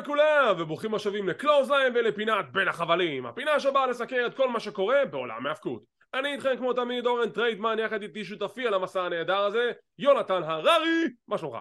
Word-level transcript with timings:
לכולם, 0.00 0.54
וברוכים 0.58 0.94
השבים 0.94 1.28
ל 1.28 1.34
Clothesline 1.34 1.96
ולפינת 1.96 2.52
בין 2.52 2.68
החבלים, 2.68 3.26
הפינה 3.26 3.60
שבאה 3.60 3.86
לסקר 3.86 4.26
את 4.26 4.34
כל 4.34 4.48
מה 4.48 4.60
שקורה 4.60 5.04
בעולם 5.10 5.46
ההאבקות. 5.46 5.82
אני 6.14 6.32
איתכם 6.32 6.56
כמו 6.56 6.72
תמיד 6.72 7.06
אורן 7.06 7.30
טריידמן, 7.30 7.78
יחד 7.78 8.02
איתי 8.02 8.24
שותפי 8.24 8.66
על 8.66 8.74
המסע 8.74 9.02
הנהדר 9.02 9.38
הזה, 9.38 9.72
יונתן 9.98 10.42
הררי, 10.42 11.04
מה 11.28 11.38
שלומך? 11.38 11.56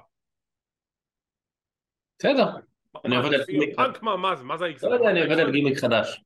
בסדר. 2.19 2.45
אני 3.05 3.15
עובד 3.15 3.33
על 3.33 3.43
גימיק 3.45 3.75
פאנק 3.75 4.03
מה, 4.03 4.57
זה, 4.57 4.65
האיקס? 4.65 4.83
לא 4.83 4.93
יודע, 4.93 5.09
אני 5.09 5.21
עובד 5.21 5.39
על 5.39 5.51
גימיק 5.51 5.77
חדש. 5.77 6.23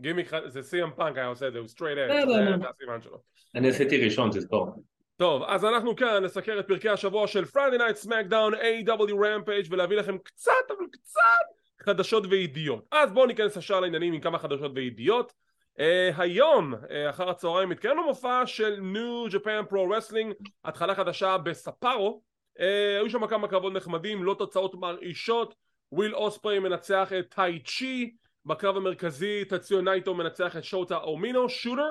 גימיק, 0.00 0.30
זה 0.46 0.62
CM 0.62 0.90
Punk 0.90 1.16
היה 1.16 1.26
עושה 1.26 1.48
את 1.48 1.52
זה, 1.52 1.58
הוא 1.58 1.68
straight 1.68 1.98
edge, 1.98 2.28
זה 2.28 2.68
הסימן 2.68 3.02
שלו. 3.02 3.18
אני 3.54 3.68
עשיתי 3.68 4.04
ראשון, 4.04 4.30
תזכור. 4.30 4.82
טוב, 5.22 5.42
אז 5.46 5.64
אנחנו 5.64 5.96
כאן 5.96 6.24
נסקר 6.24 6.60
את 6.60 6.66
פרקי 6.66 6.88
השבוע 6.88 7.26
של 7.26 7.44
Friday 7.44 7.78
Night 7.78 8.06
SmackDown 8.06 8.54
AEW 8.54 9.12
Rampage 9.12 9.66
ולהביא 9.70 9.96
לכם 9.96 10.18
קצת, 10.18 10.52
אבל 10.68 10.86
קצת, 10.92 11.82
חדשות 11.82 12.24
וידיעות. 12.30 12.84
אז 12.90 13.12
בואו 13.12 13.26
ניכנס 13.26 13.56
ישר 13.56 13.80
לעניינים 13.80 14.12
עם 14.12 14.20
כמה 14.20 14.38
חדשות 14.38 14.72
וידיעות. 14.74 15.32
אה, 15.78 15.82
היום, 16.18 16.74
אה, 16.74 17.10
אחר 17.10 17.30
הצהריים, 17.30 17.68
מתקיים 17.68 17.96
לו 17.96 18.06
מופע 18.06 18.46
של 18.46 18.80
New 18.94 19.32
Japan 19.32 19.72
Pro 19.72 19.74
Wrestling, 19.74 20.50
התחלה 20.64 20.94
חדשה 20.94 21.38
בסאפורו. 21.38 22.22
אה, 22.58 22.62
היו 23.00 23.10
שם 23.10 23.26
כמה 23.26 23.48
קרבות 23.48 23.72
נחמדים, 23.72 24.24
לא 24.24 24.34
תוצאות 24.38 24.74
מרעישות. 24.74 25.54
וויל 25.92 26.14
אוספרי 26.14 26.58
מנצח 26.58 27.12
את 27.18 27.34
טאי 27.34 27.62
צ'י, 27.64 28.14
בקרב 28.46 28.76
המרכזי 28.76 29.44
טציו 29.44 29.80
נייטו 29.80 30.14
מנצח 30.14 30.56
את 30.56 30.64
שוטה 30.64 30.96
אומינו, 30.96 31.48
Shooter. 31.48 31.90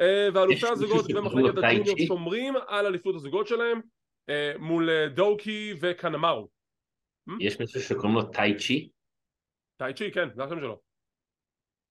אה, 0.00 0.28
ואלופי 0.34 0.66
הזוגות 0.66 1.04
ומחלקת 1.14 1.58
ה 1.58 1.64
junior 1.64 1.98
שומרים 2.06 2.54
על 2.68 2.86
אליפות 2.86 3.14
הזוגות 3.14 3.46
שלהם 3.46 3.80
אה, 4.28 4.52
מול 4.58 4.90
אה, 4.90 5.08
דוקי 5.08 5.74
וקנמרו. 5.80 6.48
יש 7.40 7.60
מישהו 7.60 7.80
שקוראים 7.80 8.14
לו 8.14 8.22
טאי 8.22 8.56
צ'י? 8.56 8.88
טאי 9.76 9.94
צ'י, 9.94 10.10
כן, 10.10 10.28
זה 10.34 10.44
השם 10.44 10.60
שלו. 10.60 10.80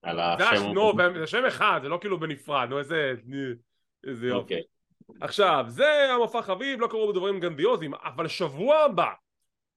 על 0.02 0.20
השם... 0.20 0.72
נו, 0.74 0.92
זה 1.20 1.28
שם 1.28 1.46
אחד, 1.46 1.80
זה 1.84 1.90
לא 1.90 1.98
כאילו 2.02 2.20
בנפרד, 2.20 2.70
נו 2.70 2.80
איזה... 2.80 3.14
איזה 4.08 4.28
יופי. 4.28 4.40
אוקיי. 4.40 4.62
עכשיו, 5.22 5.66
זה 5.68 6.14
המופע 6.14 6.42
חביב, 6.42 6.82
לא 6.82 6.88
קראו 6.88 7.10
בדברים 7.10 7.40
גרנדיוזיים, 7.40 7.94
אבל 7.94 8.28
שבוע 8.28 8.78
הבא, 8.78 9.12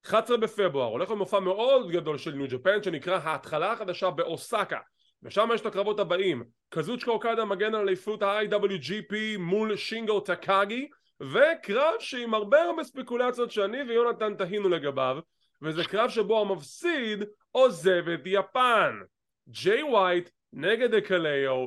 11 0.06 0.36
בפברואר, 0.36 0.86
הולך 0.86 1.10
למופע 1.10 1.40
מאוד 1.40 1.90
גדול 1.90 2.18
של 2.18 2.32
ניו 2.32 2.46
ג'פן, 2.48 2.82
שנקרא 2.82 3.18
ההתחלה 3.18 3.72
החדשה 3.72 4.10
באוסקה. 4.10 4.78
ושם 5.22 5.48
יש 5.54 5.60
את 5.60 5.66
הקרבות 5.66 5.98
הבאים 5.98 6.44
קזוצ'קה 6.68 7.10
אוקדה 7.10 7.44
מגן 7.44 7.74
על 7.74 7.80
אליפות 7.80 8.22
ה-IWGP 8.22 9.38
מול 9.38 9.76
שינגו 9.76 10.20
טקאגי 10.20 10.88
וקרב 11.20 11.94
שעם 11.98 12.34
הרבה 12.34 12.62
הרבה 12.62 12.84
ספקולציות 12.84 13.50
שאני 13.50 13.82
ויונתן 13.82 14.34
תהינו 14.36 14.68
לגביו 14.68 15.18
וזה 15.62 15.84
קרב 15.84 16.10
שבו 16.10 16.40
המפסיד 16.40 17.24
עוזב 17.50 18.08
את 18.14 18.20
יפן 18.24 19.00
ג'יי 19.48 19.82
ווייט 19.82 20.30
נגד 20.52 20.94
היקוליאו 20.94 21.66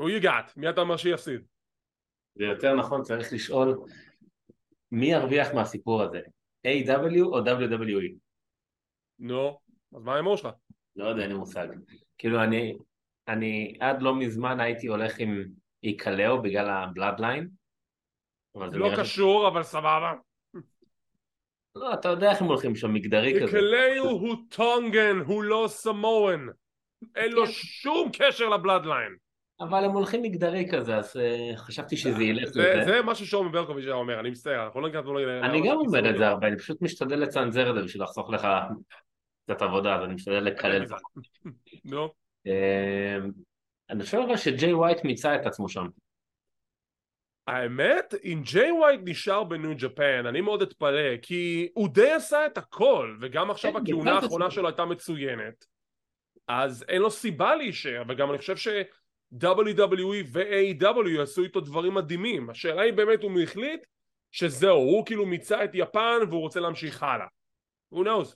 who 0.00 0.04
you 0.04 0.22
got? 0.22 0.52
מי 0.56 0.70
אתה 0.70 0.80
אומר 0.80 0.96
שיפסיד? 0.96 1.40
זה 2.34 2.44
יותר 2.44 2.74
נכון, 2.74 3.02
צריך 3.02 3.32
לשאול 3.32 3.78
מי 4.92 5.06
ירוויח 5.06 5.54
מהסיפור 5.54 6.02
הזה, 6.02 6.20
AEW 6.66 7.22
או 7.22 7.38
WWE? 7.38 8.14
נו, 9.18 9.58
אז 9.96 10.02
מה 10.02 10.12
ההימור 10.12 10.36
שלך? 10.36 10.54
לא 10.96 11.04
יודע, 11.04 11.22
אין 11.22 11.30
לי 11.30 11.36
מושג. 11.36 11.68
כאילו 12.18 12.42
אני, 12.42 12.76
אני 13.28 13.76
עד 13.80 14.02
לא 14.02 14.14
מזמן 14.14 14.60
הייתי 14.60 14.86
הולך 14.86 15.18
עם 15.18 15.44
היקוליאו 15.82 16.42
בגלל 16.42 16.70
ה 16.70 16.77
Bloodline. 16.77 17.48
לא 18.54 18.90
קשור, 18.96 19.48
אבל 19.48 19.62
סבבה. 19.62 20.12
לא, 21.74 21.94
אתה 21.94 22.08
יודע 22.08 22.30
איך 22.30 22.40
הם 22.40 22.46
הולכים 22.46 22.76
שם, 22.76 22.94
מגדרי 22.94 23.34
כזה. 23.34 23.44
איקלאו 23.44 24.10
הוא 24.10 24.36
טונגן, 24.48 25.16
הוא 25.26 25.42
לא 25.42 25.64
סמואן. 25.68 26.46
אין 27.16 27.32
לו 27.32 27.46
כן. 27.46 27.52
שום 27.52 28.10
קשר 28.12 28.48
לבלאדליין. 28.48 29.16
אבל 29.60 29.84
הם 29.84 29.90
הולכים 29.90 30.22
מגדרי 30.22 30.68
כזה, 30.70 30.96
אז 30.96 31.16
uh, 31.16 31.56
חשבתי 31.56 31.96
שזה 31.96 32.22
ילך 32.22 32.48
זה, 32.48 32.60
לזה. 32.60 32.92
זה 32.92 33.02
מה 33.02 33.14
ששאומי 33.14 33.50
ברקוביץ' 33.50 33.84
היה 33.84 33.94
אומר, 33.94 34.20
אני 34.20 34.30
מצטער, 34.30 34.64
אנחנו 34.64 34.80
לא 34.80 34.88
נכנסנו 34.88 35.14
ל... 35.14 35.28
אני 35.28 35.68
גם 35.68 35.76
אומר 35.76 36.10
את 36.10 36.18
זה 36.18 36.28
הרבה, 36.28 36.48
אני 36.48 36.58
פשוט 36.58 36.82
משתדל 36.82 37.16
לצנזר 37.16 37.70
את 37.70 37.74
זה 37.74 37.82
בשביל 37.82 38.02
לחסוך 38.02 38.30
לך 38.30 38.48
קצת 39.48 39.62
עבודה, 39.62 39.96
אז 39.96 40.04
אני 40.04 40.14
משתדל 40.14 40.40
לקלל 40.40 40.82
את 40.82 40.88
זה. 40.88 40.94
נו. 41.84 42.08
אה, 42.46 43.16
אני 43.90 44.02
חושב 44.02 44.18
אבל 44.26 44.36
שג'יי 44.36 44.72
ווייט 44.72 45.04
מיצה 45.04 45.36
את 45.36 45.46
עצמו 45.46 45.68
שם. 45.68 45.86
האמת, 47.46 48.14
אם 48.24 48.42
ג'יי 48.44 48.72
ווייט 48.72 49.00
נשאר 49.04 49.44
בניו 49.44 49.76
ג'פן, 49.78 50.26
אני 50.26 50.40
מאוד 50.40 50.62
אתפלא, 50.62 51.16
כי 51.22 51.68
הוא 51.74 51.88
די 51.88 52.12
עשה 52.12 52.46
את 52.46 52.58
הכל, 52.58 53.16
וגם 53.20 53.50
עכשיו 53.50 53.72
כן, 53.72 53.78
הכהונה. 53.82 54.12
האחרונה 54.12 54.50
שלו 54.50 54.68
הייתה 54.68 54.84
מצוינת, 54.84 55.64
אז 56.48 56.84
אין 56.88 57.02
לו 57.02 57.10
סיבה 57.10 57.56
להישאר, 57.56 58.02
וגם 58.08 58.30
אני 58.30 58.38
חושב 58.38 58.56
ש... 58.56 58.68
WWE 59.34 60.26
ו-AW 60.26 61.08
יעשו 61.08 61.42
איתו 61.42 61.60
דברים 61.60 61.94
מדהימים. 61.94 62.50
השאלה 62.50 62.82
היא 62.82 62.92
באמת 62.92 63.22
הוא 63.22 63.40
החליט 63.40 63.86
שזהו, 64.32 64.76
הוא 64.76 65.06
כאילו 65.06 65.26
מיצה 65.26 65.64
את 65.64 65.70
יפן 65.74 66.18
והוא 66.28 66.40
רוצה 66.40 66.60
להמשיך 66.60 67.02
הלאה. 67.02 67.26
Who 67.94 67.98
knows? 67.98 68.34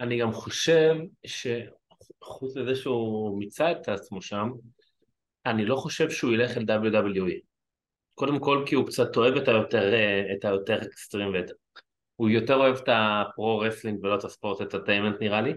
אני 0.00 0.18
גם 0.18 0.32
חושב 0.32 0.94
שחוץ 1.26 2.56
מזה 2.56 2.76
שהוא 2.76 3.38
מיצה 3.38 3.72
את 3.72 3.88
עצמו 3.88 4.22
שם, 4.22 4.50
אני 5.46 5.64
לא 5.64 5.76
חושב 5.76 6.10
שהוא 6.10 6.32
ילך 6.32 6.56
אל 6.56 6.62
WWE. 6.62 7.40
קודם 8.14 8.40
כל 8.40 8.64
כי 8.66 8.74
הוא 8.74 8.86
קצת 8.86 9.16
אוהב 9.16 9.36
את 9.36 9.48
היותר, 9.48 9.94
אה, 9.94 10.32
את 10.32 10.44
היותר 10.44 10.82
אקסטרים 10.82 11.34
ואת... 11.34 11.50
הוא 12.16 12.28
יותר 12.28 12.54
אוהב 12.54 12.76
את 12.76 12.88
ה 12.88 13.05
pro 13.05 13.58
wrestling 13.58 14.04
ולא 14.04 14.14
את 14.18 14.24
ה 14.24 14.29
sports 14.29 14.60
entertainment 14.60 15.20
נראה 15.20 15.40
לי. 15.40 15.52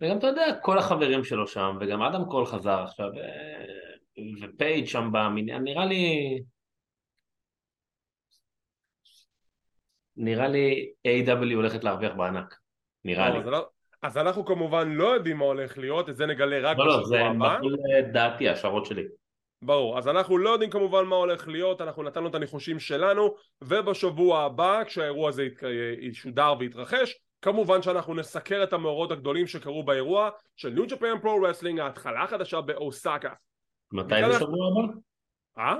וגם 0.00 0.18
אתה 0.18 0.26
יודע, 0.26 0.42
כל 0.62 0.78
החברים 0.78 1.24
שלו 1.24 1.46
שם, 1.46 1.76
וגם 1.80 2.02
אדם 2.02 2.24
קול 2.24 2.46
חזר 2.46 2.82
עכשיו, 2.82 3.06
אה, 3.06 4.42
ופייג' 4.42 4.86
שם 4.86 5.10
במניין, 5.12 5.62
נראה 5.62 5.86
לי... 5.86 6.38
נראה 10.16 10.48
לי 10.48 10.92
AEW 11.08 11.54
הולכת 11.54 11.84
להרוויח 11.84 12.12
בענק. 12.16 12.63
נראה 13.04 13.28
לי. 13.30 13.34
לא, 13.34 13.40
אז 13.40 13.46
לא- 13.46 13.68
אז 14.02 14.18
אנחנו 14.18 14.44
כמובן 14.44 14.92
לא 14.92 15.06
יודעים 15.14 15.36
מה 15.36 15.44
הולך 15.44 15.78
להיות, 15.78 16.08
את 16.08 16.16
זה 16.16 16.26
נגלה 16.26 16.70
רק 16.70 16.78
לא, 16.78 16.86
לא, 16.86 16.92
זה 16.96 17.00
בשבוע 17.02 17.18
הבא. 17.30 17.56
בחול 17.58 17.76
דעתי, 18.12 18.48
השערות 18.48 18.86
שלי. 18.86 19.02
ברור, 19.62 19.98
אז 19.98 20.08
אנחנו 20.08 20.38
לא 20.38 20.50
יודעים 20.50 20.70
כמובן 20.70 21.04
מה 21.04 21.16
הולך 21.16 21.48
להיות, 21.48 21.80
אנחנו 21.80 22.02
נתנו 22.02 22.28
את 22.28 22.34
הניחושים 22.34 22.78
שלנו, 22.78 23.34
ובשבוע 23.62 24.40
הבא, 24.42 24.84
כשהאירוע 24.84 25.28
הזה 25.28 25.44
ית- 25.44 25.62
ישודר 26.00 26.54
ויתרחש, 26.58 27.14
כמובן 27.42 27.82
שאנחנו 27.82 28.14
נסקר 28.14 28.62
את 28.62 28.72
המאורעות 28.72 29.10
הגדולים 29.10 29.46
שקרו 29.46 29.82
באירוע 29.82 30.30
של 30.56 30.68
New 30.70 30.86
Japan 30.86 31.18
Pro 31.22 31.42
Wrestling, 31.42 31.80
ההתחלה 31.80 32.22
החדשה 32.22 32.60
באוסקה. 32.60 33.32
מתי 33.92 34.14
זה 34.32 34.38
שבוע 34.38 34.68
הבא? 34.72 34.92
אה? 35.58 35.76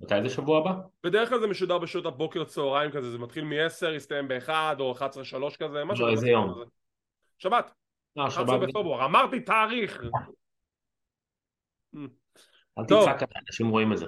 מתי 0.00 0.14
זה 0.22 0.28
שבוע 0.28 0.58
הבא? 0.58 0.80
בדרך 1.04 1.28
כלל 1.28 1.40
זה 1.40 1.46
משודר 1.46 1.78
בשעות 1.78 2.06
הבוקר 2.06 2.44
צהריים 2.44 2.90
כזה, 2.90 3.10
זה 3.10 3.18
מתחיל 3.18 3.44
מ-10, 3.44 3.88
יסתיים 3.96 4.28
ב-1 4.28 4.50
או 4.78 4.94
11-3 4.94 5.02
כזה, 5.58 5.84
משהו 5.84 6.06
לא, 6.06 6.10
איזה 6.10 6.22
כזה. 6.22 6.30
יום? 6.30 6.62
שבת, 7.38 7.72
אה, 8.18 8.26
11 8.26 8.56
שבת. 8.56 8.68
בפברואר, 8.68 9.04
אמרתי 9.04 9.40
תאריך! 9.40 10.00
אל 12.78 12.84
טוב. 12.88 13.02
תצעק, 13.02 13.30
אנשים 13.48 13.68
רואים 13.68 13.92
את 13.92 13.98
זה. 13.98 14.06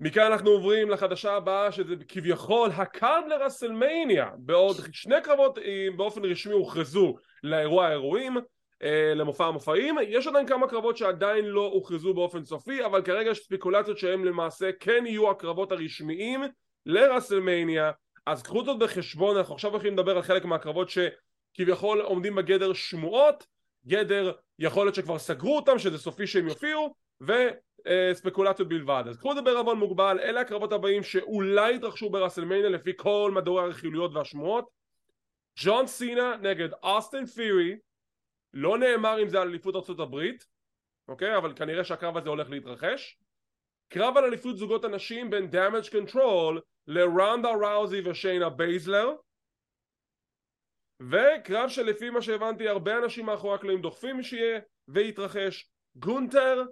מכאן 0.00 0.32
אנחנו 0.32 0.50
עוברים 0.50 0.90
לחדשה 0.90 1.32
הבאה 1.32 1.72
שזה 1.72 1.94
כביכול 2.08 2.70
ה 2.70 2.81
card 2.81 3.24
ל 3.28 3.36
WrestleMania 3.36 4.30
בעוד 4.38 4.76
שני 4.92 5.14
קרבות 5.24 5.58
אה, 5.58 5.86
באופן 5.96 6.24
רשמי 6.24 6.52
הוכרזו 6.52 7.14
לאירוע 7.42 7.86
האירועים 7.86 8.36
אה, 8.36 8.42
למופע 9.14 9.46
המופעים 9.46 9.96
יש 10.08 10.26
עדיין 10.26 10.46
כמה 10.46 10.68
קרבות 10.68 10.96
שעדיין 10.96 11.44
לא 11.44 11.66
הוכרזו 11.66 12.14
באופן 12.14 12.44
סופי 12.44 12.84
אבל 12.84 13.02
כרגע 13.02 13.30
יש 13.30 13.38
ספקולציות 13.38 13.98
שהם 13.98 14.24
למעשה 14.24 14.70
כן 14.80 15.06
יהיו 15.06 15.30
הקרבות 15.30 15.72
הרשמיים 15.72 16.40
לרסלמניה 16.86 17.90
אז 18.26 18.42
קחו 18.42 18.64
זאת 18.64 18.78
בחשבון 18.78 19.36
אנחנו 19.36 19.54
עכשיו 19.54 19.70
הולכים 19.70 19.92
לדבר 19.92 20.16
על 20.16 20.22
חלק 20.22 20.44
מהקרבות 20.44 20.88
שכביכול 20.90 22.00
עומדים 22.00 22.34
בגדר 22.34 22.72
שמועות 22.72 23.46
גדר 23.86 24.32
יכול 24.58 24.86
להיות 24.86 24.94
שכבר 24.94 25.18
סגרו 25.18 25.56
אותם 25.56 25.78
שזה 25.78 25.98
סופי 25.98 26.26
שהם 26.26 26.48
יופיעו 26.48 26.94
ו... 27.22 27.32
אה, 27.86 28.12
בלבד. 28.68 29.04
אז 29.08 29.16
קחו 29.16 29.30
את 29.30 29.36
זה 29.36 29.42
בערבון 29.42 29.78
מוגבל, 29.78 30.18
אלה 30.22 30.40
הקרבות 30.40 30.72
הבאים 30.72 31.02
שאולי 31.02 31.74
יתרחשו 31.74 32.10
ברסלמניה 32.10 32.68
לפי 32.68 32.92
כל 32.96 33.32
מדורי 33.34 33.62
הרכילויות 33.64 34.14
והשמועות. 34.14 34.68
ג'ון 35.58 35.86
סינה 35.86 36.36
נגד 36.42 36.68
אוסטין 36.82 37.26
פירי, 37.26 37.76
לא 38.54 38.78
נאמר 38.78 39.22
אם 39.22 39.28
זה 39.28 39.40
על 39.40 39.48
אליפות 39.48 40.00
הברית, 40.00 40.46
אוקיי? 41.08 41.36
אבל 41.36 41.52
כנראה 41.56 41.84
שהקרב 41.84 42.16
הזה 42.16 42.28
הולך 42.28 42.50
להתרחש. 42.50 43.18
קרב 43.88 44.16
על 44.16 44.24
אליפות 44.24 44.56
זוגות 44.56 44.84
הנשים 44.84 45.30
בין 45.30 45.50
Damage 45.50 45.90
CTRL 45.92 46.60
לרונדה 46.86 47.48
ראוזי 47.48 48.00
ושיינה 48.04 48.48
בייזלר. 48.50 49.12
וקרב 51.00 51.68
שלפי 51.68 52.10
מה 52.10 52.22
שהבנתי 52.22 52.68
הרבה 52.68 52.98
אנשים 52.98 53.26
מאחורי 53.26 53.54
הקלעים 53.54 53.82
דוחפים 53.82 54.22
שיהיה 54.22 54.60
ויתרחש 54.88 55.70
גונטר 55.96 56.62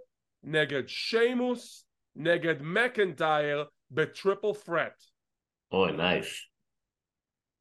נגד 0.42 0.82
שיימוס 0.86 1.88
נגד 2.16 2.54
מקנטייר 2.62 3.64
בטריפל 3.90 4.52
פרט. 4.52 5.02
אוי, 5.72 5.92
נייס. 5.92 6.50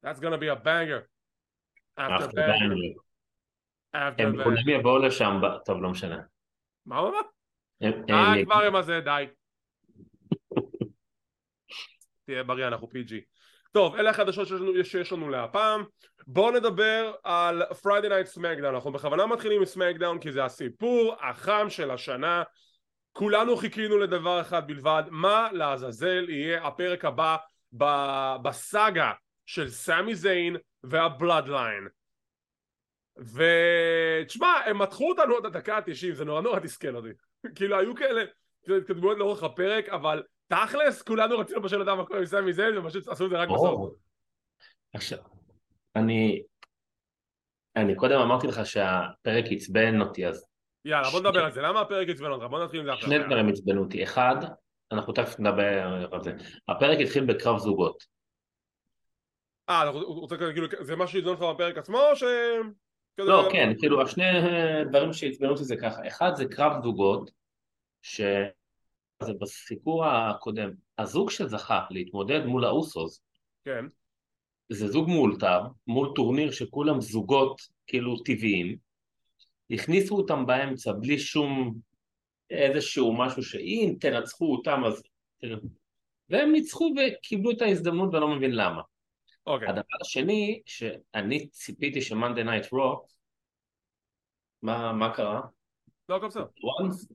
That's 0.04 0.20
gonna 0.20 0.38
be 0.38 0.48
a 0.48 0.56
banger. 0.56 1.08
After 1.96 2.24
After 2.24 2.36
Bang. 2.36 2.50
After 2.52 3.13
הם. 3.94 4.42
כולם 4.44 4.68
יבואו 4.68 4.98
לשם, 4.98 5.40
טוב 5.64 5.82
לא 5.82 5.90
משנה. 5.90 6.18
מה 6.86 6.98
הוא 6.98 7.08
אמר? 7.08 7.18
הם- 7.80 8.04
די 8.06 8.44
כבר 8.44 8.62
עם 8.66 8.76
הזה, 8.76 9.00
די. 9.00 9.24
תהיה 12.26 12.42
בריא, 12.42 12.66
אנחנו 12.66 12.86
PG. 12.86 13.14
טוב, 13.72 13.94
אלה 13.96 14.10
החדשות 14.10 14.48
שיש 14.82 15.12
לנו, 15.12 15.28
להפעם. 15.28 15.84
בואו 16.26 16.50
נדבר 16.50 17.12
על 17.24 17.62
Friday 17.62 18.06
Night 18.08 18.38
SmackDown. 18.38 18.68
אנחנו 18.68 18.92
בכוונה 18.92 19.26
מתחילים 19.26 19.62
עם 19.62 19.66
SmackDown 19.66 20.18
כי 20.20 20.32
זה 20.32 20.44
הסיפור 20.44 21.14
החם 21.20 21.66
של 21.68 21.90
השנה. 21.90 22.42
כולנו 23.12 23.56
חיכינו 23.56 23.98
לדבר 23.98 24.40
אחד 24.40 24.66
בלבד, 24.66 25.02
מה 25.10 25.48
לעזאזל 25.52 26.30
יהיה 26.30 26.66
הפרק 26.66 27.04
הבא 27.04 27.36
בסאגה 28.42 29.12
של 29.46 29.68
סמי 29.68 30.14
זיין 30.14 30.56
והבלאדליין. 30.84 31.88
ותשמע, 33.16 34.48
הם 34.66 34.78
מתחו 34.82 35.10
אותנו 35.10 35.36
עד 35.36 35.46
הדקה 35.46 35.76
ה-90, 35.76 36.14
זה 36.14 36.24
נורא 36.24 36.40
נורא 36.40 36.60
תסכל 36.60 36.96
אותי. 36.96 37.08
כאילו 37.56 37.78
היו 37.78 37.94
כאלה 37.94 38.22
התקדמויות 38.76 39.18
לאורך 39.18 39.42
הפרק, 39.42 39.88
אבל 39.88 40.22
תכלס 40.48 41.02
כולנו 41.02 41.38
רצינו 41.38 41.78
לדעת 41.78 41.98
מה 41.98 42.04
קורה 42.04 42.18
עם 42.18 42.26
סמי 42.26 42.52
זיין, 42.52 42.78
ופשוט 42.78 43.08
עשו 43.08 43.24
את 43.24 43.30
זה 43.30 43.36
רק 43.36 43.48
בסוף. 43.48 43.92
עכשיו, 44.94 45.18
אני, 45.96 46.42
אני 47.76 47.94
קודם 47.94 48.20
אמרתי 48.20 48.46
לך 48.46 48.66
שהפרק 48.66 49.44
עצבן 49.50 50.00
אותי, 50.00 50.26
אז 50.26 50.46
יאללה, 50.84 51.10
בוא 51.10 51.20
נדבר 51.20 51.44
על 51.44 51.52
זה. 51.52 51.62
למה 51.62 51.80
הפרק 51.80 52.08
עצבן 52.08 52.30
אותך? 52.30 52.44
בוא 52.44 52.64
נתחיל 52.64 52.80
עם 52.80 52.86
זה 52.86 52.92
עכשיו. 52.92 53.08
שני 53.08 53.18
דברים 53.18 53.48
עצבנו 53.48 53.82
אותי. 53.82 54.02
אחד, 54.02 54.36
אנחנו 54.92 55.12
תכף 55.12 55.40
נדבר 55.40 56.06
על 56.12 56.22
זה. 56.22 56.32
הפרק 56.68 56.98
התחיל 57.00 57.24
בקרב 57.24 57.58
זוגות. 57.58 58.04
אה, 59.68 59.82
אתה 59.82 59.90
רוצה 59.98 60.36
כאילו, 60.36 60.66
זה 60.80 60.96
מה 60.96 61.06
שעיזון 61.06 61.36
לך 61.36 61.42
בפרק 61.42 61.78
עצמו, 61.78 61.98
או 61.98 62.16
ש... 62.16 62.24
כזה- 63.16 63.28
לא, 63.28 63.48
כן, 63.52 63.72
כאילו 63.78 64.02
השני 64.02 64.24
דברים 64.88 65.12
שעצבנו 65.12 65.50
אותי 65.50 65.64
זה 65.64 65.76
ככה. 65.76 66.08
אחד 66.08 66.30
זה 66.34 66.44
קרב 66.46 66.82
זוגות, 66.82 67.30
ש... 68.02 68.20
זה 69.22 69.32
בסיקור 69.40 70.06
הקודם. 70.06 70.70
הזוג 70.98 71.30
שזכה 71.30 71.84
להתמודד 71.90 72.44
מול 72.44 72.64
האוסוס, 72.64 73.22
כן. 73.64 73.84
זה 74.68 74.88
זוג 74.88 75.08
מאולתר, 75.08 75.60
מול 75.86 76.12
טורניר 76.14 76.50
שכולם 76.50 77.00
זוגות 77.00 77.60
כאילו 77.86 78.16
טבעיים, 78.22 78.76
הכניסו 79.70 80.16
אותם 80.16 80.46
באמצע 80.46 80.92
בלי 80.92 81.18
שום 81.18 81.74
איזשהו 82.50 83.16
משהו 83.18 83.42
שאם 83.42 83.94
תנצחו 84.00 84.52
אותם 84.52 84.82
אז... 84.86 85.02
והם 86.30 86.52
ניצחו 86.52 86.94
וקיבלו 86.96 87.50
את 87.50 87.62
ההזדמנות 87.62 88.08
ואני 88.14 88.20
לא 88.20 88.28
מבין 88.36 88.50
למה. 88.54 88.82
אוקיי. 89.46 89.68
הדבר 89.68 89.96
השני, 90.00 90.62
שאני 90.66 91.48
ציפיתי 91.48 92.02
ש 92.02 92.12
Monday 92.12 92.44
Night 92.44 92.72
Raw, 92.72 93.06
מה, 94.62 95.12
קרה? 95.14 95.40
לא, 96.08 96.16
הכל 96.16 96.26
בסדר. 96.26 96.44
once 96.44 97.14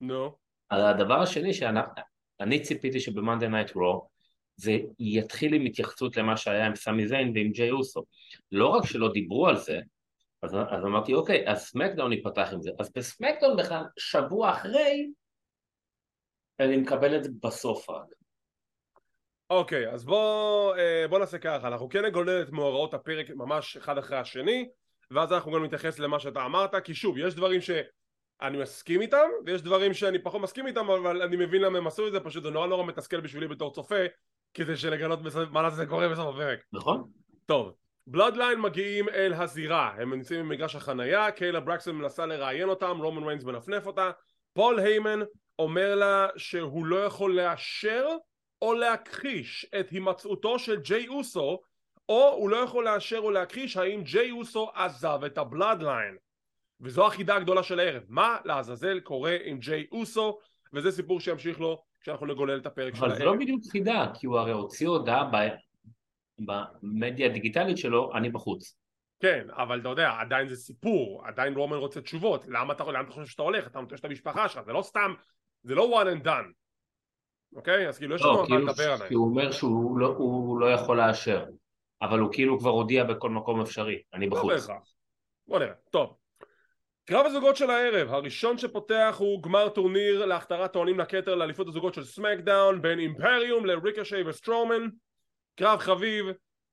נו. 0.00 0.36
הדבר 0.70 1.22
השני 1.22 1.54
שאני 1.54 2.62
ציפיתי 2.62 3.00
שב 3.00 3.16
Monday 3.16 3.48
Night 3.48 3.76
Raw 3.76 4.08
זה 4.56 4.72
יתחיל 4.98 5.54
עם 5.54 5.64
התייחסות 5.64 6.16
למה 6.16 6.36
שהיה 6.36 6.66
עם 6.66 6.76
סמי 6.76 7.08
זיין 7.08 7.32
ועם 7.34 7.50
ג'יי 7.50 7.70
אוסו. 7.70 8.04
לא 8.52 8.68
רק 8.68 8.86
שלא 8.86 9.12
דיברו 9.12 9.48
על 9.48 9.56
זה, 9.56 9.80
אז, 10.42 10.54
אז 10.54 10.84
אמרתי 10.84 11.14
אוקיי, 11.14 11.48
אז 11.48 11.62
סמקדאון 11.62 12.12
ייפתח 12.12 12.48
עם 12.52 12.62
זה. 12.62 12.70
אז 12.80 12.92
בסמקדאון 12.96 13.56
בכלל, 13.56 13.84
שבוע 13.98 14.50
אחרי, 14.50 15.10
אני 16.60 16.76
מקבל 16.76 17.16
את 17.16 17.24
זה 17.24 17.30
בסוף 17.42 17.90
רק. 17.90 18.06
אוקיי, 19.50 19.90
אז 19.90 20.04
בוא, 20.04 20.76
אה, 20.76 21.08
בוא 21.08 21.18
נעשה 21.18 21.38
ככה, 21.38 21.68
אנחנו 21.68 21.88
כן 21.88 22.04
נגולל 22.04 22.42
את 22.42 22.50
מאורעות 22.50 22.94
הפרק 22.94 23.30
ממש 23.30 23.76
אחד 23.76 23.98
אחרי 23.98 24.18
השני, 24.18 24.68
ואז 25.10 25.32
אנחנו 25.32 25.52
גם 25.52 25.64
נתייחס 25.64 25.98
למה 25.98 26.18
שאתה 26.18 26.44
אמרת, 26.44 26.74
כי 26.84 26.94
שוב, 26.94 27.18
יש 27.18 27.34
דברים 27.34 27.60
שאני 27.60 28.58
מסכים 28.62 29.00
איתם, 29.00 29.28
ויש 29.46 29.62
דברים 29.62 29.94
שאני 29.94 30.22
פחות 30.22 30.40
מסכים 30.40 30.66
איתם, 30.66 30.90
אבל 30.90 31.22
אני 31.22 31.36
מבין 31.36 31.62
למה 31.62 31.78
הם 31.78 31.86
עשו 31.86 32.06
את 32.06 32.12
זה, 32.12 32.20
פשוט 32.20 32.42
זה 32.42 32.50
נורא 32.50 32.66
נורא 32.66 32.84
מתסכל 32.84 33.20
בשבילי 33.20 33.48
בתור 33.48 33.74
צופה, 33.74 34.04
כדי 34.54 34.76
שלגלות 34.76 35.22
בסוף- 35.22 35.50
מה 35.50 35.70
זה 35.70 35.86
קורה 35.86 36.08
בסוף 36.08 36.34
הפרק. 36.34 36.58
נכון? 36.72 37.04
טוב, 37.46 37.74
ב-Bloodline 38.06 38.60
מגיעים 38.60 39.08
אל 39.08 39.34
הזירה, 39.34 39.94
הם 39.98 40.14
נמצאים 40.14 40.40
במגרש 40.40 40.76
החנייה, 40.76 41.30
קיילה 41.30 41.60
ברקסטון 41.60 41.96
מנסה 41.96 42.26
לראיין 42.26 42.68
אותם, 42.68 42.98
רומן 43.02 43.24
ריינס 43.24 43.44
מנפנף 43.44 43.86
אותה, 43.86 44.10
פול 44.52 44.78
היימן 44.78 45.20
אומר 45.58 45.94
לה 45.94 46.26
שהוא 46.36 46.86
לא 46.86 47.04
יכול 47.04 47.36
לאשר 47.36 48.08
או 48.62 48.74
להכחיש 48.74 49.66
את 49.80 49.90
הימצאותו 49.90 50.58
של 50.58 50.80
ג'יי 50.80 51.08
אוסו, 51.08 51.60
או 52.08 52.28
הוא 52.28 52.50
לא 52.50 52.56
יכול 52.56 52.84
לאשר 52.84 53.18
או 53.18 53.30
להכחיש 53.30 53.76
האם 53.76 54.02
ג'יי 54.02 54.30
אוסו 54.30 54.70
עזב 54.74 55.20
את 55.26 55.38
הבלאדליין. 55.38 56.16
וזו 56.80 57.06
החידה 57.06 57.36
הגדולה 57.36 57.62
של 57.62 57.80
הערב, 57.80 58.02
מה 58.08 58.36
לעזאזל 58.44 59.00
קורה 59.00 59.36
עם 59.44 59.58
ג'יי 59.58 59.86
אוסו, 59.92 60.38
וזה 60.72 60.92
סיפור 60.92 61.20
שימשיך 61.20 61.60
לו 61.60 61.82
כשאנחנו 62.00 62.26
נגולל 62.26 62.58
את 62.58 62.66
הפרק 62.66 62.94
של 62.94 63.04
אבל 63.04 63.14
זה 63.14 63.24
לא 63.24 63.30
הערב. 63.30 63.42
בדיוק 63.42 63.62
חידה, 63.70 64.06
כי 64.14 64.26
הוא 64.26 64.38
הרי 64.38 64.52
הוציא 64.52 64.88
הודעה 64.88 65.30
ב... 65.32 65.36
במדיה 66.38 67.26
הדיגיטלית 67.26 67.78
שלו, 67.78 68.12
אני 68.14 68.30
בחוץ. 68.30 68.76
כן, 69.20 69.46
אבל 69.50 69.80
אתה 69.80 69.88
יודע, 69.88 70.12
עדיין 70.20 70.48
זה 70.48 70.56
סיפור, 70.56 71.22
עדיין 71.26 71.54
רומן 71.54 71.76
רוצה 71.76 72.00
תשובות, 72.00 72.44
למה 72.48 72.72
אתה, 72.72 72.84
לאן 72.84 73.04
אתה 73.04 73.12
חושב 73.12 73.26
שאתה 73.26 73.42
הולך? 73.42 73.66
אתה 73.66 73.80
נוטש 73.80 74.00
את 74.00 74.04
המשפחה 74.04 74.48
שלך, 74.48 74.62
זה 74.62 74.72
לא 74.72 74.82
סתם, 74.82 75.14
זה 75.62 75.74
לא 75.74 76.02
one 76.02 76.06
and 76.06 76.26
done, 76.26 76.52
אוקיי? 77.54 77.88
אז 77.88 77.98
כאילו 77.98 78.14
יש 78.14 78.22
לנו 78.22 78.32
לא, 78.32 78.36
על 78.36 78.42
מה 78.42 78.46
כאילו, 78.46 78.92
לדבר. 78.92 79.08
כי 79.08 79.14
הוא 79.14 79.26
אומר 79.26 79.52
שהוא 79.52 79.98
לא, 79.98 80.06
הוא 80.06 80.60
לא 80.60 80.72
יכול 80.72 80.96
לאשר, 80.96 81.44
אבל 82.02 82.18
הוא 82.18 82.32
כאילו 82.32 82.58
כבר 82.58 82.70
הודיע 82.70 83.04
בכל 83.04 83.30
מקום 83.30 83.60
אפשרי, 83.60 84.02
אני 84.14 84.28
לא 84.28 84.36
בחוץ. 84.36 84.52
בהכרח. 84.52 84.92
בוא 85.46 85.58
נראה. 85.58 85.74
טוב. 85.90 86.16
קרב 87.04 87.26
הזוגות 87.26 87.56
של 87.56 87.70
הערב, 87.70 88.14
הראשון 88.14 88.58
שפותח 88.58 89.16
הוא 89.18 89.42
גמר 89.42 89.68
טורניר 89.68 90.26
להכתרת 90.26 90.72
טוענים 90.72 91.00
לכתר 91.00 91.34
לאליפות 91.34 91.68
הזוגות 91.68 91.94
של 91.94 92.04
סמקדאון 92.04 92.82
בין 92.82 92.98
אימפריום 92.98 93.66
לריקושי 93.66 94.22
וסטרומן. 94.22 94.88
קרב 95.56 95.78
חביב, 95.78 96.26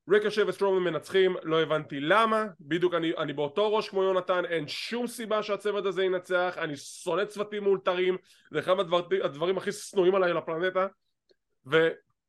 ריקושי 0.09 0.43
וסטרומן 0.43 0.83
מנצחים, 0.83 1.35
לא 1.43 1.61
הבנתי 1.61 1.99
למה, 1.99 2.45
בדיוק 2.59 2.93
אני, 2.93 3.11
אני 3.17 3.33
באותו 3.33 3.75
ראש 3.75 3.89
כמו 3.89 4.03
יונתן, 4.03 4.45
אין 4.45 4.67
שום 4.67 5.07
סיבה 5.07 5.43
שהצוות 5.43 5.85
הזה 5.85 6.03
ינצח, 6.03 6.55
אני 6.57 6.75
שונא 6.75 7.25
צוותים 7.25 7.63
מאולתרים, 7.63 8.17
זה 8.51 8.59
אחד 8.59 8.73
מהדבר, 8.73 9.01
הדברים 9.23 9.57
הכי 9.57 9.71
שנואים 9.71 10.15
עליי 10.15 10.31
על 10.31 10.37
הפלנטה, 10.37 10.87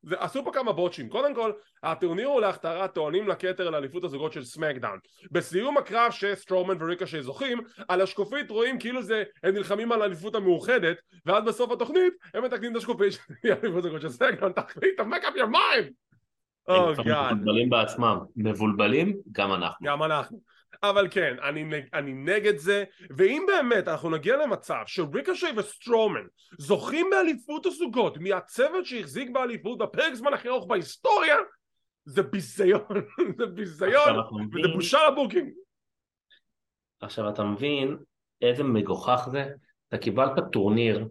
ועשו 0.05 0.45
פה 0.45 0.51
כמה 0.53 0.73
בוטצ'ים, 0.73 1.09
קודם 1.09 1.35
כל 1.35 1.53
הטורניר 1.83 2.27
הוא 2.27 2.41
להכתרת 2.41 2.95
טוענים 2.95 3.29
לכתר 3.29 3.71
לאליפות 3.71 4.05
הזוגות 4.05 4.33
של 4.33 4.45
סמקדאון 4.45 4.99
בסיום 5.31 5.79
הקרב 5.79 6.13
שסטרומן 6.13 6.83
וריקושי 6.83 7.23
זוכים 7.23 7.61
על 7.89 8.01
השקופית 8.01 8.51
רואים 8.51 8.79
כאילו 8.79 9.03
זה 9.03 9.25
הם 9.43 9.55
נלחמים 9.55 9.93
על 9.93 10.03
האליפות 10.03 10.35
המאוחדת 10.35 10.97
ואז 11.27 11.45
בסוף 11.45 11.73
התוכנית 11.73 12.15
הם 12.35 12.45
מתקנים 12.45 12.73
את 12.73 12.77
השקופית 12.77 13.13
של 13.13 13.21
האליפות 13.53 13.79
הזוגות 13.79 14.01
של 14.01 14.09
סמקדאון 14.09 14.53
תחליט 14.53 15.01
make 15.01 15.25
up 15.25 15.37
your 15.37 15.53
mind 15.53 16.12
הם 16.69 16.77
Oh 16.77 16.97
God. 16.97 17.35
מבולבלים 17.35 17.71
בעצמם. 17.71 18.19
מבולבלים? 18.37 19.17
גם 19.33 19.53
אנחנו. 19.53 19.87
גם 19.87 20.03
אנחנו. 20.03 20.41
אבל 20.83 21.09
כן, 21.11 21.37
אני, 21.43 21.65
אני 21.95 22.13
נגד 22.13 22.57
זה, 22.57 22.85
ואם 23.17 23.45
באמת 23.47 23.89
אנחנו 23.89 24.11
נגיע 24.11 24.37
למצב 24.37 24.83
שריקושי 24.87 25.47
וסטרומן 25.57 26.27
זוכים 26.59 27.07
באליפות 27.11 27.67
הזוגות 27.67 28.19
מהצוות 28.19 28.87
שהחזיק 28.87 29.31
באליפות 29.31 29.79
בפרק 29.79 30.15
זמן 30.15 30.35
הכי 30.35 30.49
ארוך 30.49 30.67
בהיסטוריה, 30.67 31.37
זה 32.05 32.23
ביזיון, 32.23 32.83
זה 33.39 33.47
ביזיון, 33.47 34.19
וזה 34.55 34.69
בושה 34.75 34.99
לבוקינג. 35.09 35.53
עכשיו 37.01 37.29
אתה 37.29 37.45
מבין 37.45 37.97
איזה 38.43 38.65
מגוחך 38.65 39.29
זה? 39.31 39.47
אתה 39.89 39.99
קיבלת 39.99 40.33
טורניר 40.53 41.09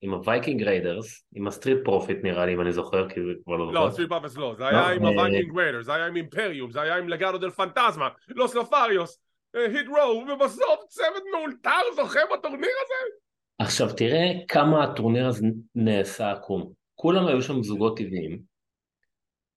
עם 0.00 0.14
הווייקינג 0.14 0.62
ריידרס, 0.62 1.24
עם 1.34 1.46
הסטריט 1.46 1.78
פרופיטס 1.84 2.18
נראה 2.22 2.46
לי, 2.46 2.54
אם 2.54 2.60
אני 2.60 2.72
זוכר, 2.72 3.08
כי 3.08 3.20
זה 3.20 3.32
כבר 3.44 3.56
לא 3.56 3.66
לא, 3.66 3.72
זוכר. 3.72 3.90
סטריט 3.90 4.08
פרופיטס 4.08 4.36
לא, 4.36 4.54
זה 4.58 4.68
היה 4.68 4.90
עם 4.90 5.04
אה, 5.04 5.10
הווייקינג 5.10 5.58
ריידר, 5.58 5.82
זה 5.82 5.94
היה 5.94 6.06
עם 6.06 6.16
אימפריום, 6.16 6.70
זה 6.70 6.80
היה 6.80 6.96
עם 6.96 7.08
לגאדו 7.08 7.38
דל 7.38 7.50
פנטסמה, 7.50 8.08
לוס 8.28 8.54
לותריוס, 8.54 9.20
היט 9.54 9.86
רואו, 9.88 10.24
ובסוף 10.32 10.84
צוות 10.88 11.22
מאולתר 11.32 11.94
זוכה 11.96 12.20
בטורניר 12.32 12.70
הזה? 12.84 13.14
עכשיו 13.58 13.88
תראה 13.96 14.32
כמה 14.48 14.84
הטורניר 14.84 15.26
הזה 15.26 15.46
נעשה 15.74 16.32
עקום. 16.32 16.72
כולם 16.94 17.26
היו 17.26 17.42
שם 17.42 17.62
זוגות 17.62 17.96
טבעיים, 17.96 18.42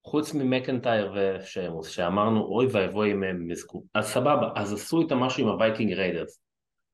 חוץ 0.07 0.33
ממקנטייר 0.33 1.13
ושיימוס, 1.15 1.88
שאמרנו 1.88 2.45
אוי 2.45 2.67
ואבוי 2.71 3.12
אם 3.12 3.24
הם 3.24 3.51
יזכו. 3.51 3.83
אז 3.93 4.07
סבבה, 4.07 4.50
אז 4.55 4.74
עשו 4.74 5.01
איתם 5.01 5.17
משהו 5.17 5.43
עם 5.43 5.50
הווייקינג 5.50 5.93
ריידרס, 5.93 6.41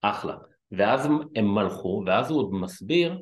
אחלה. 0.02 0.36
ואז 0.72 1.06
הם- 1.06 1.56
מלכו, 1.56 2.04
ואז 2.06 2.32
הוא 2.32 2.40
עוד 2.40 2.54
מסביר 2.54 3.18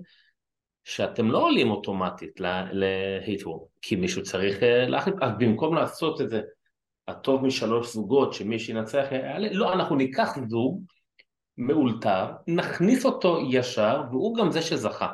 שאתם 0.84 1.32
לא 1.32 1.38
עולים 1.38 1.72
אוטומטית 1.72 2.40
להיטוור, 2.72 3.70
כי 3.82 3.96
מישהו 3.96 4.24
צריך 4.24 4.64
אה, 4.64 4.88
להחליט, 4.88 5.16
אז 5.22 5.32
במקום 5.40 5.75
לעשות 5.75 6.22
את 6.22 6.30
זה, 6.30 6.42
הטוב 7.08 7.46
משלוש 7.46 7.94
זוגות, 7.94 8.34
שמי 8.34 8.60
שינצח 8.60 9.06
יעלה, 9.12 9.48
לא, 9.52 9.74
אנחנו 9.74 9.96
ניקח 9.96 10.38
זוג 10.48 10.82
מאולתר, 11.58 12.25
נכניס 12.48 13.06
אותו 13.06 13.40
ישר, 13.50 14.02
והוא 14.12 14.38
גם 14.38 14.52
זה 14.52 14.62
שזכה. 14.62 15.14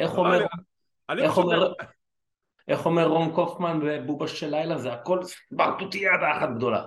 איך 0.00 0.18
אומר, 0.18 0.46
איך 1.18 1.38
אומר, 1.38 1.72
איך 2.68 2.86
אומר 2.86 3.06
רון 3.06 3.34
קופמן 3.34 3.80
בבובה 3.84 4.28
של 4.28 4.50
לילה? 4.50 4.78
זה 4.78 4.92
הכל 4.92 5.20
סמרטוטיאדה 5.22 6.36
אחת 6.38 6.48
גדולה. 6.56 6.84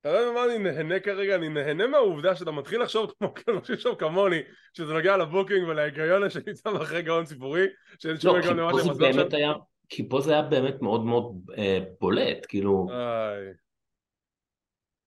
אתה 0.00 0.08
יודע 0.08 0.32
מה 0.32 0.44
אני 0.44 0.58
נהנה 0.58 1.00
כרגע? 1.00 1.34
אני 1.34 1.48
נהנה 1.48 1.86
מהעובדה 1.86 2.36
שאתה 2.36 2.50
מתחיל 2.50 2.82
לחשוב 2.82 3.12
כמו 3.34 3.54
לחשוב 3.70 3.98
כמוני 3.98 4.40
שזה 4.72 4.92
נוגע 4.92 5.16
לבוקינג 5.16 5.68
ולהיגיון 5.68 6.30
שנמצא 6.30 6.70
מאחורי 6.70 7.02
גאון 7.02 7.24
ציבורי 7.24 7.66
שאין 7.98 8.20
שום 8.20 8.30
לא, 8.30 8.36
היגיון 8.36 8.56
למה 8.56 8.72
זה 8.82 8.90
עשו 8.90 9.26
עכשיו. 9.26 9.54
כי 9.88 10.08
פה 10.08 10.20
זה 10.20 10.32
היה 10.32 10.42
באמת 10.42 10.82
מאוד 10.82 11.04
מאוד 11.04 11.50
אה, 11.58 11.78
בולט, 12.00 12.46
כאילו, 12.48 12.86
איי. 12.90 13.52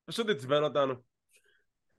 פשוט 0.05 0.29
עצבן 0.29 0.63
אותנו. 0.63 0.93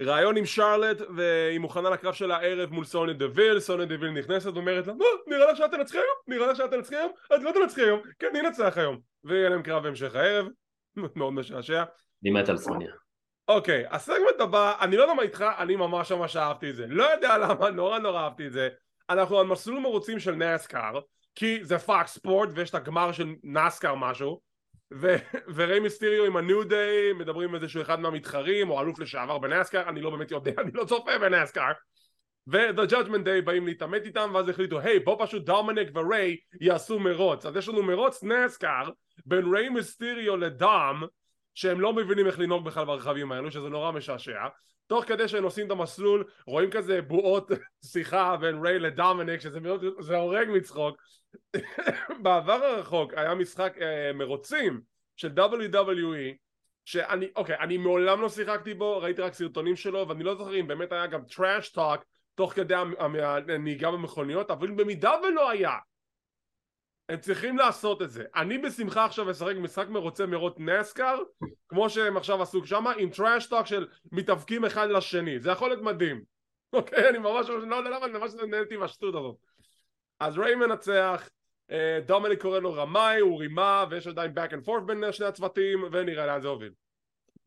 ראיון 0.03 0.37
עם 0.37 0.47
שרלט 0.47 1.01
והיא 1.17 1.59
מוכנה 1.59 1.91
לקרב 1.91 2.15
שלה 2.15 2.37
הערב 2.37 2.71
מול 2.71 2.85
סוניה 2.85 3.15
דוויל, 3.15 3.61
סוניה 3.61 3.87
דוויל 3.87 4.11
נכנסת 4.11 4.47
ואומרת 4.55 4.87
לה 4.87 4.95
"מה, 4.95 5.05
נראה 5.27 5.53
לך 5.53 5.59
שאת 5.59 5.71
תנצחי 5.71 5.99
היום? 5.99 6.17
נראה 6.29 6.47
לך 6.47 6.57
שאת 6.57 6.71
תנצחי 6.71 6.97
היום? 6.97 7.13
את 7.35 7.43
לא 7.43 7.51
תנצחי 7.53 7.83
היום, 7.83 8.01
כן 8.19 8.27
אני 8.31 8.41
אנצח 8.41 8.79
היום 8.79 8.99
ויהיה 9.25 9.49
להם 9.49 9.63
קרב 9.63 9.83
בהמשך 9.83 10.15
הערב, 10.15 10.47
מאוד 11.17 11.33
משעשע 11.33 11.85
אני 12.25 12.31
מת 12.31 12.49
על 12.49 12.57
סוניה. 12.57 12.93
אוקיי, 13.49 13.85
הסגמנט 13.91 14.41
הבא, 14.41 14.75
אני 14.81 14.97
לא 14.97 15.03
יודע 15.03 15.15
מה 15.15 15.23
איתך, 15.23 15.45
אני 15.59 15.77
ממש 15.77 16.13
ממש 16.13 16.37
אהבתי 16.37 16.71
את 16.71 16.77
זה. 16.77 16.87
לא 16.89 17.03
יודע 17.03 17.39
למה, 17.39 17.71
נורא 17.71 17.99
נורא 17.99 18.21
אהבתי 18.21 18.47
את 18.47 18.53
זה. 18.53 18.69
אנחנו 19.11 19.39
על 19.39 19.47
מסלול 19.47 19.81
מרוצים 19.81 20.19
של 20.19 20.35
נסקר, 20.35 21.01
כי 21.35 21.65
זה 21.65 21.79
פוקס 21.79 22.15
ספורט 22.15 22.49
ויש 22.55 22.71
את 22.71 22.75
הגמר 22.75 23.13
של 23.13 23.35
נסקר 23.45 23.95
משהו, 23.95 24.41
ו- 24.93 25.17
וריי 25.55 25.81
מיסטיריו 25.81 26.25
עם 26.25 26.37
הניו 26.37 26.65
דיי 26.65 27.13
מדברים 27.13 27.49
עם 27.49 27.55
איזשהו 27.55 27.83
אחד 27.83 28.01
מהמתחרים, 28.01 28.71
או 28.71 28.81
אלוף 28.81 28.99
לשעבר 28.99 29.39
בנסקר, 29.39 29.89
אני 29.89 30.01
לא 30.01 30.11
באמת 30.11 30.31
יודע, 30.31 30.53
אני 30.63 30.71
לא 30.75 30.85
צופה 30.85 31.19
בנסקר. 31.19 31.73
ו-The 32.47 32.91
Judgment 32.91 33.25
Day 33.25 33.45
באים 33.45 33.67
להתעמת 33.67 34.05
איתם 34.05 34.31
ואז 34.35 34.49
החליטו 34.49 34.81
היי 34.81 34.99
בוא 34.99 35.27
פשוט 35.27 35.45
דומניק 35.45 35.89
וריי 35.95 36.37
יעשו 36.61 36.99
מרוץ. 36.99 37.47
אז 37.47 37.57
יש 37.57 37.69
לנו 37.69 37.83
מרוץ 37.83 38.23
נסקר 38.23 38.83
בין 39.27 39.55
ריי 39.55 39.69
מיסטיריו 39.69 40.37
לדום 40.37 40.97
שהם 41.55 41.81
לא 41.81 41.93
מבינים 41.93 42.27
איך 42.27 42.39
לנהוג 42.39 42.65
בכלל 42.65 42.85
ברכבים 42.85 43.33
האלו 43.33 43.51
שזה 43.51 43.69
נורא 43.69 43.93
משעשע. 43.93 44.47
תוך 44.87 45.05
כדי 45.05 45.29
שהם 45.29 45.45
עושים 45.45 45.67
את 45.67 45.71
המסלול 45.71 46.25
רואים 46.47 46.71
כזה 46.71 47.03
בועות 47.03 47.51
שיחה 47.93 48.37
בין 48.37 48.61
ריי 48.63 48.79
לדומניק 48.79 49.41
שזה 49.41 49.61
מאוד, 49.61 49.85
הורג 50.09 50.49
מצחוק. 50.51 50.97
בעבר 52.23 52.53
הרחוק 52.65 53.15
היה 53.15 53.35
משחק 53.35 53.77
אה, 53.81 54.13
מרוצים 54.13 54.81
של 55.17 55.31
WWE 55.37 56.37
שאני, 56.85 57.29
אוקיי, 57.37 57.57
אני 57.59 57.77
מעולם 57.77 58.21
לא 58.21 58.29
שיחקתי 58.29 58.75
בו, 58.75 58.99
ראיתי 58.99 59.23
רק 59.23 59.35
סרטונים 59.35 59.77
שלו 59.77 60.09
ואני 60.09 60.25
לא 60.25 60.35
זוכר 60.35 60.61
אם 60.61 60.67
באמת 60.67 60.93
היה 60.93 61.07
גם 61.07 61.21
trash 61.31 61.77
talk 61.77 62.03
תוך 62.35 62.53
כדי 62.53 62.75
הנהיגה 63.49 63.91
במכוניות, 63.91 64.51
אבל 64.51 64.71
במידה 64.71 65.13
ולא 65.23 65.51
היה 65.51 65.77
הם 67.09 67.21
צריכים 67.21 67.57
לעשות 67.57 68.03
את 68.03 68.11
זה. 68.11 68.25
אני 68.37 68.59
בשמחה 68.59 69.05
עכשיו 69.05 69.31
אשחק 69.31 69.57
משחק 69.57 69.89
מרוצה 69.89 70.27
מרוץ 70.27 70.55
נסקר 70.59 71.19
כמו 71.69 71.91
שהם 71.91 72.17
עכשיו 72.17 72.43
עשו 72.43 72.67
שמה 72.67 72.93
עם 72.99 73.09
trash 73.09 73.51
talk 73.51 73.67
של 73.67 73.89
מתאבקים 74.13 74.65
אחד 74.65 74.89
לשני, 74.91 75.41
זה 75.41 75.51
יכול 75.51 75.69
להיות 75.69 75.83
מדהים. 75.83 76.23
אוקיי, 76.73 77.09
אני 77.09 77.19
ממש 77.19 77.49
לא 77.49 77.77
יודע 77.77 77.91
למה 77.91 78.07
אני 78.07 78.19
ממש 78.19 78.35
נהניתי 78.35 78.77
מהשטות 78.77 79.15
הזאת. 79.15 79.37
אז 80.21 80.39
ריי 80.39 80.55
מנצח, 80.55 81.29
אה, 81.71 81.99
דומיניק 82.07 82.43
קורא 82.43 82.59
לו 82.59 82.73
רמאי, 82.73 83.21
הוא 83.21 83.41
רימה 83.41 83.85
ויש 83.91 84.07
עדיין 84.07 84.33
back 84.39 84.51
and 84.51 84.67
forth 84.67 84.85
בין 84.87 85.13
שני 85.13 85.27
הצוותים 85.27 85.85
ונראה 85.93 86.27
לאן 86.27 86.41
זה 86.41 86.49
הוביל. 86.49 86.73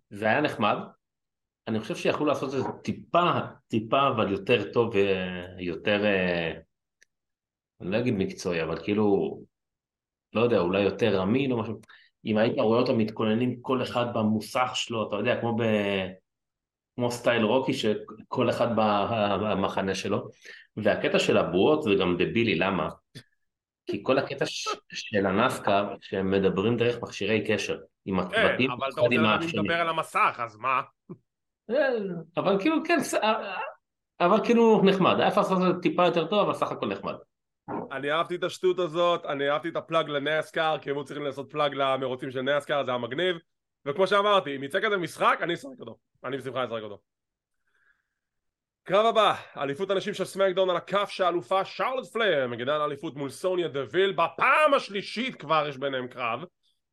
זה 0.10 0.26
היה 0.26 0.42
נחמד. 0.42 0.78
אני 1.68 1.80
חושב 1.80 1.96
שיכלו 1.96 2.26
לעשות 2.26 2.54
את 2.54 2.60
זה 2.60 2.70
טיפה, 2.84 3.32
טיפה, 3.68 4.08
אבל 4.08 4.32
יותר 4.32 4.72
טוב 4.72 4.94
ויותר, 4.96 6.06
אה, 6.06 6.52
אני 7.82 7.92
לא 7.92 8.00
אגיד 8.00 8.14
מקצועי, 8.14 8.64
אבל 8.64 8.84
כאילו, 8.84 9.40
לא 10.34 10.42
יודע, 10.42 10.60
אולי 10.60 10.82
יותר 10.82 11.24
אמין 11.24 11.52
או 11.52 11.58
משהו. 11.58 11.80
אם 12.26 12.38
היית 12.38 12.60
רואה 12.60 12.80
אותם 12.80 12.98
מתכוננים 12.98 13.62
כל 13.62 13.84
אחד 13.84 14.06
במוסך 14.14 14.72
שלו, 14.74 15.08
אתה 15.08 15.16
יודע, 15.16 15.42
כמו 15.42 15.56
ב... 15.56 15.62
כמו 16.96 17.12
סטייל 17.12 17.44
רוקי, 17.44 17.74
שכל 17.74 18.50
אחד 18.50 18.68
במחנה 19.42 19.96
שלו. 19.96 20.28
והקטע 20.78 21.20
של 21.20 21.38
הבועות 21.38 21.84
זה 21.84 21.90
גם 22.00 22.16
דבילי, 22.20 22.56
למה? 22.56 22.90
כי 23.86 24.00
כל 24.04 24.18
הקטע 24.18 24.46
ש- 24.46 24.68
של 24.90 25.26
הנסקר, 25.26 25.96
שהם 26.02 26.32
מדברים 26.32 26.78
דרך 26.78 27.04
מכשירי 27.04 27.44
קשר, 27.48 27.78
עם 28.06 28.22
כן, 28.22 28.28
הצוותים, 28.28 28.72
אבל 28.72 28.88
אתה 28.94 29.02
רוצה. 29.02 29.62
מדבר 29.62 29.82
על 29.82 29.90
המסך, 29.90 30.40
אז 30.44 30.58
מה? 30.58 30.82
אה, 31.70 31.90
אבל 32.38 32.60
כאילו 32.60 32.76
כן, 32.86 33.00
ס- 33.00 33.14
אה, 33.14 33.58
אבל 34.20 34.46
כאילו 34.46 34.82
נחמד, 34.86 35.16
היה 35.20 35.28
אפשר 35.28 35.42
לעשות 35.42 35.58
את 35.58 35.76
זה 35.76 35.82
טיפה 35.82 36.06
יותר 36.06 36.28
טוב, 36.28 36.40
אבל 36.40 36.54
סך 36.54 36.72
הכל 36.72 36.88
נחמד. 36.88 37.14
אני 37.92 38.12
אהבתי 38.12 38.36
את 38.36 38.44
השטות 38.44 38.80
הזאת, 38.80 39.26
אני 39.26 39.50
אהבתי 39.50 39.70
את 39.70 39.76
הפלאג 39.76 40.10
לנסקר, 40.10 40.78
כי 40.82 40.90
הם 40.90 40.96
היו 40.96 41.04
צריכים 41.04 41.24
לעשות 41.24 41.52
פלאג 41.52 41.74
למרוצים 41.74 42.32
של 42.32 42.42
נסקר, 42.42 42.86
זה 42.86 42.92
היה 42.92 42.98
מגניב, 42.98 43.36
וכמו 43.86 44.08
שאמרתי, 44.08 44.56
אם 44.56 44.64
יצא 44.64 44.80
כזה 44.82 44.98
משחק, 44.98 45.40
אני 45.42 45.54
אשחק 45.54 45.80
אותו. 45.80 45.98
אני 46.24 46.38
בשמחה 46.38 46.64
אשחק 46.66 46.82
אותו. 46.82 47.00
קרב 48.84 49.06
הבא, 49.06 49.36
אליפות 49.58 49.92
הנשים 49.92 50.14
של 50.14 50.26
סמקדאון 50.26 50.70
על 50.70 50.78
הכף 50.78 51.10
שהאלופה 51.10 51.66
שרלוט 51.66 52.06
פלר 52.14 52.48
מגינה 52.48 52.76
על 52.76 52.82
אליפות 52.82 53.16
מול 53.16 53.30
סוניה 53.30 53.68
דוויל, 53.68 54.12
בפעם 54.12 54.74
השלישית 54.74 55.36
כבר 55.36 55.66
יש 55.70 55.78
ביניהם 55.78 56.08
קרב. 56.08 56.44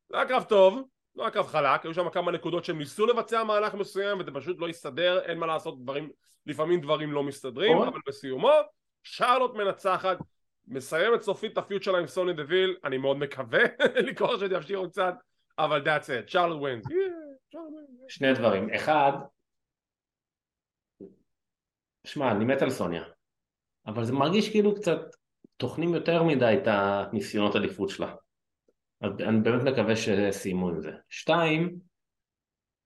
זה 0.09 0.17
היה 0.17 0.25
קרב 0.25 0.43
טוב, 0.43 0.81
לא 1.15 1.23
היה 1.23 1.31
קרב 1.31 1.47
חלק, 1.47 1.85
היו 1.85 1.93
שם 1.93 2.09
כמה 2.09 2.31
נקודות 2.31 2.65
שהם 2.65 2.77
ניסו 2.77 3.05
לבצע 3.05 3.43
מהלך 3.43 3.73
מסוים 3.73 4.19
וזה 4.19 4.31
פשוט 4.31 4.59
לא 4.59 4.67
הסתדר, 4.67 5.19
אין 5.19 5.37
מה 5.37 5.45
לעשות, 5.45 5.83
דברים, 5.83 6.09
לפעמים 6.45 6.81
דברים 6.81 7.11
לא 7.11 7.23
מסתדרים, 7.23 7.75
נכון. 7.75 7.87
אבל 7.87 7.99
בסיומו, 8.07 8.51
שרלוט 9.03 9.55
מנצחת, 9.55 10.17
מסיימת 10.67 11.21
סופית 11.21 11.53
את 11.53 11.57
ה 11.57 11.62
feud 11.62 11.83
שלה 11.83 11.97
עם 11.97 12.07
סוניה 12.07 12.33
דוויל, 12.33 12.77
אני 12.83 12.97
מאוד 12.97 13.17
מקווה 13.17 13.63
לקראת 14.07 14.37
שזה 14.37 14.55
ימשיכו 14.55 14.89
קצת, 14.89 15.13
אבל 15.59 15.83
that's 15.83 16.05
it, 16.05 16.31
שרלוט 16.31 16.59
wins. 16.59 16.85
שני 18.07 18.33
דברים, 18.33 18.73
אחד, 18.73 19.11
שמע, 22.03 22.31
אני 22.31 22.45
מת 22.45 22.61
על 22.61 22.69
סוניה, 22.69 23.03
אבל 23.87 24.03
זה 24.03 24.13
מרגיש 24.13 24.49
כאילו 24.49 24.75
קצת 24.75 24.99
טוחנים 25.57 25.93
יותר 25.93 26.23
מדי 26.23 26.57
את 26.61 26.67
הניסיונות 26.67 27.55
אליפות 27.55 27.89
שלה. 27.89 28.15
אז 29.01 29.11
אני 29.21 29.39
באמת 29.39 29.63
מקווה 29.63 29.95
שסיימו 29.95 30.69
עם 30.69 30.81
זה. 30.81 30.91
שתיים, 31.09 31.75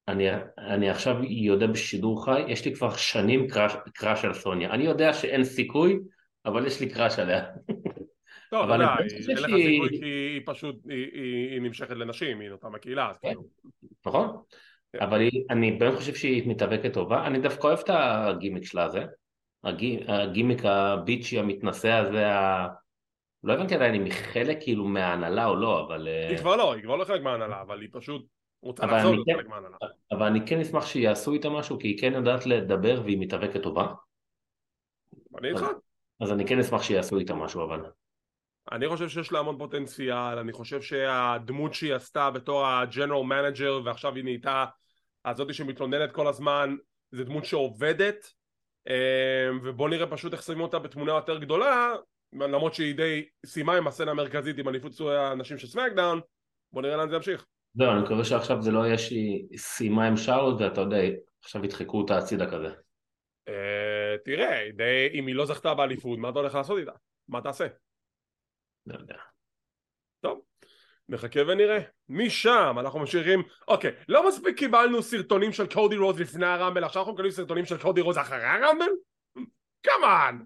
אני, 0.07 0.27
אני 0.57 0.89
עכשיו 0.89 1.23
יודע 1.23 1.67
בשידור 1.67 2.25
חי, 2.25 2.41
יש 2.47 2.65
לי 2.65 2.75
כבר 2.75 2.95
שנים 2.95 3.47
crush, 3.47 3.73
crush 3.93 4.25
על 4.25 4.33
סוניה. 4.33 4.69
אני 4.69 4.83
יודע 4.83 5.13
שאין 5.13 5.43
סיכוי, 5.43 5.99
אבל 6.45 6.67
יש 6.67 6.81
לי 6.81 6.89
crush 6.89 7.19
עליה. 7.19 7.45
טוב, 8.51 8.69
אבל 8.69 8.83
אתה 8.83 8.91
יודע, 8.91 8.95
אני 8.99 9.09
חושב 9.09 9.29
אין 9.29 9.37
לך 9.37 9.45
סיכוי 9.45 9.89
כי 9.99 10.05
היא 10.05 10.41
פשוט, 10.45 10.75
היא- 10.89 11.09
היא 11.13 11.51
היא 11.51 11.61
נמשכת 11.61 11.89
לנשים, 11.95 12.39
היא 12.39 12.49
נוטה 12.49 12.69
מהקהילה, 12.69 13.09
אז 13.09 13.17
כן. 13.17 13.27
כאילו. 13.27 13.43
נכון? 14.05 14.37
כן. 14.93 14.99
אבל 15.01 15.19
היא, 15.19 15.43
אני 15.49 15.71
באמת 15.71 15.95
חושב 15.95 16.15
שהיא 16.15 16.49
מתאבקת 16.49 16.93
טובה, 16.93 17.27
אני 17.27 17.39
דווקא 17.39 17.67
אוהב 17.67 17.79
את 17.79 17.89
הגימיק 17.89 18.63
שלה 18.63 18.83
הזה, 18.83 19.03
הגי, 19.63 19.99
הגימיק 20.07 20.59
הביצ'י 20.65 21.39
המתנשא 21.39 21.91
הזה. 21.91 22.25
לא 23.43 23.53
הבנתי 23.53 23.75
עדיין 23.75 23.95
אם 23.95 24.03
היא 24.03 24.13
חלק 24.13 24.57
כאילו 24.61 24.85
מההנהלה 24.85 25.45
או 25.45 25.55
לא, 25.55 25.85
אבל, 25.87 26.07
אה, 26.07 26.29
היא 26.29 26.37
כבר 26.37 26.55
לא, 26.55 26.73
היא 26.73 26.83
כבר 26.83 26.95
לא 26.95 27.05
חלק 27.05 27.21
מההנהלה, 27.21 27.61
אבל 27.61 27.81
היא 27.81 27.89
פשוט 27.91 28.25
רוצה 28.61 28.85
לחזור 28.85 29.11
להיות 29.11 29.27
כן- 29.27 29.37
חלק 29.37 29.47
מההנהלה. 29.47 29.77
אבל 30.11 30.25
אני 30.25 30.47
כן 30.47 30.59
אשמח 30.59 30.85
שיעשו 30.85 31.33
איתה 31.33 31.49
משהו, 31.49 31.79
כי 31.79 31.87
היא 31.87 32.01
כן 32.01 32.13
יודעת 32.13 32.45
לדבר 32.45 33.01
והיא 33.03 33.17
מתאבקת 33.19 33.63
טובה, 33.63 33.93
אני 35.39 35.49
איתך. 35.49 35.65
אז 36.19 36.31
אני 36.31 36.47
כן 36.47 36.59
אשמח 36.59 36.81
שיעשו 36.83 37.19
איתה 37.19 37.35
משהו, 37.35 37.63
אבל... 37.63 37.85
אני 38.71 38.89
חושב 38.89 39.09
שיש 39.09 39.31
לה 39.31 39.39
המון 39.39 39.57
פוטנציאל, 39.57 40.37
אני 40.37 40.51
חושב 40.51 40.81
שהדמות 40.81 41.73
שהיא 41.73 41.93
עשתה 41.93 42.31
בתור 42.31 42.67
ה 42.67 42.74
general 42.74 43.23
manager 43.23 43.81
ועכשיו 43.85 44.15
היא 44.15 44.23
נהייתה 44.23 44.65
הזאתי 45.25 45.53
שמתלוננת 45.53 46.11
כל 46.11 46.27
הזמן, 46.27 46.75
זה 47.11 47.23
דמות 47.23 47.45
שעובדת 47.45 48.33
אה, 48.87 49.49
ובוא 49.63 49.89
נראה 49.89 50.07
פשוט 50.07 50.33
איך 50.33 50.41
שמים 50.41 50.61
אותה 50.61 50.79
בתמונה 50.79 51.11
יותר 51.11 51.37
גדולה 51.37 51.95
למרות 52.33 52.73
שהיא 52.73 52.95
די 52.95 53.25
סיימה 53.45 53.77
עם 53.77 53.87
הסצנה 53.87 54.11
המרכזית 54.11 54.57
עם 54.57 54.67
אליפות 54.67 54.91
הנשים 55.01 55.57
של 55.57 55.67
סמקדאון 55.67 56.21
בוא 56.71 56.81
נראה 56.81 56.97
לאן 56.97 57.09
זה 57.09 57.15
ימשיך 57.15 57.45
זהו, 57.77 57.91
אני 57.91 58.01
מקווה 58.01 58.25
שעכשיו 58.25 58.61
זה 58.61 58.71
לא 58.71 58.85
יהיה 58.85 58.97
שהיא 58.97 59.57
סיימה 59.57 60.07
עם 60.07 60.17
שרלוט 60.17 60.61
ואתה 60.61 60.81
יודע, 60.81 60.97
עכשיו 61.43 61.65
ידחקו 61.65 61.97
אותה 61.97 62.17
הצידה 62.17 62.51
כזה. 62.51 62.67
אה, 63.47 64.15
תראה, 64.25 64.63
אם 65.13 65.27
היא 65.27 65.35
לא 65.35 65.45
זכתה 65.45 65.73
באליפות 65.73 66.19
מה 66.19 66.29
אתה 66.29 66.39
הולך 66.39 66.55
לעשות 66.55 66.79
איתה? 66.79 66.91
מה 67.27 67.41
תעשה? 67.41 67.67
לא 68.85 68.97
יודע. 68.99 69.15
טוב, 70.19 70.41
נחכה 71.09 71.39
ונראה. 71.47 71.79
משם 72.09 72.75
אנחנו 72.79 72.99
ממשיכים, 72.99 73.43
אוקיי, 73.67 73.91
לא 74.09 74.27
מספיק 74.27 74.57
קיבלנו 74.57 75.01
סרטונים 75.01 75.53
של 75.53 75.73
קודי 75.73 75.97
רוז 75.97 76.19
לפני 76.19 76.45
הרמבל, 76.45 76.83
עכשיו 76.83 77.01
אנחנו 77.01 77.13
מקבלים 77.13 77.31
סרטונים 77.31 77.65
של 77.65 77.81
קודי 77.81 78.01
רוז 78.01 78.17
אחרי 78.17 78.43
הרמבל? 78.43 78.89
כמובן! 79.83 80.37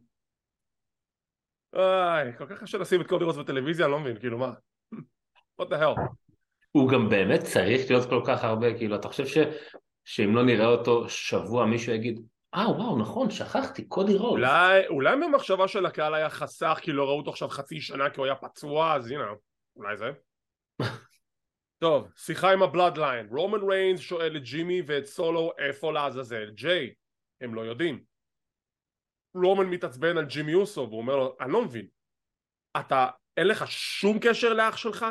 איי, 1.75 2.38
כל 2.38 2.46
כך 2.46 2.63
קשה 2.63 2.78
לשים 2.78 3.01
את 3.01 3.08
קודי 3.08 3.24
רוז 3.24 3.38
בטלוויזיה, 3.38 3.86
אני 3.86 3.92
לא 3.92 4.00
מבין, 4.00 4.20
כאילו 4.20 4.38
מה? 4.38 4.54
what 5.62 5.66
the 5.66 5.75
hell? 5.75 6.01
הוא 6.72 6.90
גם 6.90 7.10
באמת 7.10 7.40
צריך 7.40 7.90
להיות 7.90 8.10
כל 8.10 8.22
כך 8.28 8.44
הרבה, 8.44 8.78
כאילו, 8.78 8.96
אתה 8.96 9.08
חושב 9.08 9.25
ש... 9.28 9.38
שאם 10.06 10.36
לא 10.36 10.44
נראה 10.44 10.66
אותו 10.66 11.10
שבוע 11.10 11.66
מישהו 11.66 11.94
יגיד, 11.94 12.22
אה 12.56 12.70
וואו 12.70 13.00
נכון 13.00 13.30
שכחתי 13.30 13.88
קודי 13.88 14.18
רודס. 14.17 14.31
אולי, 14.32 14.88
אולי 14.88 15.16
במחשבה 15.16 15.68
של 15.68 15.86
הקהל 15.86 16.13
היה 16.13 16.30
חסך 16.30 16.80
כי 16.82 16.92
לא 16.92 17.06
ראו 17.06 17.18
אותו 17.18 17.30
עכשיו 17.30 17.50
חצי 17.50 17.82
שנה 17.82 18.10
כי 18.10 18.20
הוא 18.20 18.25
היה 18.25 18.36
פצוע, 18.36 18.94
אז 18.96 19.12
הנה, 19.12 19.24
אולי 19.75 19.98
זה. 19.98 20.12
טוב, 21.82 22.08
שיחה 22.16 22.51
עם 22.51 22.63
הבלאדליין. 22.63 23.28
רומן 23.32 23.70
ריינס 23.70 24.00
שואל 24.00 24.38
את 24.38 24.44
ג'ימי 24.44 24.82
ואת 24.88 25.06
סולו 25.06 25.51
איפה 25.58 25.92
לעזאזל 25.92 26.50
ג'יי. 26.50 26.94
הם 27.42 27.56
לא 27.56 27.62
יודעים. 27.62 28.11
רומן 29.35 29.65
מתעצבן 29.65 30.17
על 30.17 30.25
ג'ימי 30.25 30.53
אוסו 30.53 30.88
והוא 30.89 31.01
אומר 31.01 31.15
לו, 31.15 31.35
אני 31.41 31.51
לא 31.51 31.61
מבין. 31.61 31.85
אתה, 32.79 33.07
אין 33.38 33.47
לך 33.47 33.71
שום 33.71 34.19
קשר 34.21 34.53
לאח 34.53 34.77
שלך? 34.77 35.05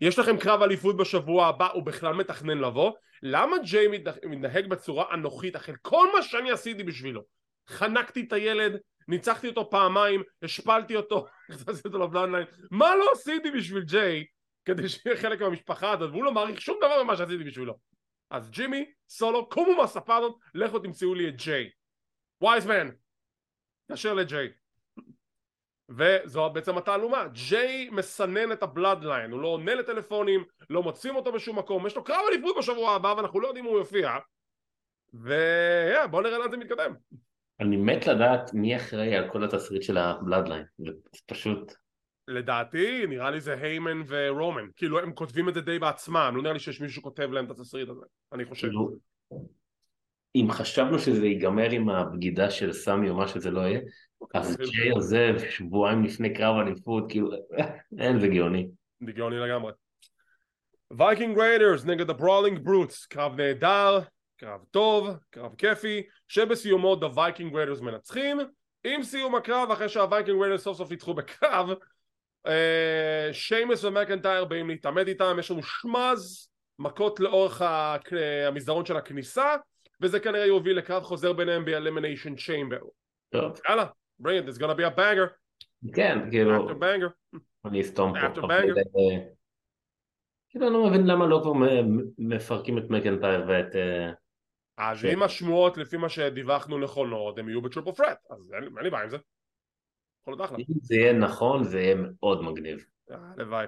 יש 0.00 0.18
לכם 0.18 0.38
קרב 0.38 0.62
אליפות 0.62 0.96
בשבוע 0.96 1.46
הבא, 1.46 1.68
הוא 1.72 1.82
בכלל 1.82 2.14
מתכנן 2.14 2.58
לבוא? 2.58 2.92
למה 3.22 3.56
ג'יי 3.58 3.88
מתנהג 4.26 4.66
בצורה 4.66 5.14
אנוכית 5.14 5.56
אחרי 5.56 5.74
כל 5.82 6.08
מה 6.16 6.22
שאני 6.22 6.50
עשיתי 6.50 6.84
בשבילו? 6.84 7.22
חנקתי 7.68 8.24
את 8.28 8.32
הילד, 8.32 8.80
ניצחתי 9.08 9.48
אותו 9.48 9.70
פעמיים, 9.70 10.22
השפלתי 10.42 10.96
אותו, 10.96 11.26
הכנסתי 11.50 11.88
אותו 11.88 11.98
לבלנדליין, 11.98 12.46
מה 12.70 12.96
לא 12.96 13.06
עשיתי 13.12 13.50
בשביל 13.50 13.82
ג'יי 13.82 14.24
כדי 14.64 14.88
שיהיה 14.88 15.16
חלק 15.16 15.40
מהמשפחה 15.40 15.90
הזאת, 15.90 16.10
והוא 16.10 16.24
לא 16.24 16.32
מעריך 16.32 16.60
שום 16.60 16.76
דבר 16.78 17.02
ממה 17.02 17.16
שעשיתי 17.16 17.44
בשבילו. 17.44 17.74
אז 18.30 18.50
ג'ימי, 18.50 18.84
סולו, 19.08 19.48
קומו 19.48 19.76
מהספה 19.76 20.16
הזאת, 20.16 20.34
לכו 20.54 20.78
תמצאו 20.78 21.14
לי 21.14 21.28
את 21.28 21.36
ג'יי. 21.36 21.70
wise 22.40 22.65
man, 22.65 22.90
תתקשר 23.86 24.14
לג'יי. 24.14 24.48
וזו 25.88 26.50
בעצם 26.50 26.78
התעלומה, 26.78 27.28
ג'יי 27.48 27.90
מסנן 27.92 28.52
את 28.52 28.62
הבלאדליין, 28.62 29.30
הוא 29.30 29.42
לא 29.42 29.48
עונה 29.48 29.74
לטלפונים, 29.74 30.44
לא 30.70 30.82
מוצאים 30.82 31.16
אותו 31.16 31.32
בשום 31.32 31.58
מקום, 31.58 31.86
יש 31.86 31.96
לו 31.96 32.04
קרב 32.04 32.20
אליפות 32.32 32.56
בשבוע 32.58 32.94
הבא 32.94 33.14
ואנחנו 33.16 33.40
לא 33.40 33.48
יודעים 33.48 33.64
אם 33.64 33.70
הוא 33.70 33.78
יופיע 33.78 34.18
ובואו 35.14 36.22
נראה 36.22 36.38
לאן 36.38 36.50
זה 36.50 36.56
מתקדם. 36.56 36.94
אני 37.60 37.76
מת 37.76 38.06
לדעת 38.06 38.54
מי 38.54 38.76
אחראי 38.76 39.16
על 39.16 39.30
כל 39.30 39.44
התסריט 39.44 39.82
של 39.82 39.96
הבלאדליין, 39.96 40.64
זה 40.78 40.90
פשוט... 41.26 41.72
לדעתי 42.28 43.06
נראה 43.06 43.30
לי 43.30 43.40
זה 43.40 43.54
היימן 43.54 44.02
ורומן, 44.06 44.66
כאילו 44.76 44.98
הם 44.98 45.12
כותבים 45.12 45.48
את 45.48 45.54
זה 45.54 45.60
די 45.60 45.78
בעצמם, 45.78 46.32
לא 46.36 46.42
נראה 46.42 46.52
לי 46.52 46.58
שיש 46.58 46.80
מישהו 46.80 47.00
שכותב 47.00 47.30
להם 47.32 47.44
את 47.44 47.50
התסריט 47.50 47.88
הזה, 47.88 48.04
אני 48.32 48.44
חושב. 48.44 48.68
אם 50.34 50.46
חשבנו 50.50 50.98
שזה 50.98 51.26
ייגמר 51.26 51.70
עם 51.70 51.88
הבגידה 51.88 52.50
של 52.50 52.72
סמי 52.72 53.10
או 53.10 53.14
מה 53.14 53.28
שזה 53.28 53.50
לא 53.50 53.60
יהיה, 53.60 53.80
אז 54.34 54.56
ג'יי 54.56 54.90
עוזב 54.90 55.34
שבועיים 55.50 56.04
לפני 56.04 56.34
קרב 56.34 56.56
אליפות, 56.56 57.04
כאילו, 57.08 57.30
אין, 57.98 58.20
זה 58.20 58.28
גאוני. 58.28 58.68
זה 59.06 59.12
גאוני 59.12 59.36
לגמרי. 59.36 59.72
וייקינג 60.90 61.38
ריידרס 61.38 61.84
נגד 61.84 62.10
הבראולינג 62.10 62.58
ברוטס, 62.58 63.06
קרב 63.06 63.40
נהדר, 63.40 64.00
קרב 64.36 64.60
טוב, 64.70 65.10
קרב 65.30 65.54
כיפי, 65.58 66.02
שבסיומו 66.28 66.96
דה 66.96 67.06
וייקינג 67.14 67.56
ריידרס 67.56 67.80
מנצחים, 67.80 68.40
עם 68.84 69.02
סיום 69.02 69.34
הקרב, 69.34 69.70
אחרי 69.70 69.88
שהווייקינג 69.88 70.40
ריידרס 70.40 70.62
סוף 70.62 70.76
סוף 70.76 70.90
ניצחו 70.90 71.14
בקרב, 71.14 71.68
אה, 72.46 73.28
שיימוס 73.32 73.84
ומקנטייר 73.84 74.44
באים 74.44 74.68
להתעמת 74.68 75.08
איתם, 75.08 75.36
יש 75.38 75.50
לנו 75.50 75.62
שמאז, 75.62 76.48
מכות 76.78 77.20
לאורך 77.20 77.62
המסדרון 78.46 78.84
של 78.84 78.96
הכניסה, 78.96 79.56
וזה 80.02 80.20
כנראה 80.20 80.46
יוביל 80.46 80.78
לקרב 80.78 81.02
חוזר 81.02 81.32
ביניהם 81.32 81.64
ב-Elimination 81.64 82.38
Chamber. 82.38 82.84
טוב. 83.30 83.60
יאללה, 83.68 83.86
bring 84.22 84.44
it, 84.44 84.48
it's 84.48 84.58
gonna 84.58 84.78
be 84.78 84.94
a 84.94 84.98
banger. 84.98 85.28
כן, 85.94 86.30
כאילו... 86.30 86.70
after 86.70 86.74
banger. 86.74 87.38
אני 87.64 87.80
אסתום 87.80 88.12
פה. 88.12 88.26
after 88.26 88.42
banger. 88.42 88.78
אה, 88.78 89.26
כאילו 90.48 90.66
אני 90.66 90.74
לא 90.74 90.86
מבין 90.86 91.06
למה 91.06 91.26
לא 91.26 91.40
כבר 91.42 91.52
מפרקים 92.18 92.78
את 92.78 92.84
מקנטייר 92.90 93.44
ואת... 93.48 93.76
אה, 93.76 94.10
אז 94.78 95.04
אם 95.04 95.22
השמועות 95.22 95.76
לפי 95.76 95.96
מה 95.96 96.08
שדיווחנו 96.08 96.78
נכונות 96.78 97.38
הם 97.38 97.48
יהיו 97.48 97.62
בטריפל 97.62 97.92
פרט 97.92 98.18
אז 98.30 98.52
אין 98.54 98.74
לי 98.82 98.90
בעיה 98.90 99.02
עם 99.02 99.10
זה. 99.10 99.16
יכול 100.20 100.34
להיות 100.34 100.44
אחלה. 100.44 100.58
אם 100.58 100.64
זה 100.80 100.94
יהיה 100.94 101.12
נכון 101.12 101.64
זה 101.64 101.80
יהיה 101.80 101.94
מאוד 101.94 102.42
מגניב. 102.42 102.86
הלוואי. 103.10 103.66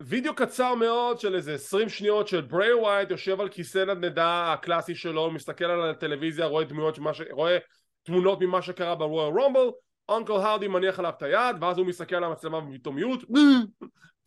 וידאו 0.00 0.34
קצר 0.34 0.74
מאוד 0.74 1.20
של 1.20 1.34
איזה 1.34 1.54
20 1.54 1.88
שניות 1.88 2.28
של 2.28 2.40
ברי 2.40 2.74
ווייט 2.74 3.10
יושב 3.10 3.40
על 3.40 3.48
כיסא 3.48 3.78
נדנדה 3.78 4.52
הקלאסי 4.52 4.94
שלו 4.94 5.30
מסתכל 5.30 5.64
על 5.64 5.90
הטלוויזיה 5.90 6.46
רואה 6.46 6.64
דמויות 6.64 6.94
ש... 7.12 7.20
רואה 7.30 7.58
תמונות 8.02 8.40
ממה 8.40 8.62
שקרה 8.62 8.94
ב 8.94 9.02
Royal 9.02 9.40
Rumble 9.40 9.70
אנקל 10.08 10.32
האודי 10.32 10.68
מניח 10.68 10.98
עליו 10.98 11.12
את 11.16 11.22
היד 11.22 11.56
ואז 11.60 11.78
הוא 11.78 11.86
מסתכל 11.86 12.16
על 12.16 12.24
המצלמה 12.24 12.60
בפתאומיות 12.60 13.20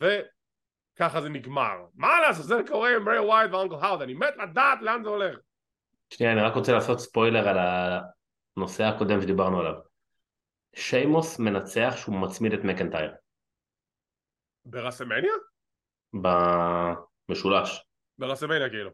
וככה 0.00 1.20
זה 1.20 1.28
נגמר. 1.28 1.74
מה 1.94 2.20
לעשות 2.20 2.46
זה 2.46 2.54
קורה 2.66 2.96
עם 2.96 3.04
ברי 3.04 3.18
ווייט 3.18 3.50
ואנקל 3.52 3.76
האודי 3.80 4.04
אני 4.04 4.14
מת 4.14 4.34
לדעת 4.42 4.82
לאן 4.82 5.02
זה 5.02 5.08
הולך. 5.08 5.38
שנייה 6.10 6.32
אני 6.32 6.40
רק 6.40 6.54
רוצה 6.54 6.72
לעשות 6.72 7.00
ספוילר 7.00 7.48
על 7.48 7.56
הנושא 8.56 8.84
הקודם 8.84 9.22
שדיברנו 9.22 9.60
עליו. 9.60 9.74
שיימוס 10.74 11.38
מנצח 11.38 11.94
שהוא 11.96 12.14
מצמיד 12.20 12.52
את 12.52 12.64
מקנטייר. 12.64 13.12
ברסמניה? 14.64 15.53
במשולש. 16.14 17.84
ברסמניה 18.18 18.68
כאילו. 18.68 18.90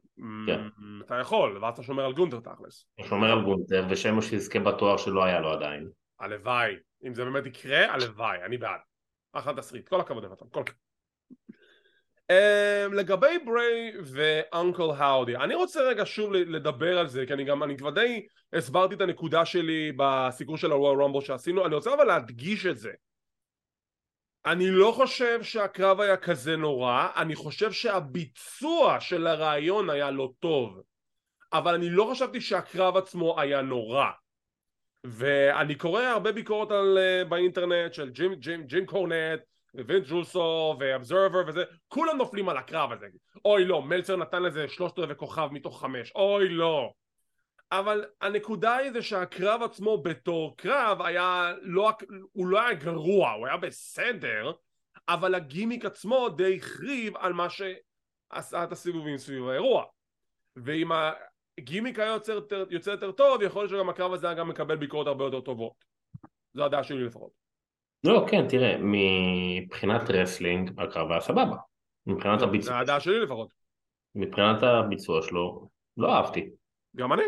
כן. 0.47 0.61
אתה 1.07 1.15
יכול, 1.15 1.59
ואז 1.63 1.75
אתה 1.75 1.83
שומר 1.83 2.05
על 2.05 2.13
גונטר 2.13 2.41
תכלס. 2.41 2.87
אתה 3.01 3.09
שומר 3.09 3.33
על 3.33 3.43
גונטר, 3.43 3.87
ושמו 3.91 4.23
שיזכה 4.23 4.59
בתואר 4.59 4.97
שלא 4.97 5.25
היה 5.25 5.41
לו 5.41 5.53
עדיין. 5.53 5.89
הלוואי. 6.21 6.75
אם 7.05 7.15
זה 7.15 7.25
באמת 7.25 7.47
יקרה, 7.47 7.95
הלוואי, 7.95 8.45
אני 8.45 8.59
בעד. 8.59 8.81
אחלה 9.33 9.55
תסריט, 9.55 9.89
כל 9.89 10.01
הכבוד 10.01 10.25
לך, 10.25 10.31
כל 10.51 10.61
הכבוד. 10.61 10.77
Um, 12.31 12.95
לגבי 12.95 13.39
בריי 13.47 13.93
ואנקל 14.05 14.91
האודי 14.99 15.37
אני 15.37 15.55
רוצה 15.55 15.81
רגע 15.81 16.03
שוב 16.07 16.33
לדבר 16.33 16.99
על 16.99 17.09
זה 17.09 17.27
כי 17.27 17.33
אני 17.33 17.45
גם 17.45 17.63
אני 17.63 17.77
כבר 17.77 17.91
די 17.91 18.27
הסברתי 18.53 18.95
את 18.95 19.01
הנקודה 19.01 19.45
שלי 19.45 19.93
בסיקור 19.97 20.57
של 20.57 20.73
הרועל 20.73 20.97
רומבו 20.97 21.23
שעשינו 21.23 21.67
אני 21.67 21.75
רוצה 21.75 21.95
אבל 21.95 22.05
להדגיש 22.05 22.67
את 22.67 22.79
זה 22.79 22.91
אני 24.47 24.71
לא 24.71 24.93
חושב 24.97 25.43
שהקרב 25.43 26.01
היה 26.01 26.17
כזה 26.17 26.57
נורא, 26.57 27.09
אני 27.17 27.35
חושב 27.35 27.73
שהביצוע 27.73 29.01
של 29.01 29.27
הרעיון 29.27 29.91
היה 29.91 30.11
לא 30.11 30.31
טוב, 30.39 30.81
אבל 31.53 31.75
אני 31.75 31.91
לא 31.91 32.09
חשבתי 32.11 32.41
שהקרב 32.41 32.97
עצמו 32.97 33.41
היה 33.41 33.63
נורא. 33.63 34.07
ואני 35.05 35.75
קורא 35.75 36.03
הרבה 36.03 36.33
ביקורת 36.33 36.71
על, 36.71 36.99
uh, 36.99 37.29
באינטרנט 37.29 37.95
של 37.95 38.11
ג'ים, 38.11 38.35
ג'ים, 38.35 38.63
ג'ים 38.63 38.87
קורנט 38.87 39.41
ווינט 39.75 40.07
ג'ולסו 40.09 40.77
ואבזרבר 40.81 41.43
וזה, 41.47 41.65
כולם 41.89 42.17
נופלים 42.17 42.49
על 42.49 42.57
הקרב 42.57 42.93
הזה. 42.93 43.07
אוי 43.45 43.65
לא, 43.65 43.83
מלצר 43.83 44.17
נתן 44.17 44.43
לזה 44.43 44.69
שלושת 44.69 44.99
רבעי 44.99 45.17
כוכב 45.17 45.49
מתוך 45.53 45.81
חמש, 45.81 46.13
אוי 46.15 46.49
לא. 46.49 46.93
אבל 47.73 48.05
הנקודה 48.21 48.77
היא 48.77 48.93
זה 48.93 49.03
שהקרב 49.03 49.63
עצמו 49.63 50.03
בתור 50.03 50.57
קרב 50.57 51.03
היה 51.03 51.53
לא, 51.63 51.91
הוא 52.33 52.47
לא 52.47 52.61
היה 52.61 52.75
גרוע, 52.75 53.31
הוא 53.31 53.47
היה 53.47 53.57
בסדר, 53.57 54.53
אבל 55.09 55.35
הגימיק 55.35 55.85
עצמו 55.85 56.29
די 56.29 56.57
החריב 56.57 57.17
על 57.17 57.33
מה 57.33 57.47
שעשה 57.51 58.65
את 58.65 58.73
הסיבובים 58.73 59.19
סביב 59.19 59.49
האירוע. 59.49 59.85
ואם 60.57 60.89
הגימיק 61.59 61.99
היה 61.99 62.13
יוצא 62.13 62.33
יותר, 62.33 62.65
יוצא 62.71 62.91
יותר 62.91 63.13
טוב, 63.13 63.43
יכול 63.43 63.63
להיות 63.63 63.71
שגם 63.71 63.89
הקרב 63.89 64.13
הזה 64.13 64.27
היה 64.27 64.37
גם 64.37 64.49
מקבל 64.49 64.77
ביקורות 64.77 65.07
הרבה 65.07 65.25
יותר 65.25 65.41
טובות. 65.41 65.73
זו 66.55 66.65
הדעה 66.65 66.85
שלי 66.85 67.05
לפחות. 67.05 67.31
לא, 68.05 68.27
כן, 68.31 68.49
תראה, 68.49 68.77
מבחינת 68.81 70.11
wrestling 70.11 70.81
הקרב 70.81 71.11
היה 71.11 71.21
סבבה. 71.21 71.57
מבחינת 72.07 72.43
הביצוע... 72.43 72.73
זו 72.73 72.81
הדעה 72.81 73.01
שלי 73.01 73.21
לפחות. 73.21 73.49
מבחינת 74.15 74.63
הביצוע 74.63 75.23
שלו, 75.23 75.69
לא 75.97 76.15
אהבתי. 76.17 76.51
גם 76.97 77.13
אני. 77.13 77.23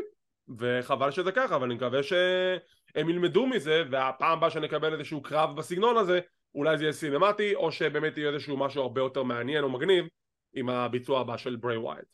וחבל 0.58 1.10
שזה 1.10 1.32
ככה, 1.32 1.56
אבל 1.56 1.64
אני 1.64 1.74
מקווה 1.74 2.02
שהם 2.02 3.08
ילמדו 3.08 3.46
מזה, 3.46 3.82
והפעם 3.90 4.38
הבאה 4.38 4.50
שנקבל 4.50 4.92
איזשהו 4.92 5.22
קרב 5.22 5.56
בסגנון 5.56 5.96
הזה, 5.96 6.20
אולי 6.54 6.78
זה 6.78 6.84
יהיה 6.84 6.92
סינמטי, 6.92 7.54
או 7.54 7.72
שבאמת 7.72 8.18
יהיה 8.18 8.30
איזשהו 8.30 8.56
משהו 8.56 8.82
הרבה 8.82 9.00
יותר 9.00 9.22
מעניין 9.22 9.64
או 9.64 9.70
מגניב 9.70 10.04
עם 10.54 10.68
הביצוע 10.68 11.20
הבא 11.20 11.36
של 11.36 11.56
ברי 11.56 11.76
ווייט. 11.76 12.04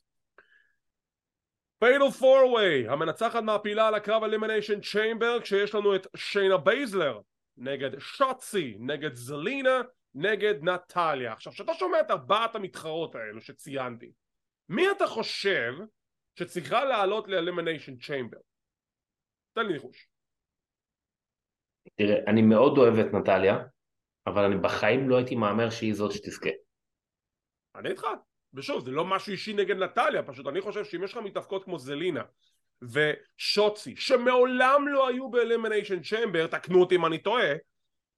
fatal 1.78 2.10
four-way, 2.10 2.88
המנצחת 2.88 3.42
מעפילה 3.42 3.88
אל 3.88 3.94
הקרב 3.94 4.22
Elimination 4.22 4.80
Chamber, 4.80 5.40
כשיש 5.40 5.74
לנו 5.74 5.94
את 5.96 6.06
שיינה 6.16 6.56
בייזלר 6.56 7.20
נגד 7.56 7.98
שוטסי, 7.98 8.76
נגד 8.78 9.14
זלינה, 9.14 9.80
נגד 10.14 10.54
נטליה. 10.62 11.32
עכשיו, 11.32 11.52
כשאתה 11.52 11.74
שומע 11.74 12.00
את 12.00 12.10
ארבעת 12.10 12.54
המתחרות 12.54 13.14
האלו 13.14 13.40
שציינתי, 13.40 14.12
מי 14.68 14.90
אתה 14.90 15.06
חושב 15.06 15.72
שצריכה 16.38 16.84
לעלות 16.84 17.28
ל-Elimination 17.28 18.06
Chamber. 18.06 18.38
תן 19.52 19.66
לי 19.66 19.72
ניחוש. 19.72 20.08
תראה, 21.94 22.16
אני 22.26 22.42
מאוד 22.42 22.78
אוהב 22.78 22.98
את 22.98 23.14
נטליה, 23.14 23.58
אבל 24.26 24.44
אני 24.44 24.56
בחיים 24.56 25.08
לא 25.08 25.16
הייתי 25.16 25.34
מהמר 25.34 25.70
שהיא 25.70 25.94
זאת 25.94 26.12
שתזכה. 26.12 26.50
אני 27.74 27.88
איתך, 27.88 28.06
ושוב, 28.54 28.84
זה 28.84 28.90
לא 28.90 29.04
משהו 29.04 29.32
אישי 29.32 29.52
נגד 29.52 29.76
נטליה, 29.76 30.22
פשוט 30.22 30.46
אני 30.46 30.60
חושב 30.60 30.84
שאם 30.84 31.04
יש 31.04 31.12
לך 31.12 31.18
מתאבקות 31.18 31.64
כמו 31.64 31.78
זלינה 31.78 32.22
ושוצי, 32.82 33.96
שמעולם 33.96 34.88
לא 34.88 35.08
היו 35.08 35.30
ב-Elimination 35.30 36.12
Chamber, 36.12 36.48
תקנו 36.50 36.80
אותי 36.80 36.96
אם 36.96 37.06
אני 37.06 37.18
טועה, 37.18 37.52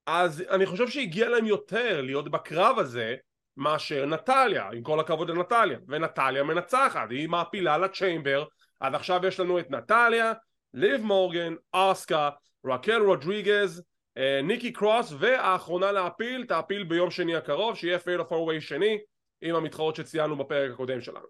אז 0.06 0.44
אני 0.50 0.66
חושב 0.66 0.88
שהגיע 0.88 1.28
להם 1.28 1.46
יותר 1.46 2.00
להיות 2.00 2.30
בקרב 2.30 2.78
הזה 2.78 3.16
מאשר 3.56 4.06
נטליה, 4.06 4.68
עם 4.72 4.82
כל 4.82 5.00
הכבוד 5.00 5.30
לנטליה, 5.30 5.78
ונטליה 5.88 6.42
מנצחת, 6.42 7.10
היא 7.10 7.28
מעפילה 7.28 7.78
לצ'יימבר, 7.78 8.44
אז 8.80 8.94
עכשיו 8.94 9.26
יש 9.26 9.40
לנו 9.40 9.58
את 9.58 9.70
נטליה, 9.70 10.32
ליב 10.74 11.02
מורגן, 11.02 11.54
אסקה, 11.72 12.30
רקל 12.66 13.02
רודריגז, 13.02 13.82
אה, 14.18 14.40
ניקי 14.42 14.72
קרוס, 14.72 15.12
והאחרונה 15.18 15.92
להפיל, 15.92 16.44
תעפיל 16.44 16.84
ביום 16.84 17.10
שני 17.10 17.36
הקרוב, 17.36 17.76
שיהיה 17.76 17.98
פייל 17.98 18.20
הפורווי 18.20 18.60
שני, 18.60 18.98
עם 19.42 19.54
המתחרות 19.54 19.96
שציינו 19.96 20.36
בפרק 20.36 20.70
הקודם 20.70 21.00
שלנו. 21.00 21.26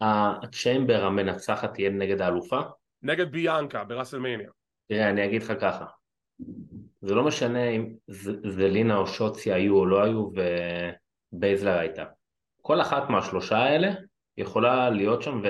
הצ'יימבר 0.00 1.04
המנצחת 1.04 1.74
תהיה 1.74 1.90
נגד 1.90 2.20
האלופה? 2.20 2.60
נגד 3.02 3.32
ביאנקה 3.32 3.84
בראסלמניה. 3.84 4.50
תראה, 4.88 5.10
אני 5.10 5.24
אגיד 5.24 5.42
לך 5.42 5.52
ככה, 5.60 5.84
זה 7.00 7.14
לא 7.14 7.24
משנה 7.24 7.68
אם 7.68 7.94
זלינה 8.48 8.96
או 8.96 9.06
שוצי 9.06 9.52
היו 9.52 9.76
או 9.76 9.86
לא 9.86 10.04
היו 10.04 10.30
ובייזלר 11.34 11.78
הייתה. 11.78 12.04
כל 12.62 12.80
אחת 12.80 13.10
מהשלושה 13.10 13.58
האלה 13.58 13.88
יכולה 14.36 14.90
להיות 14.90 15.22
שם 15.22 15.42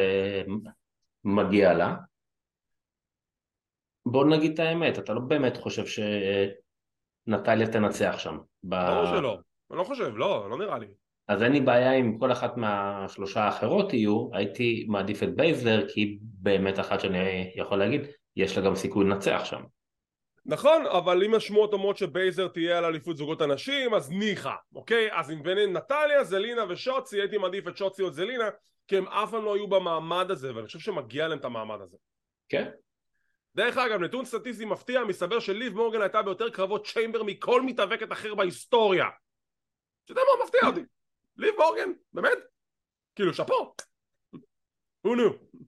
ומגיע 1.24 1.74
לה. 1.74 1.96
בוא 4.06 4.26
נגיד 4.26 4.52
את 4.52 4.58
האמת, 4.58 4.98
אתה 4.98 5.12
לא 5.12 5.20
באמת 5.20 5.56
חושב 5.56 6.02
שנטליה 7.26 7.66
תנצח 7.66 8.14
שם. 8.18 8.38
ברור 8.62 9.04
ב... 9.04 9.06
שלא, 9.06 9.38
אני 9.70 9.78
לא 9.78 9.84
חושב, 9.84 10.16
לא, 10.16 10.50
לא 10.50 10.58
נראה 10.58 10.78
לי. 10.78 10.86
אז 11.28 11.42
אין 11.42 11.52
לי 11.52 11.60
בעיה 11.60 11.92
אם 11.92 12.18
כל 12.18 12.32
אחת 12.32 12.56
מהשלושה 12.56 13.40
האחרות 13.40 13.92
יהיו, 13.92 14.28
הייתי 14.32 14.86
מעדיף 14.88 15.22
את 15.22 15.34
בייזלר 15.34 15.88
כי 15.88 16.00
היא 16.00 16.18
באמת 16.20 16.80
אחת 16.80 17.00
שאני 17.00 17.52
יכול 17.56 17.78
להגיד, 17.78 18.00
יש 18.36 18.58
לה 18.58 18.64
גם 18.64 18.74
סיכוי 18.74 19.04
לנצח 19.04 19.44
שם. 19.44 19.62
נכון, 20.46 20.87
אבל 20.87 21.24
אם 21.24 21.35
השמועות 21.35 21.72
אומרות 21.72 21.96
שבייזר 21.96 22.48
תהיה 22.48 22.78
על 22.78 22.85
אליפות 22.85 23.16
זוגות 23.16 23.40
הנשים, 23.40 23.94
אז 23.94 24.11
ניחא, 24.11 24.54
אוקיי? 24.74 25.09
אז 25.12 25.30
אם 25.30 25.42
בין 25.42 25.76
נטליה, 25.76 26.24
זלינה 26.24 26.64
ושוצי, 26.68 27.20
הייתי 27.20 27.38
מעדיף 27.38 27.68
את 27.68 27.76
שוצי 27.76 28.02
או 28.02 28.11
זלינה, 28.11 28.48
כי 28.88 28.96
הם 28.96 29.09
אף 29.09 29.30
פעם 29.30 29.44
לא 29.44 29.54
היו 29.54 29.66
במעמד 29.68 30.30
הזה, 30.30 30.54
ואני 30.54 30.66
חושב 30.66 30.78
שמגיע 30.78 31.28
להם 31.28 31.38
את 31.38 31.44
המעמד 31.44 31.80
הזה. 31.80 31.96
כן. 32.48 32.70
דרך 33.54 33.76
אגב, 33.76 34.00
נתון 34.00 34.24
סטטיסטי 34.24 34.64
מפתיע, 34.64 35.04
מסתבר 35.04 35.40
שליב 35.40 35.74
מורגן 35.74 36.00
הייתה 36.00 36.22
ביותר 36.22 36.50
קרבות 36.50 36.87
צ'יימבר 36.87 37.22
מכל 37.22 37.62
מתאבקת 37.62 38.12
אחר 38.12 38.35
בהיסטוריה. 38.35 39.07
שזה 40.09 40.20
מאוד 40.26 40.38
מפתיע 40.44 40.61
אותי. 40.66 40.80
ליב 41.37 41.54
מורגן, 41.59 41.92
באמת? 42.12 42.38
כאילו, 43.14 43.35
שאפו. 43.35 43.74
who 45.07 45.11
knew? 45.11 45.59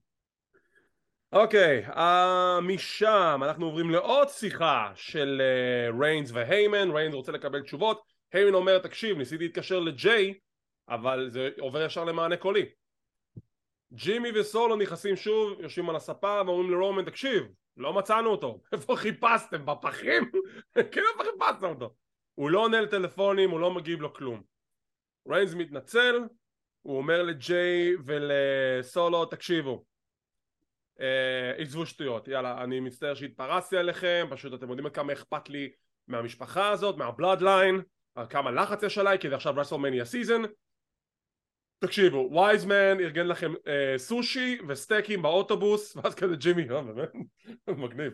אוקיי, 1.37 1.85
okay, 1.87 1.91
uh, 1.93 2.61
משם 2.61 3.41
אנחנו 3.43 3.65
עוברים 3.65 3.89
לעוד 3.89 4.29
שיחה 4.29 4.91
של 4.95 5.41
uh, 5.41 6.01
ריינס 6.01 6.31
והיימן, 6.33 6.91
ריינס 6.91 7.13
רוצה 7.13 7.31
לקבל 7.31 7.61
תשובות, 7.61 8.01
היימן 8.33 8.53
אומר 8.53 8.79
תקשיב 8.79 9.17
ניסיתי 9.17 9.43
להתקשר 9.43 9.79
לג'יי 9.79 10.33
אבל 10.89 11.29
זה 11.29 11.49
עובר 11.59 11.85
ישר 11.85 12.03
למענה 12.03 12.37
קולי 12.37 12.65
ג'ימי 13.93 14.39
וסולו 14.39 14.75
נכנסים 14.75 15.15
שוב, 15.15 15.61
יושבים 15.61 15.89
על 15.89 15.95
הספה 15.95 16.41
ואומרים 16.45 16.71
לרומן 16.71 17.05
תקשיב 17.05 17.43
לא 17.77 17.93
מצאנו 17.93 18.29
אותו, 18.29 18.61
איפה 18.73 18.95
חיפשתם? 18.95 19.65
בפחים? 19.65 20.31
כן 20.91 21.01
איפה 21.13 21.23
חיפשתם 21.31 21.67
אותו? 21.67 21.93
הוא 22.35 22.49
לא 22.49 22.59
עונה 22.59 22.81
לטלפונים, 22.81 23.49
הוא 23.49 23.59
לא 23.59 23.71
מגיב 23.71 24.01
לו 24.01 24.13
כלום 24.13 24.41
ריינס 25.29 25.53
מתנצל, 25.53 26.19
הוא 26.81 26.97
אומר 26.97 27.23
לג'יי 27.23 27.95
ולסולו 28.05 29.25
תקשיבו 29.25 29.71
אה, 29.71 29.96
עזבו 31.57 31.85
שטויות, 31.85 32.27
יאללה, 32.27 32.63
אני 32.63 32.79
מצטער 32.79 33.13
שהתפרצתי 33.13 33.77
עליכם, 33.77 34.27
פשוט 34.29 34.53
אתם 34.53 34.69
יודעים 34.69 34.89
כמה 34.89 35.13
אכפת 35.13 35.49
לי 35.49 35.71
מהמשפחה 36.07 36.69
הזאת, 36.69 36.97
מה 36.97 37.11
Bloodline, 37.11 37.81
כמה 38.29 38.51
לחץ 38.51 38.83
יש 38.83 38.97
עליי, 38.97 39.19
כי 39.19 39.29
זה 39.29 39.35
עכשיו 39.35 39.53
WrestleMania 39.57 40.05
season. 40.05 40.41
תקשיבו, 41.79 42.29
wise 42.33 42.71
man 42.71 42.99
ארגן 42.99 43.27
לכם 43.27 43.53
אה, 43.67 43.97
סושי 43.97 44.57
וסטייקים 44.67 45.21
באוטובוס, 45.21 45.95
ואז 45.95 46.15
כזה 46.15 46.35
ג'ימי, 46.35 46.69
אה 46.69 46.81
באמת? 46.81 47.09
מגניב. 47.83 48.13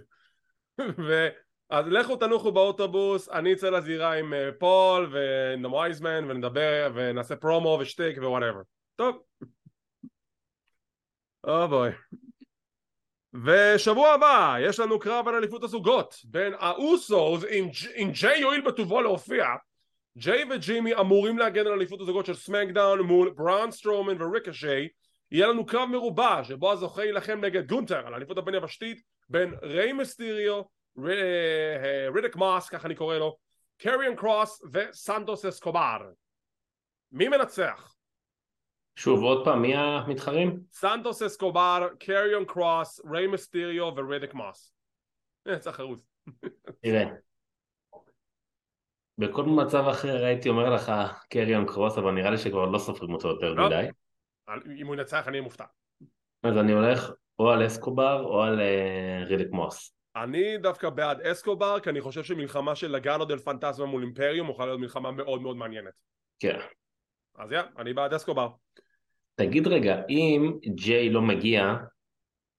ו... 0.80 1.28
אז 1.70 1.88
לכו 1.88 2.16
תנוחו 2.16 2.52
באוטובוס, 2.52 3.30
אני 3.30 3.54
אצא 3.54 3.70
לזירה 3.70 4.14
עם 4.14 4.34
אה, 4.34 4.50
פול 4.60 5.10
ועם 5.12 5.74
wise 5.74 6.07
man 6.07 6.32
ונדבר 6.32 6.92
ונעשה 6.96 7.36
פרומו 7.36 7.78
ושטיק 7.82 8.18
ו 8.18 8.22
whatever. 8.22 8.62
טוב. 8.96 9.24
אוי 11.48 11.90
oh 11.90 12.33
ושבוע 13.34 14.14
הבא 14.14 14.56
יש 14.60 14.80
לנו 14.80 15.00
קרב 15.00 15.28
על 15.28 15.36
אליפות 15.36 15.64
הזוגות 15.64 16.16
בין 16.24 16.54
האוסוס 16.60 17.44
אם 17.96 18.12
ג'יי 18.12 18.40
יואיל 18.40 18.62
בטובו 18.62 19.02
להופיע. 19.02 19.46
ג'יי 20.18 20.44
וג'ימי 20.50 20.96
אמורים 20.96 21.38
להגן 21.38 21.68
על 21.68 21.74
אליפות 21.74 22.02
הזוגות 22.02 22.26
של 22.26 22.34
SmackDown 22.34 23.00
מול 23.00 23.30
בראון 23.30 23.72
סטרומן 23.72 24.22
וריקשי 24.22 24.88
יהיה 25.32 25.48
לנו 25.48 25.66
קרב 25.66 25.90
מרובע 25.90 26.44
שבו 26.44 26.72
הזוכה 26.72 27.06
יילחם 27.06 27.40
נגד 27.46 27.68
גונטר 27.68 28.08
על 28.08 28.14
אליפות 28.14 28.38
הבין 28.38 28.56
יבשתית 28.56 29.02
בין 29.30 29.54
ריי 29.62 29.94
מסטיריו 29.94 30.62
רידק 32.16 32.36
מאס 32.36 32.70
ככה 32.70 32.88
אני 32.88 32.96
קורא 32.96 33.18
לו 33.18 33.38
קריון 33.78 34.16
קרוס 34.16 34.62
וסנטוס 34.74 35.46
אסקובר 35.46 36.10
מי 37.12 37.28
מנצח? 37.28 37.93
שוב, 38.96 39.24
עוד 39.24 39.46
פעם, 39.46 39.62
מי 39.62 39.76
המתחרים? 39.76 40.60
סנטוס 40.72 41.22
אסקובר, 41.22 41.88
קריון 42.00 42.46
קרוס, 42.46 43.02
ריי 43.12 43.28
מסטיריו 43.28 43.96
ורדק 43.96 44.34
מוס. 44.34 44.74
אה, 45.48 45.60
צריך 45.60 45.76
חרוץ. 45.76 46.00
תראה, 46.82 47.04
בכל 49.18 49.44
מצב 49.44 49.84
אחר 49.92 50.26
הייתי 50.26 50.50
אומר 50.50 50.70
לך 50.70 50.92
קריון 51.30 51.66
קרוס, 51.66 51.98
אבל 51.98 52.12
נראה 52.12 52.30
לי 52.30 52.38
שכבר 52.38 52.66
לא 52.66 52.80
סופרים 52.80 53.14
אותו 53.14 53.28
יותר 53.28 53.54
לא. 53.54 53.68
מדי. 53.68 53.88
אם 54.82 54.88
הוא 54.88 54.96
ינצח 54.96 55.28
אני 55.28 55.40
מופתע. 55.40 55.66
אז 56.44 56.58
אני 56.58 56.72
הולך 56.72 57.12
או 57.40 57.50
על 57.50 57.68
אסקובר 57.68 58.24
או 58.26 58.44
על 58.44 58.60
uh, 58.60 59.26
רידק 59.28 59.52
מוס. 59.52 59.96
אני 60.16 60.58
דווקא 60.58 60.90
בעד 60.90 61.22
אסקובר, 61.22 61.80
כי 61.80 61.90
אני 61.90 62.02
חושב 62.02 62.24
שמלחמה 62.24 62.76
של 62.76 62.92
לגאנו 62.92 63.26
דל 63.26 63.38
פנטזמה 63.38 63.86
מול 63.86 64.04
אימפריום 64.04 64.50
יכולה 64.50 64.68
להיות 64.68 64.80
מלחמה 64.80 65.12
מאוד 65.12 65.42
מאוד 65.42 65.58
מעניינת. 65.58 65.94
כן. 66.40 66.60
אז 67.36 67.52
יא, 67.52 67.62
אני 67.78 67.94
בעד 67.94 68.14
אסקובר. 68.14 68.50
תגיד 69.36 69.68
רגע, 69.68 70.02
אם 70.10 70.54
ג'יי 70.76 71.10
לא 71.10 71.22
מגיע, 71.22 71.76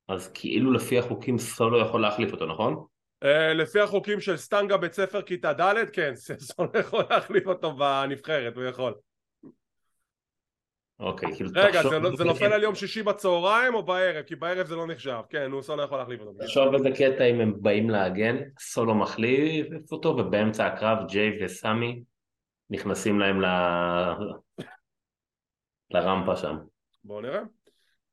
אז 0.09 0.31
כאילו 0.35 0.73
לפי 0.73 0.99
החוקים 0.99 1.39
סולו 1.39 1.81
יכול 1.81 2.03
להחליף 2.03 2.33
אותו, 2.33 2.47
נכון? 2.47 2.85
Uh, 3.25 3.27
לפי 3.55 3.81
החוקים 3.81 4.21
של 4.21 4.37
סטנגה 4.37 4.77
בית 4.77 4.93
ספר 4.93 5.23
כיתה 5.23 5.53
ד', 5.53 5.75
כן, 5.93 6.13
סולו 6.51 6.71
יכול 6.81 7.05
להחליף 7.11 7.47
אותו 7.47 7.77
בנבחרת, 7.77 8.57
הוא 8.57 8.65
יכול. 8.65 8.95
אוקיי, 11.01 11.35
כאילו 11.35 11.51
רגע, 11.55 11.83
תחשוב... 11.83 11.93
רגע, 11.93 12.11
זה, 12.11 12.17
זה 12.17 12.25
נופל 12.25 12.53
על 12.53 12.63
יום 12.63 12.75
שישי 12.75 13.03
בצהריים 13.03 13.75
או 13.75 13.83
בערב? 13.83 14.23
כי 14.23 14.37
בערב 14.37 14.67
זה 14.67 14.77
לא 14.77 14.87
נחשב. 14.87 15.21
כן, 15.31 15.51
הוא 15.51 15.63
סולו 15.63 15.83
יכול 15.83 15.99
להחליף 15.99 16.21
אותו. 16.21 16.33
תחשוב 16.41 16.75
איזה 16.75 16.91
קטע 16.91 17.25
אם 17.25 17.41
הם 17.41 17.55
באים 17.57 17.91
להגן, 17.91 18.37
סולו 18.61 18.95
מחליף 18.95 19.93
אותו, 19.93 20.09
ובאמצע 20.09 20.67
הקרב 20.67 20.99
ג'יי 21.09 21.45
וסמי 21.45 22.03
נכנסים 22.71 23.19
להם 23.19 23.41
ל... 23.41 23.47
לרמפה 25.95 26.37
שם. 26.37 26.57
בואו 27.05 27.21
נראה. 27.21 27.41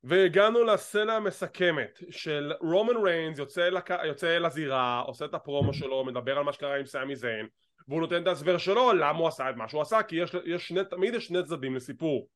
והגענו 0.04 0.64
לסצנה 0.64 1.16
המסכמת 1.16 2.00
של 2.10 2.54
רומן 2.62 2.98
ריינס 3.04 3.40
יוצא, 3.40 3.70
לק... 3.70 3.90
יוצא 3.90 4.38
לזירה, 4.38 5.00
עושה 5.00 5.26
את 5.26 5.34
הפרומו 5.34 5.74
שלו, 5.74 6.06
מדבר 6.06 6.38
על 6.38 6.44
מה 6.44 6.54
שקרה 6.54 6.78
עם 6.78 6.86
סמי 6.86 7.16
זיין 7.16 7.48
והוא 7.88 8.02
נותן 8.02 8.22
את 8.22 8.28
ההסבר 8.28 8.58
שלו 8.58 8.94
למה 8.94 9.20
הוא 9.20 9.28
עשה 9.28 9.50
את 9.50 9.56
מה 9.56 9.70
שהוא 9.70 9.82
עשה 9.82 10.04
כי 10.04 10.16
יש, 10.16 10.36
יש 10.46 10.68
שני, 10.68 10.80
תמיד 10.90 11.14
יש 11.14 11.28
שני 11.28 11.44
צדדים 11.44 11.76
לסיפור 11.76 12.28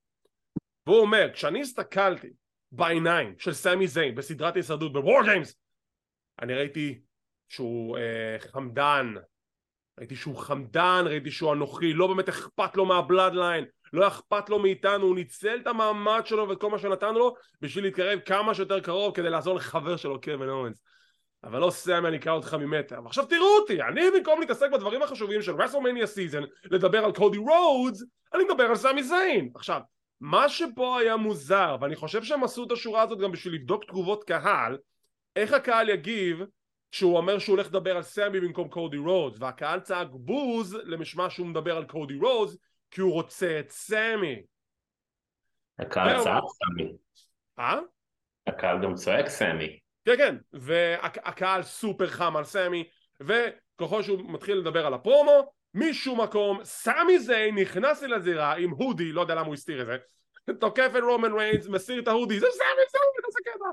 והוא 0.88 0.99
אומר 0.99 1.29
כשאני 1.34 1.62
הסתכלתי 1.62 2.29
בעיניים 2.71 3.36
של 3.38 3.53
סמי 3.53 3.88
זיין 3.88 4.15
בסדרת 4.15 4.53
ההישרדות 4.55 4.93
ב 4.93 5.24
WarGames 5.24 5.56
אני 6.41 6.53
ראיתי 6.53 7.01
שהוא 7.49 7.97
אה, 7.97 8.39
חמדן 8.39 9.13
ראיתי 9.99 10.15
שהוא 10.15 10.38
חמדן, 10.38 11.03
ראיתי 11.05 11.31
שהוא 11.31 11.53
אנוכי, 11.53 11.93
לא 11.93 12.08
באמת 12.08 12.29
אכפת 12.29 12.77
לו 12.77 12.86
מה 12.86 12.99
Bloodline, 12.99 13.65
לא 13.93 14.08
אכפת 14.08 14.50
לו 14.50 14.60
מאיתנו, 14.60 15.06
הוא 15.06 15.15
ניצל 15.15 15.58
את 15.62 15.67
המעמד 15.67 16.21
שלו 16.26 16.50
ואת 16.50 16.62
כל 16.62 16.69
מה 16.69 16.80
שנתנו 16.80 17.19
לו 17.19 17.36
בשביל 17.62 17.84
להתקרב 17.84 18.19
כמה 18.19 18.54
שיותר 18.54 18.80
קרוב 18.80 19.15
כדי 19.15 19.30
לעזור 19.30 19.56
לחבר 19.56 19.95
שלו 19.95 20.21
קווין 20.21 20.50
אוונס. 20.50 20.82
אבל 21.43 21.60
לא 21.60 21.69
סמי 21.69 22.08
אני 22.08 22.17
אקרא 22.17 22.34
אותך 22.34 22.54
ממטר. 22.54 23.00
ועכשיו 23.04 23.26
תראו 23.26 23.58
אותי 23.60 23.82
אני 23.82 24.02
במקום 24.12 24.39
להתעסק 24.39 24.69
בדברים 24.74 25.02
החשובים 25.02 25.41
של 25.41 25.62
WrestleMania 25.62 26.08
season 26.08 26.43
לדבר 26.63 27.06
על 27.06 27.12
קודי 27.12 27.38
רודס 27.38 28.04
אני 28.34 28.43
מדבר 28.43 28.63
על 28.63 28.76
סמי 28.76 29.04
זיין. 29.04 29.50
עכשיו 29.56 29.82
מה 30.21 30.50
שפה 30.50 31.00
היה 31.00 31.17
מוזר 31.17 31.76
ואני 31.82 31.95
חושב 31.95 32.24
שהם 32.24 32.43
עשו 32.43 32.63
את 32.63 32.71
השורה 32.71 33.02
הזאת 33.02 33.19
גם 33.19 33.32
בשביל 33.32 33.54
לבדוק 33.54 33.84
תגובות 33.84 34.24
קהל 34.24 34.78
איך 35.36 35.54
הקהל 35.54 35.89
יגיב 35.89 36.41
כשהוא 36.91 37.17
אומר 37.17 37.39
שהוא 37.39 37.56
הולך 37.56 37.67
לדבר 37.67 37.95
על 37.95 38.04
סמי 38.04 38.39
במקום 38.39 38.69
קודי 38.69 38.98
רודס 38.98 39.38
והקהל 39.39 39.80
צעק 39.80 40.08
בוז 40.12 40.78
למשמע 40.84 41.30
שהוא 41.30 41.48
מדבר 41.48 41.78
על 41.78 41.86
קודי 41.86 42.15
רודס 42.15 42.58
כי 42.95 43.01
הוא 43.01 43.13
רוצה 43.13 43.60
את 43.60 43.69
סמי. 43.69 44.41
הקהל 45.79 46.23
צעק 46.23 46.43
סמי. 46.47 46.93
אה? 47.60 47.79
הקהל 48.47 48.84
גם 48.84 48.95
צועק 48.95 49.27
סמי. 49.27 49.79
כן 50.05 50.17
כן, 50.17 50.36
והקהל 50.53 51.63
סופר 51.63 52.08
חם 52.08 52.38
על 52.38 52.43
סמי, 52.43 52.84
וככל 53.19 54.03
שהוא 54.03 54.34
מתחיל 54.34 54.58
לדבר 54.58 54.86
על 54.86 54.93
הפרומו, 54.93 55.51
משום 55.73 56.21
מקום 56.21 56.60
סמי 56.63 57.19
זיין 57.19 57.60
נכנס 57.60 58.03
אל 58.03 58.13
הזירה 58.13 58.55
עם 58.55 58.69
hoodie, 58.69 59.12
לא 59.12 59.21
יודע 59.21 59.36
למה 59.36 59.45
הוא 59.45 59.53
הסתיר 59.53 59.81
את 59.81 59.86
זה, 59.86 59.97
תוקף 60.62 60.91
את 60.97 61.03
רומן 61.03 61.34
ריינס, 61.34 61.67
מסיר 61.67 62.01
את 62.01 62.08
ה 62.08 62.12
hoodie, 62.12 62.39
זה 62.39 62.47
סמי 62.51 62.86
זיין, 62.91 63.25
איזה 63.27 63.39
קטע. 63.43 63.69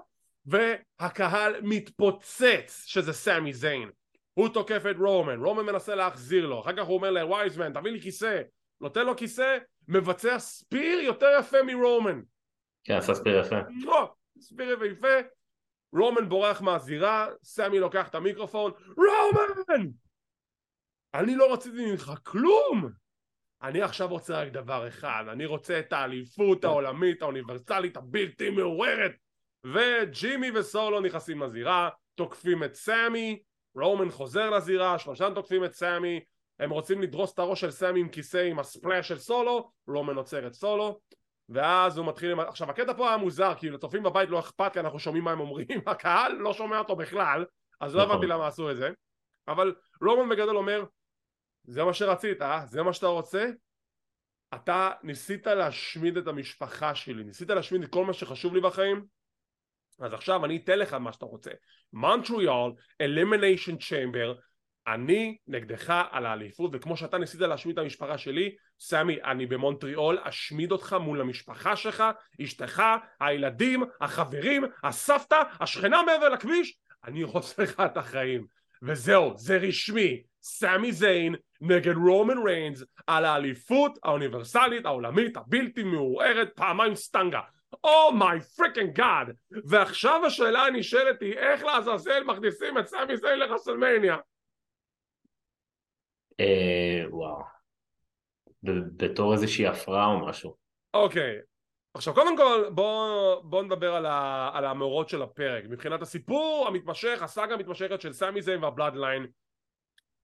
והקהל 0.47 1.61
מתפוצץ 1.63 2.85
שזה 2.87 3.13
סמי 3.13 3.53
זיין. 3.53 3.91
הוא 4.35 4.49
תוקף 4.49 4.83
את 4.91 4.97
רומן, 4.99 5.39
רומן 5.41 5.67
מנסה 5.67 5.95
להחזיר 5.95 6.47
לו, 6.47 6.61
אחר 6.61 6.73
כך 6.77 6.85
הוא 6.85 6.97
אומר 6.97 7.11
לווייזמן 7.11 7.73
תביא 7.73 7.93
לי 7.93 8.01
כיסא, 8.01 8.43
נותן 8.83 9.07
לו 9.07 9.17
כיסא, 9.17 9.59
מבצע 9.89 10.39
ספיר 10.39 11.01
יותר 11.01 11.27
יפה 11.41 11.63
מרומן. 11.63 12.21
כן, 12.85 12.95
עשה 12.95 13.15
ספיר 13.15 13.41
יפה. 13.41 13.57
ספיר 14.41 14.85
יפה, 14.85 15.19
רומן 15.93 16.29
בורח 16.29 16.61
מהזירה, 16.61 17.29
סמי 17.43 17.79
לוקח 17.79 18.09
את 18.09 18.15
המיקרופון, 18.15 18.73
רומן! 18.97 19.91
אני 21.15 21.37
לא 21.37 21.53
רציתי 21.53 21.91
ממך 21.91 22.13
כלום! 22.23 22.91
אני 23.63 23.83
עכשיו 23.83 24.09
רוצה 24.09 24.43
רק 24.43 24.49
דבר 24.49 24.89
אחד, 24.89 25.25
אני 25.33 25.47
רוצה 25.47 25.79
את 25.79 25.93
האליפות 25.93 26.65
העולמית 26.65 27.23
האוניברסלית 27.23 27.97
הבלתי 27.97 28.51
מעוררת 28.51 29.13
וג'ימי 29.67 30.51
וסולו 30.51 31.01
נכנסים 31.01 31.43
לזירה, 31.43 31.89
תוקפים 32.15 32.65
את 32.65 32.75
סמי, 32.75 33.43
רומן 33.75 34.11
חוזר 34.11 34.51
לזירה, 34.51 34.99
שלושתם 34.99 35.33
תוקפים 35.35 35.65
את 35.65 35.75
סמי, 35.75 36.21
הם 36.59 36.71
רוצים 36.71 37.03
לדרוס 37.03 37.35
את 37.35 37.39
הראש 37.39 37.61
של 37.61 37.71
סמי 37.71 38.01
עם 38.01 38.09
כיסא 38.09 38.47
עם 38.51 38.59
ה 38.59 38.66
splash 38.66 39.09
של 39.09 39.19
סולו, 39.19 39.73
רומן 39.87 40.17
עוצר 40.17 40.47
את 40.47 40.53
סולו, 40.53 41.01
ואז 41.49 41.99
הוא 41.99 42.07
מתחיל... 42.07 42.41
עכשיו 42.41 42.71
הקטע 42.71 42.95
פה 42.95 43.09
היה 43.09 43.17
מוזר, 43.17 43.55
כי 43.55 43.71
לצופים 43.71 44.03
בבית 44.03 44.29
לא 44.29 44.39
אכפת 44.39 44.73
כי 44.73 44.81
אנחנו 44.81 44.99
שומעים 44.99 45.25
מה 45.25 45.33
הם 45.33 45.41
אומרים, 45.41 45.67
הקהל 45.87 46.33
לא 46.33 46.53
שומע 46.53 46.79
אותו 46.79 46.97
בכלל, 46.97 47.45
אז 47.81 47.95
לא 47.95 48.03
נכון. 48.03 48.15
הבנתי 48.15 48.27
למה 48.27 48.47
עשו 48.47 48.71
את 48.71 48.77
זה, 48.77 48.91
אבל 49.49 49.75
רומן 50.03 50.29
בגדול 50.29 50.57
אומר, 50.57 50.85
זה 51.65 51.85
מה 51.85 51.95
שרצית, 51.95 52.43
אה? 52.43 52.67
זה 52.67 52.83
מה 52.83 52.93
שאתה 52.93 53.07
רוצה? 53.07 53.51
אתה 54.55 54.91
ניסית 55.03 55.47
להשמיד 55.47 56.17
את 56.17 56.27
המשפחה 56.27 56.95
שלי, 56.95 57.25
ניסית 57.25 57.51
להשמיד 57.51 57.83
את 57.83 57.91
כל 57.91 58.05
מה 58.05 58.13
שחשוב 58.13 58.55
לי 58.55 58.61
בחיים, 58.61 59.05
אז 60.01 60.15
עכשיו 60.15 60.45
אני 60.45 60.57
אתן 60.57 60.79
לך 60.79 60.95
מה 60.95 61.13
שאתה 61.13 61.27
רוצה. 61.27 61.51
מונטריאל, 61.93 62.73
Elimination 63.01 63.77
Chamber, 63.77 64.35
אני 64.87 65.37
נגדך 65.47 66.03
על 66.11 66.27
האליפות, 66.27 66.71
וכמו 66.75 66.97
שאתה 66.97 67.19
ניסית 67.19 67.41
להשמיד 67.41 67.79
את 67.79 67.85
המשפחה 67.85 68.19
שלי, 68.19 68.55
סמי, 68.81 69.23
אני 69.25 69.47
במונטריאול 69.47 70.19
אשמיד 70.23 70.73
אותך 70.73 70.97
מול 71.01 71.21
המשפחה 71.21 71.77
שלך, 71.77 72.05
אשתך, 72.43 72.83
הילדים, 73.21 73.85
החברים, 74.01 74.65
הסבתא, 74.85 75.43
השכנה 75.61 76.03
מעבר 76.03 76.29
לכביש, 76.29 76.79
אני 77.05 77.25
אהרוס 77.25 77.63
לך 77.63 77.81
את 77.81 77.97
החיים. 77.97 78.47
וזהו, 78.83 79.33
זה 79.37 79.57
רשמי. 79.57 80.23
סמי 80.43 80.93
זיין 80.93 81.35
נגד 81.61 81.95
רומן 81.97 82.39
ריינס 82.39 82.85
על 83.07 83.25
האליפות 83.25 83.99
האוניברסלית 84.05 84.87
העולמית 84.87 85.37
הבלתי 85.37 85.83
מעורערת 85.83 86.51
פעמיים 86.55 86.95
סטנגה 86.95 87.41
oh 87.85 88.13
my 88.13 88.41
freaking 88.41 88.95
God 88.95 89.33
ועכשיו 89.65 90.27
השאלה 90.27 90.67
הנשאלת 90.67 91.23
היא 91.23 91.33
איך 91.33 91.65
לעזאזל 91.65 92.25
מכניסים 92.25 92.79
את 92.79 92.87
סמי 92.87 93.17
זיין 93.17 93.39
ל 93.39 93.45
WrestleMania 93.45 94.17
אה, 96.43 97.05
וואו 97.11 97.43
בתור 98.97 99.33
איזושהי 99.33 99.67
הפרעה 99.67 100.07
או 100.07 100.27
משהו 100.27 100.55
אוקיי 100.95 101.39
עכשיו 101.95 102.15
קודם 102.15 102.37
כל 102.37 102.65
בוא, 102.71 103.41
בוא 103.43 103.63
נדבר 103.63 103.95
על, 103.95 104.07
ה, 104.07 104.51
על 104.55 104.65
המאורעות 104.65 105.09
של 105.09 105.23
הפרק 105.23 105.65
מבחינת 105.69 106.03
הסיפור 106.03 106.65
המתמשך 106.69 107.23
הסאגה 107.23 107.55
המתמשכת 107.55 108.01
של 108.01 108.13
סמי 108.13 108.43
זיין 108.43 108.65
וה 108.65 108.76
Bloodline 108.76 109.27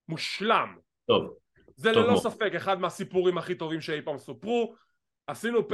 מושלם. 0.09 0.77
טוב. 1.07 1.35
זה 1.77 1.93
טוב 1.93 2.03
ללא 2.03 2.13
מאוד. 2.13 2.23
ספק 2.23 2.53
אחד 2.57 2.81
מהסיפורים 2.81 3.39
הכי 3.39 3.55
טובים 3.55 3.81
שאי 3.81 4.03
פעם 4.03 4.19
סופרו. 4.19 4.75
עשינו, 5.27 5.69
פ... 5.69 5.73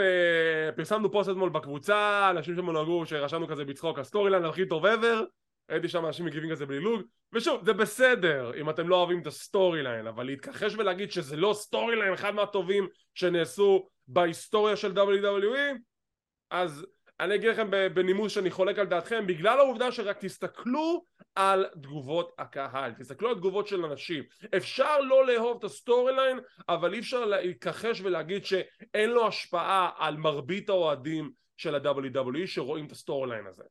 פרסמנו 0.77 1.13
פוסט 1.13 1.31
אתמול 1.31 1.51
בקבוצה, 1.51 2.31
אנשים 2.31 2.57
שם 2.57 2.71
לעגו 2.71 3.07
שרשמנו 3.07 3.49
כזה 3.49 3.65
בצחוק, 3.65 3.99
ה 3.99 4.31
storyline 4.31 4.45
הכי 4.45 4.69
טוב 4.69 4.87
ever, 4.87 5.25
ראיתי 5.71 5.89
שם 5.89 6.07
אנשים 6.07 6.27
מגיבים 6.27 6.51
כזה 6.51 6.67
בלגלוג, 6.67 7.03
ושוב, 7.33 7.65
זה 7.65 7.73
בסדר 7.73 8.53
אם 8.61 8.71
אתם 8.71 8.89
לא 8.89 8.97
אוהבים 8.97 9.21
את 9.21 9.27
ה 9.27 9.83
storyline, 9.83 10.07
אבל 10.07 10.27
להתכחש 10.27 10.75
ולהגיד 10.75 11.13
שזה 11.13 11.37
לא 11.37 11.53
storyline 11.55 12.13
אחד 12.13 12.35
מהטובים 12.35 12.89
שנעשו 13.15 13.89
בהיסטוריה 14.09 14.77
של 14.77 14.93
WWE, 14.93 15.77
אז 16.51 16.87
אני 17.21 17.35
אגיד 17.35 17.51
לכם 17.51 17.71
בנימוס 17.95 18.33
שאני 18.33 18.51
חולק 18.51 18.79
על 18.79 18.87
דעתכם, 18.87 19.27
בגלל 19.27 19.59
העובדה 19.59 19.93
שרק 19.93 20.19
תסתכלו 20.19 21.05
על 21.35 21.67
תגובות 21.83 22.33
הקהל, 22.39 22.93
תסתכלו 22.93 23.29
על 23.29 23.35
תגובות 23.35 23.69
של 23.69 23.85
אנשים. 23.85 24.25
אפשר 24.57 25.01
לא 25.01 25.27
לאהוב 25.27 25.59
את 25.59 25.65
ה 25.65 26.13
storyline, 26.13 26.41
אבל 26.69 26.95
אי 26.95 26.99
אפשר 26.99 27.25
להתכחש 27.25 28.01
ולהגיד 28.01 28.45
שאין 28.45 29.11
לו 29.11 29.27
השפעה 29.27 29.91
על 29.97 30.17
מרבית 30.17 30.69
האוהדים 30.69 31.31
של 31.57 31.75
ה-WWE 31.75 32.47
שרואים 32.47 32.87
את 32.87 32.93
ה 32.93 33.31
storyline 33.31 33.47
הזה. 33.47 33.65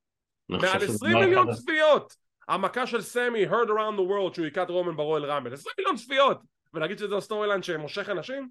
מעל 0.49 0.83
20 0.83 1.17
מיליון 1.17 1.53
צפיות! 1.53 2.15
המכה 2.47 2.87
של 2.87 3.01
סמי, 3.01 3.45
heard 3.45 3.67
around 3.67 3.97
the 3.97 4.09
world, 4.09 4.35
שהוא 4.35 4.45
היכה 4.45 4.63
את 4.63 4.69
רומן 4.69 4.95
ברויאל 4.95 5.25
רמבל, 5.25 5.53
20 5.53 5.73
מיליון 5.77 5.95
צפיות! 5.95 6.37
ולהגיד 6.73 6.97
שזה 6.97 7.17
ה 7.17 7.47
storyline 7.47 7.63
שמושך 7.63 8.09
אנשים? 8.09 8.49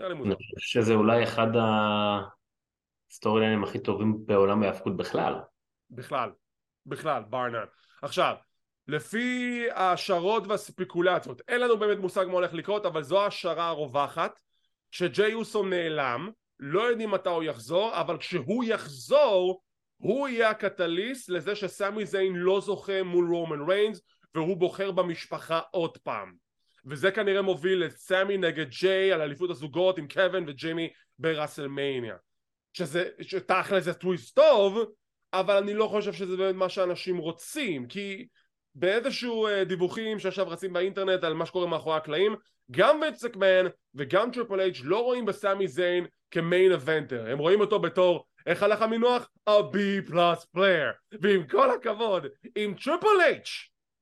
אני 0.00 0.34
חושב 0.34 0.58
שזה 0.58 0.94
אולי 0.94 1.24
אחד 1.24 1.46
ה 3.10 3.13
storyline 3.13 3.40
ים 3.40 3.64
הכי 3.64 3.78
טובים 3.78 4.26
בעולם 4.26 4.62
ההאבקות 4.62 4.96
בכלל. 4.96 5.34
בכלל, 5.90 6.30
בכלל, 6.86 7.22
בר 7.28 7.48
נאן. 7.48 7.64
עכשיו, 8.02 8.34
לפי 8.88 9.66
ההשערות 9.70 10.46
והספקולציות, 10.46 11.42
אין 11.48 11.60
לנו 11.60 11.78
באמת 11.78 11.98
מושג 11.98 12.24
מה 12.26 12.32
הולך 12.32 12.54
לקרות, 12.54 12.86
אבל 12.86 13.02
זו 13.02 13.22
ההשערה 13.22 13.68
הרווחת, 13.68 14.40
שג'יי 14.90 15.34
אוסו 15.34 15.62
נעלם, 15.62 16.30
לא 16.60 16.80
יודעים 16.80 17.10
מתי 17.10 17.28
הוא 17.28 17.42
יחזור, 17.42 18.00
אבל 18.00 18.18
כשהוא 18.18 18.64
יחזור, 18.64 19.62
הוא 20.02 20.28
יהיה 20.28 20.50
הקטליסט 20.50 21.28
לזה 21.28 21.54
שסמי 21.54 22.06
זיין 22.06 22.36
לא 22.36 22.60
זוכה 22.60 23.02
מול 23.02 23.34
רומן 23.34 23.70
ריינס, 23.70 24.00
והוא 24.34 24.56
בוחר 24.56 24.90
במשפחה 24.90 25.60
עוד 25.70 25.98
פעם. 25.98 26.32
וזה 26.86 27.10
כנראה 27.10 27.42
מוביל 27.42 27.84
את 27.84 27.90
סמי 27.90 28.36
נגד 28.36 28.68
ג'יי 28.68 29.12
על 29.12 29.20
אליפות 29.20 29.50
הזוגות 29.50 29.98
עם 29.98 30.08
קווין 30.08 30.44
וג'ימי 30.48 30.88
בראסלמניה. 31.18 32.16
שזה, 32.72 33.08
שתכל'ס 33.20 33.84
זה 33.84 33.94
טוויסט 33.94 34.36
טוב, 34.36 34.78
אבל 35.32 35.56
אני 35.56 35.74
לא 35.74 35.86
חושב 35.86 36.12
שזה 36.12 36.36
באמת 36.36 36.54
מה 36.54 36.68
שאנשים 36.68 37.16
רוצים, 37.16 37.86
כי 37.86 38.26
באיזשהו 38.74 39.48
uh, 39.48 39.64
דיווחים 39.64 40.18
שעכשיו 40.18 40.48
רצים 40.48 40.72
באינטרנט 40.72 41.24
על 41.24 41.34
מה 41.34 41.46
שקורה 41.46 41.66
מאחורי 41.66 41.96
הקלעים, 41.96 42.36
גם 42.70 43.00
וינס 43.00 43.33
מקמן 43.33 43.66
וגם 43.94 44.30
טריפל 44.30 44.60
אייג' 44.60 44.76
לא 44.82 45.02
רואים 45.02 45.26
בסמי 45.26 45.68
זיין 45.68 46.06
כ 46.30 46.44
main 46.44 46.72
eventer, 46.72 47.30
הם 47.30 47.38
רואים 47.38 47.60
אותו 47.60 47.78
בתור, 47.78 48.24
איך 48.46 48.62
הלך 48.62 48.82
המינוח? 48.82 49.30
a 49.48 49.52
B 49.52 49.76
plus 50.06 50.44
player, 50.44 50.92
ועם 51.20 51.46
כל 51.46 51.70
הכבוד, 51.70 52.26
עם 52.56 52.74
טריפל 52.74 53.20
אייג' 53.20 53.44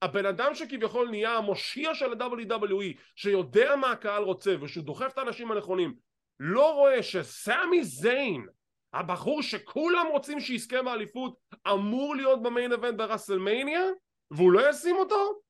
הבן 0.03 0.27
אדם 0.27 0.55
שכביכול 0.55 1.09
נהיה 1.11 1.37
המושיע 1.37 1.95
של 1.95 2.13
ה-WWE, 2.13 2.99
שיודע 3.17 3.77
מה 3.77 3.91
הקהל 3.91 4.23
רוצה 4.23 4.55
ושהוא 4.61 4.85
דוחף 4.85 5.13
את 5.13 5.19
האנשים 5.19 5.53
הנכונים, 5.53 5.95
לא 6.41 6.75
רואה 6.75 7.03
שסמי 7.03 7.85
זיין 7.85 8.47
הבחור 8.93 9.43
שכולם 9.43 10.07
רוצים 10.11 10.41
שיזכה 10.41 10.83
באליפות 10.83 11.35
אמור 11.73 12.17
להיות 12.17 12.43
ב 12.43 12.49
main 12.49 12.73
event 12.73 12.95
בראסלמניה 12.99 13.83
והוא 14.31 14.53
לא 14.53 14.71
ישים 14.71 14.97
אותו? 14.97 15.41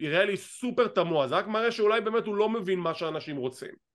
נראה 0.00 0.24
לי 0.24 0.36
סופר 0.36 0.88
תמוה, 0.88 1.28
זה 1.28 1.34
רק 1.34 1.46
מראה 1.46 1.72
שאולי 1.72 2.00
באמת 2.00 2.26
הוא 2.26 2.34
לא 2.34 2.48
מבין 2.48 2.78
מה 2.78 2.94
שאנשים 2.94 3.36
רוצים. 3.36 3.89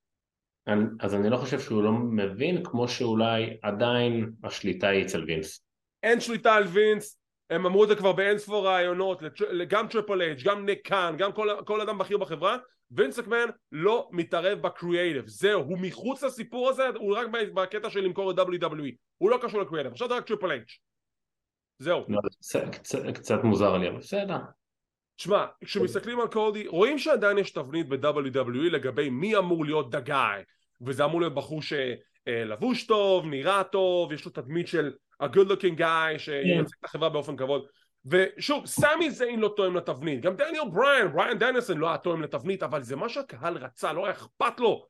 אז 1.00 1.14
אני 1.14 1.30
לא 1.30 1.36
חושב 1.36 1.60
שהוא 1.60 1.82
לא 1.82 1.92
מבין 1.92 2.64
כמו 2.64 2.88
שאולי 2.88 3.56
עדיין 3.62 4.32
השליטה 4.44 4.88
היא 4.88 5.04
אצל 5.04 5.24
וינס. 5.24 5.64
אין 6.02 6.20
שליטה 6.20 6.54
על 6.54 6.64
וינס, 6.64 7.20
הם 7.50 7.66
אמרו 7.66 7.84
את 7.84 7.88
זה 7.88 7.96
כבר 7.96 8.12
באין 8.12 8.38
ספור 8.38 8.66
ראיונות, 8.66 9.22
גם 9.68 9.88
טריפל 9.88 10.22
אייג', 10.22 10.42
גם 10.44 10.66
ניק 10.66 10.88
קאן, 10.88 11.14
גם 11.18 11.32
כל, 11.32 11.48
כל 11.64 11.80
אדם 11.80 11.98
בכיר 11.98 12.18
בחברה, 12.18 12.56
וינס 12.90 13.18
מקמן 13.18 13.46
לא 13.72 14.08
מתערב 14.12 14.58
בקריאייטיב, 14.58 15.26
זהו, 15.26 15.62
הוא 15.62 15.78
מחוץ 15.78 16.22
לסיפור 16.22 16.68
הזה, 16.68 16.88
הוא 16.88 17.16
רק 17.16 17.26
בקטע 17.54 17.90
של 17.90 18.00
למכור 18.00 18.30
את 18.30 18.38
WWE, 18.38 18.94
הוא 19.18 19.30
לא 19.30 19.38
קשור 19.42 19.60
לקריאייטיב, 19.60 19.92
עכשיו 19.92 20.08
זה 20.08 20.14
רק 20.14 20.26
טריפל 20.26 20.50
אייג'. 20.50 20.64
זהו. 21.78 22.04
לא, 22.08 22.20
קצת, 22.72 23.00
קצת 23.14 23.44
מוזר 23.44 23.78
לי, 23.78 23.88
אבל 23.88 23.98
בסדר. 23.98 24.36
תשמע, 25.16 25.46
כשמסתכלים 25.64 26.20
על 26.20 26.28
קודי, 26.28 26.66
רואים 26.66 26.98
שעדיין 26.98 27.38
יש 27.38 27.50
תבנית 27.50 27.88
ב-WWE 27.88 28.70
לגבי 28.70 29.10
מי 29.10 29.36
אמור 29.36 29.64
להיות 29.64 29.90
the 29.90 30.00
guy, 30.00 30.42
וזה 30.80 31.04
אמור 31.04 31.20
להיות 31.20 31.34
בחור 31.34 31.60
שלבוש 31.62 32.86
טוב, 32.86 33.26
נראה 33.26 33.64
טוב, 33.64 34.12
יש 34.12 34.24
לו 34.24 34.30
תדמית 34.30 34.68
של 34.68 34.92
a 35.22 35.26
good 35.26 35.48
looking 35.48 35.78
guy 35.78 36.18
שייצג 36.18 36.74
את 36.80 36.84
החברה 36.84 37.08
באופן 37.08 37.36
כבוד 37.36 37.66
ושוב, 38.06 38.66
סמי 38.66 39.10
זיין 39.10 39.40
לא 39.40 39.52
תואם 39.56 39.76
לתבנית, 39.76 40.20
גם 40.20 40.36
דניאל 40.36 40.68
בריין, 40.72 41.12
בריין 41.12 41.38
דניאלסון 41.38 41.78
לא 41.78 41.88
היה 41.88 41.98
תואם 41.98 42.22
לתבנית, 42.22 42.62
אבל 42.62 42.82
זה 42.82 42.96
מה 42.96 43.08
שהקהל 43.08 43.56
רצה, 43.56 43.92
לא 43.92 44.04
היה 44.04 44.14
אכפת 44.14 44.60
לו. 44.60 44.86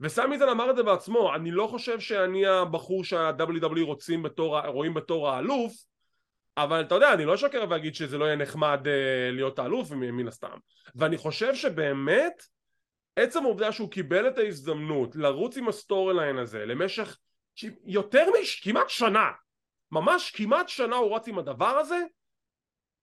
וסמי 0.00 0.38
זיין 0.38 0.50
אמר 0.50 0.70
את 0.70 0.76
זה 0.76 0.82
בעצמו, 0.82 1.34
אני 1.34 1.50
לא 1.50 1.66
חושב 1.66 2.00
שאני 2.00 2.46
הבחור 2.46 3.04
שה-WWE 3.04 3.82
רוצים 3.82 4.22
בתור, 4.22 4.60
רואים 4.60 4.94
בתור 4.94 5.30
האלוף, 5.30 5.72
אבל 6.56 6.80
אתה 6.80 6.94
יודע, 6.94 7.12
אני 7.12 7.24
לא 7.24 7.34
אשקר 7.34 7.64
ואגיד 7.70 7.94
שזה 7.94 8.18
לא 8.18 8.24
יהיה 8.24 8.36
נחמד 8.36 8.80
uh, 8.84 8.88
להיות 9.32 9.58
האלוף 9.58 9.90
מן 9.90 10.28
הסתם. 10.28 10.56
ואני 10.94 11.16
חושב 11.16 11.54
שבאמת, 11.54 12.42
עצם 13.16 13.44
העובדה 13.44 13.72
שהוא 13.72 13.90
קיבל 13.90 14.28
את 14.28 14.38
ההזדמנות 14.38 15.16
לרוץ 15.16 15.56
עם 15.56 15.68
ה 15.68 16.14
storyline 16.14 16.38
הזה 16.38 16.66
למשך 16.66 17.18
יותר 17.84 18.26
מכמעט 18.40 18.88
שנה, 18.88 19.30
ממש 19.92 20.30
כמעט 20.30 20.68
שנה 20.68 20.96
הוא 20.96 21.16
רץ 21.16 21.28
עם 21.28 21.38
הדבר 21.38 21.78
הזה, 21.78 22.00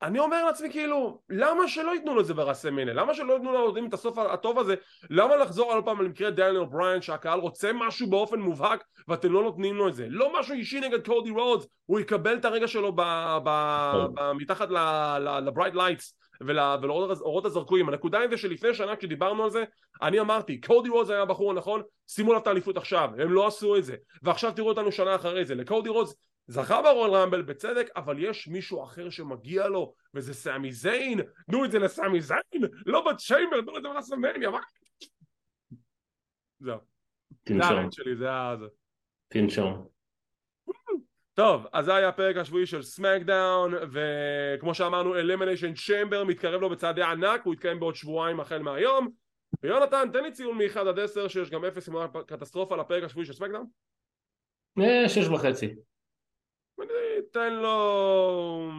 אני 0.03 0.19
אומר 0.19 0.45
לעצמי 0.45 0.71
כאילו, 0.71 1.19
למה 1.29 1.67
שלא 1.67 1.91
ייתנו 1.91 2.15
לו 2.15 2.21
את 2.21 2.25
זה 2.25 2.33
ברסלמניה? 2.33 2.93
למה 2.93 3.13
שלא 3.13 3.33
ייתנו 3.33 3.51
לו 3.51 3.73
את 3.87 3.93
הסוף 3.93 4.17
הטוב 4.17 4.59
הזה? 4.59 4.75
למה 5.09 5.35
לחזור 5.35 5.73
עוד 5.73 5.81
פעם 5.85 5.99
על 5.99 6.07
מקרה 6.07 6.31
דניאל 6.31 6.65
בריין 6.65 7.01
שהקהל 7.01 7.39
רוצה 7.39 7.71
משהו 7.73 8.09
באופן 8.09 8.39
מובהק 8.39 8.83
ואתם 9.07 9.31
לא 9.31 9.43
נותנים 9.43 9.75
לו 9.75 9.87
את 9.87 9.95
זה? 9.95 10.07
לא 10.09 10.39
משהו 10.39 10.53
אישי 10.53 10.79
נגד 10.79 11.05
קודי 11.05 11.29
רודס, 11.29 11.67
הוא 11.85 11.99
יקבל 11.99 12.37
את 12.37 12.45
הרגע 12.45 12.67
שלו 12.67 12.95
כן. 12.95 13.03
מתחת 14.35 14.67
ל 15.19 15.27
bright 15.27 15.75
lights 15.75 16.17
ולאורות 16.41 17.45
הזרקורים. 17.45 17.89
הנקודה 17.89 18.19
היא 18.19 18.29
זה 18.29 18.37
שלפני 18.37 18.73
שנה 18.73 18.95
כשדיברנו 18.95 19.43
על 19.43 19.49
זה, 19.49 19.63
אני 20.01 20.19
אמרתי, 20.19 20.61
קודי 20.61 20.89
רודס 20.89 21.09
היה 21.09 21.21
הבחור 21.21 21.51
הנכון, 21.51 21.81
שימו 22.07 22.33
לו 22.33 22.41
את 22.41 22.47
האליפות 22.47 22.77
עכשיו, 22.77 23.09
הם 23.17 23.31
לא 23.31 23.47
עשו 23.47 23.75
את 23.75 23.83
זה. 23.83 23.95
ועכשיו 24.23 24.51
תראו 24.51 24.69
אותנו 24.69 24.91
שנה 24.91 25.15
אחרי 25.15 25.45
זה. 25.45 25.55
לקודי 25.55 25.89
רודס 25.89 26.15
זכה 26.47 26.81
ברול 26.81 27.15
רמבל 27.15 27.41
בצדק, 27.41 27.89
אבל 27.95 28.23
יש 28.23 28.47
מישהו 28.47 28.83
אחר 28.83 29.09
שמגיע 29.09 29.67
לו, 29.67 29.93
וזה 30.13 30.33
סמי 30.33 30.71
זיין, 30.71 31.21
תנו 31.47 31.65
את 31.65 31.71
זה 31.71 31.79
לסמי 31.79 32.21
זיין, 32.21 32.63
לא 32.85 33.11
בצ'יימבר, 33.11 33.61
תנו 33.61 33.77
את 33.77 33.83
זה 33.83 33.89
ברסלמניה, 33.89 34.49
מה? 34.49 34.59
זהו. 36.59 36.77
זה 37.49 37.63
האמת 37.63 37.93
שלי, 37.93 38.15
זה 38.15 38.31
ה... 38.31 38.55
תנשום. 39.27 39.87
טוב, 41.33 41.65
אז 41.73 41.85
זה 41.85 41.95
היה 41.95 42.07
הפרק 42.07 42.37
השבועי 42.37 42.65
של 42.65 42.81
סמקדאון, 42.81 43.73
וכמו 43.91 44.73
שאמרנו, 44.73 45.15
אלימיניישן 45.15 45.73
צ'יימבר 45.73 46.23
מתקרב 46.23 46.61
לו 46.61 46.69
בצעדי 46.69 47.03
ענק, 47.03 47.41
הוא 47.43 47.53
יתקיים 47.53 47.79
בעוד 47.79 47.95
שבועיים 47.95 48.39
החל 48.39 48.61
מהיום. 48.61 49.07
ויונתן, 49.63 50.09
תן 50.13 50.23
לי 50.23 50.31
ציון 50.31 50.57
מ-1 50.57 50.79
עד 50.79 50.99
10 50.99 51.27
שיש 51.27 51.49
גם 51.49 51.65
0 51.65 51.89
עם 51.89 51.95
קטסטרופה 52.27 52.77
לפרק 52.77 53.03
השבועי 53.03 53.25
של 53.25 53.33
סמקדאון. 53.33 53.65
אה, 54.79 55.09
שש 55.09 55.27
וחצי. 55.27 55.75
אתן 57.19 57.53
לו... 57.53 58.69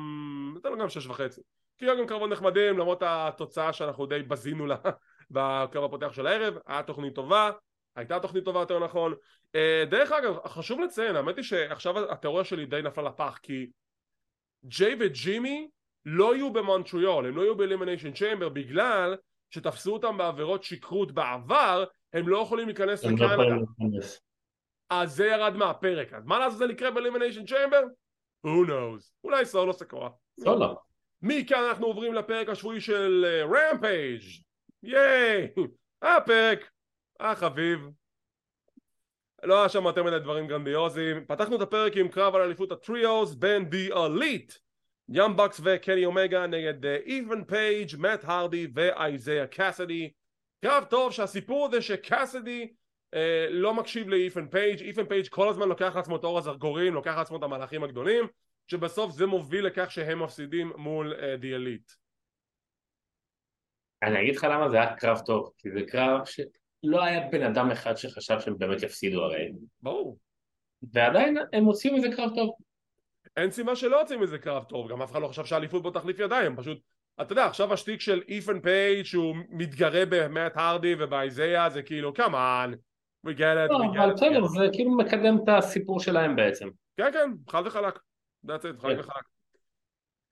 אתן 0.59 0.71
לו 0.71 0.79
גם 0.79 0.89
שש 0.89 1.07
וחצי. 1.07 1.41
כי 1.79 1.85
היו 1.85 1.99
גם 1.99 2.07
קרבות 2.07 2.31
נחמדים 2.31 2.79
למרות 2.79 3.03
התוצאה 3.07 3.73
שאנחנו 3.73 4.07
די 4.07 4.23
בזינו 4.23 4.67
לה 4.67 4.77
בקרב 5.31 5.85
הפותח 5.85 6.13
של 6.13 6.27
הערב, 6.27 6.55
היה 6.67 6.83
תוכנית 6.83 7.15
טובה, 7.15 7.51
הייתה 7.97 8.21
תוכנית 8.21 8.45
טובה 8.45 8.61
יותר 8.61 8.85
נכון. 8.85 9.15
אה, 9.55 9.85
דרך 9.91 10.13
אגב, 10.13 10.47
חשוב 10.47 10.81
לציין, 10.81 11.17
האמת 11.17 11.37
היא 11.37 11.45
שעכשיו 11.45 12.13
התיאוריה 12.13 12.45
שלי 12.45 12.67
די 12.67 12.83
נפלה 12.83 13.05
לפח 13.05 13.39
כי 13.43 13.67
ג'יי 14.65 14.97
וג'ימי 15.01 15.69
לא 16.07 16.35
יהיו 16.35 16.53
במונטריול, 16.53 17.27
הם 17.27 17.37
לא 17.37 17.43
יהיו 17.43 17.57
באלימיניישן 17.57 18.13
צ'יימבר 18.13 18.49
בגלל 18.49 19.17
שתפסו 19.51 19.93
אותם 19.93 20.17
בעבירות 20.19 20.65
שכרות 20.65 21.13
בעבר, 21.13 21.85
הם 22.13 22.29
לא 22.29 22.39
יכולים 22.39 22.67
להיכנס 22.67 23.05
לא 23.05 23.11
לקנדה. 23.11 23.57
אז 24.91 25.17
זה 25.17 25.27
ירד 25.27 25.57
מהפרק, 25.57 26.13
אז 26.13 26.25
מה 26.25 26.39
לעשות 26.39 26.59
זה 26.59 26.65
יקרה 26.65 26.91
באלימיניישן 26.91 27.47
צ'יימבר? 27.47 27.83
Who 28.47 28.69
knows, 28.69 29.13
אולי 29.25 29.47
סולו 29.47 29.73
סקואה. 29.73 30.11
סולו. 30.41 30.79
מכאן 31.23 31.65
אנחנו 31.69 31.87
עוברים 31.87 32.15
לפרק 32.15 32.49
השבועי 32.49 32.81
של 32.81 33.25
רמפייג' 33.45 34.21
uh, 34.21 34.45
ייי! 34.83 35.49
היה 36.03 36.21
פרק, 36.21 36.71
היה 37.21 37.35
חביב. 37.35 37.81
לא 39.43 39.59
היה 39.59 39.69
שם 39.69 39.85
יותר 39.85 40.03
מדי 40.03 40.19
דברים 40.19 40.47
גרנדיוזיים. 40.47 41.25
פתחנו 41.27 41.57
את 41.57 41.61
הפרק 41.61 41.97
עם 41.97 42.09
קרב 42.09 42.35
על 42.35 42.43
אליפות 42.43 42.73
ה 42.73 42.83
trios 42.83 43.35
בין 43.35 43.71
The 43.71 43.93
Elite 43.93 44.53
יאנג 45.09 45.37
בקס 45.37 45.61
וקני 45.65 46.05
אומגה 46.05 46.47
נגד 46.47 46.87
איתן 46.87 47.45
פייג', 47.45 47.97
מאט 47.99 48.25
הרדי 48.25 48.67
ואייזיה 48.75 49.47
קאסדי. 49.47 50.11
קרב 50.65 50.85
טוב 50.85 51.13
שהסיפור 51.13 51.71
זה 51.71 51.83
שקאסדי 51.83 52.63
אה, 52.63 52.67
לא 53.51 53.75
מקשיב 53.75 54.09
לאיתן 54.09 54.49
פייג', 54.49 54.83
איתן 54.83 55.05
פייג' 55.05 55.29
כל 55.29 55.49
הזמן 55.49 55.69
לוקח 55.69 55.97
לעצמו 55.97 56.17
את 56.17 56.25
אור 56.25 56.39
הזרקורים, 56.39 56.95
לוקח 56.95 57.15
לעצמו 57.17 57.37
את 57.37 57.43
המהלכים 57.43 57.85
הגדולים, 57.85 58.25
שבסוף 58.67 59.13
זה 59.13 59.27
מוביל 59.27 59.67
לכך 59.67 59.91
שהם 59.91 60.23
מפסידים 60.23 60.73
מול 60.77 61.15
The 61.39 61.53
uh, 61.53 61.57
Elite. 61.57 61.93
אני 64.03 64.23
אגיד 64.23 64.37
לך 64.37 64.45
למה 64.45 64.69
זה 64.69 64.77
היה 64.77 64.97
קרב 64.97 65.21
טוב, 65.27 65.51
כי 65.59 65.71
זה 65.71 65.81
קרב 65.87 66.21
שלא 66.25 67.05
היה 67.05 67.29
בן 67.33 67.43
אדם 67.43 67.71
אחד 67.71 67.97
שחשב 67.97 68.41
שהם 68.41 68.59
באמת 68.59 68.83
יפסידו 68.83 69.23
הרי. 69.23 69.53
ברור. 69.83 70.19
ועדיין 70.93 71.37
הם 71.53 71.65
הוציאו 71.65 71.95
מזה 71.95 72.09
קרב 72.17 72.31
טוב. 72.35 72.55
אין 73.37 73.51
סיבה 73.51 73.77
שלא 73.77 73.97
יוצאים 73.97 74.21
מזה 74.21 74.39
קרב 74.39 74.65
טוב, 74.65 74.91
גם 74.91 75.03
אף 75.03 75.13
אחד 75.13 75.23
לא 75.23 75.29
חשב 75.29 75.45
שהאליפות 75.45 75.83
בו 75.83 75.91
תחליף 75.91 76.19
ידיים, 76.19 76.57
פשוט, 76.57 76.79
אתה 77.21 77.33
יודע, 77.33 77.47
עכשיו 77.47 77.73
השטיק 77.73 78.01
של 78.01 78.23
איתן 78.29 78.61
פייג' 78.61 79.05
שהוא 79.05 79.37
מתגרה 79.49 80.03
במאט 80.09 80.53
הרדי 80.57 80.95
ובאיזיה 80.99 81.71
זה 81.71 81.83
כאילו, 81.83 82.15
כמובן, 82.15 82.73
We 83.25 83.35
get 83.35 83.57
it, 83.57 83.71
we 83.71 83.97
get 83.97 84.11
it. 84.11 84.15
בסדר, 84.15 84.47
זה 84.47 84.67
כאילו 84.73 84.97
מקדם 84.97 85.37
את 85.45 85.49
הסיפור 85.49 86.01
שלהם 86.01 86.37
בעצם. 86.37 86.69
כן, 86.97 87.13
כן, 87.13 87.31
חד 87.49 87.63
וחלק. 87.67 87.99
That's 88.47 88.63
it, 88.63 88.83
חד 88.83 88.89
וחלק. 88.99 89.25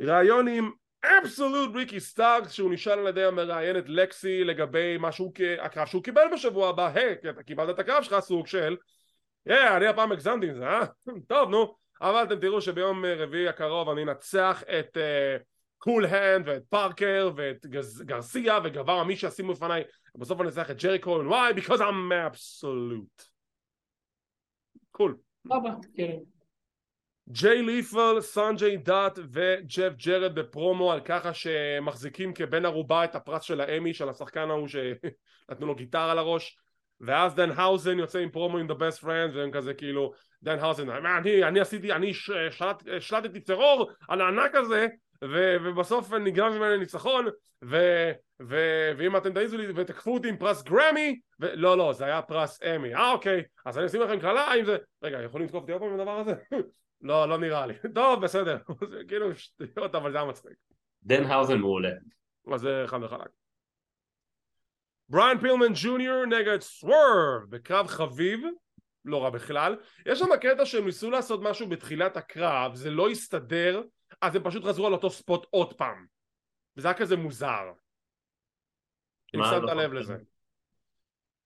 ראיון 0.00 0.48
עם 0.48 0.70
אבסולוט 1.04 1.76
ריקי 1.76 2.00
סטארקס 2.00 2.52
שהוא 2.52 2.72
נשאל 2.72 2.98
על 2.98 3.06
ידי 3.06 3.24
המראיינת 3.24 3.84
לקסי 3.86 4.44
לגבי 4.44 4.96
משהו, 5.00 5.32
הקרב 5.60 5.86
שהוא 5.86 6.02
קיבל 6.02 6.24
בשבוע 6.32 6.68
הבא, 6.68 6.90
היי, 6.94 7.12
אתה 7.30 7.42
קיבלת 7.42 7.74
את 7.74 7.78
הקרב 7.78 8.02
שלך 8.02 8.20
סוג 8.20 8.46
של 8.46 8.76
היי, 9.46 9.76
אני 9.76 9.86
הפעם 9.86 10.12
הגזמתי 10.12 10.48
עם 10.48 10.54
זה, 10.54 10.66
אה? 10.66 10.84
טוב, 11.28 11.50
נו. 11.50 11.74
אבל 12.02 12.22
אתם 12.22 12.40
תראו 12.40 12.60
שביום 12.60 13.04
רביעי 13.04 13.48
הקרוב 13.48 13.88
אני 13.88 14.02
אנצח 14.02 14.62
את 14.78 14.98
קול 15.78 16.06
uh, 16.06 16.08
הנד 16.08 16.48
ואת 16.48 16.62
פארקר 16.70 17.30
ואת 17.36 17.66
גרסיה 18.04 18.58
וגבר 18.64 19.04
מי 19.04 19.16
שישימו 19.16 19.52
לפניי 19.52 19.82
ובסוף 20.14 20.40
אני 20.40 20.48
אנצח 20.48 20.70
את 20.70 20.82
ג'ריקו 20.82 21.22
why? 21.22 21.54
because 21.56 21.78
I'm 21.78 22.12
absolute 22.30 23.24
קול 24.90 25.16
כן. 25.96 26.16
ג'יי 27.28 27.62
ליפל, 27.62 28.20
סנג'יי 28.20 28.76
דאט 28.76 29.18
וג'ף 29.32 29.92
ג'רד 30.06 30.34
בפרומו 30.34 30.92
על 30.92 31.00
ככה 31.00 31.34
שמחזיקים 31.34 32.34
כבן 32.34 32.64
ערובה 32.64 33.04
את 33.04 33.14
הפרס 33.14 33.42
של 33.42 33.60
האמי 33.60 33.94
של 33.94 34.08
השחקן 34.08 34.50
ההוא 34.50 34.68
שנתנו 34.68 35.66
לו 35.66 35.74
גיטרה 35.74 36.10
על 36.10 36.18
הראש 36.18 36.58
ואז 37.00 37.34
דן 37.34 37.50
האוזן 37.50 37.98
יוצא 37.98 38.18
עם 38.18 38.30
פרומו 38.30 38.58
עם 38.58 38.70
the 38.70 38.74
best 38.74 39.02
friends 39.02 39.34
והם 39.34 39.50
כזה 39.50 39.74
כאילו 39.74 40.12
דן 40.42 40.58
האוזן 40.58 40.90
אני, 40.90 41.44
אני 41.44 41.60
עשיתי, 41.60 41.92
אני 41.92 42.14
שלט, 42.50 42.82
שלטתי 43.00 43.40
טרור 43.40 43.90
על 44.08 44.20
הענק 44.20 44.54
הזה 44.54 44.86
ו, 45.22 45.56
ובסוף 45.64 46.12
נגרם 46.12 46.52
ממני 46.52 46.78
ניצחון 46.78 47.26
ו, 47.64 47.76
ו, 48.42 48.56
ואם 48.98 49.16
אתם 49.16 49.32
תעיזו 49.32 49.56
לי 49.56 49.66
ותקפו 49.76 50.14
אותי 50.14 50.28
עם 50.28 50.36
פרס 50.36 50.62
גרמי 50.62 51.20
ו... 51.40 51.46
לא 51.54 51.76
לא 51.78 51.92
זה 51.92 52.04
היה 52.04 52.22
פרס 52.22 52.62
אמי. 52.62 52.94
אה 52.94 53.12
אוקיי 53.12 53.42
אז 53.64 53.78
אני 53.78 53.86
אשים 53.86 54.00
לכם 54.00 54.20
קללה 54.20 54.40
האם 54.40 54.64
זה 54.64 54.76
רגע 55.02 55.22
יכולים 55.22 55.46
לתקוף 55.46 55.60
אותי 55.62 55.72
עוד 55.72 55.80
פעם 55.80 55.90
עם 55.90 56.00
הדבר 56.00 56.18
הזה? 56.18 56.34
לא 57.02 57.28
לא 57.28 57.38
נראה 57.38 57.66
לי. 57.66 57.74
טוב 57.94 58.22
בסדר. 58.22 58.58
זה 58.90 59.00
כאילו 59.08 59.34
שטויות 59.34 59.94
אבל 59.94 60.12
זה 60.12 60.18
היה 60.18 60.26
מצחיק. 60.26 60.52
דן 61.02 61.24
האוזן 61.24 61.58
מעולה. 61.58 61.90
אז 62.52 62.60
זה 62.60 62.84
חד 62.86 63.02
וחלק. 63.02 63.28
בריאן 65.08 65.38
פילמן 65.40 65.72
ג'וניור 65.74 66.24
נגד 66.26 66.60
סוורב 66.60 67.44
בקרב 67.48 67.86
חביב 67.86 68.40
לא 69.04 69.24
רע 69.24 69.30
בכלל. 69.30 69.76
יש 70.06 70.18
שם 70.18 70.36
קטע 70.40 70.66
שהם 70.66 70.84
ניסו 70.84 71.10
לעשות 71.10 71.40
משהו 71.42 71.68
בתחילת 71.68 72.16
הקרב 72.16 72.74
זה 72.74 72.90
לא 72.90 73.10
הסתדר 73.10 73.82
אז 74.22 74.36
הם 74.36 74.42
פשוט 74.44 74.64
חזרו 74.64 74.86
על 74.86 74.92
אותו 74.92 75.10
ספוט 75.10 75.46
עוד 75.50 75.72
פעם. 75.72 76.06
וזה 76.76 76.88
היה 76.88 76.96
כזה 76.96 77.16
מוזר. 77.16 77.72
אם 79.34 79.40
שמת 79.50 79.62
לא 79.62 79.74
לב 79.74 79.92
לזה. 79.92 80.16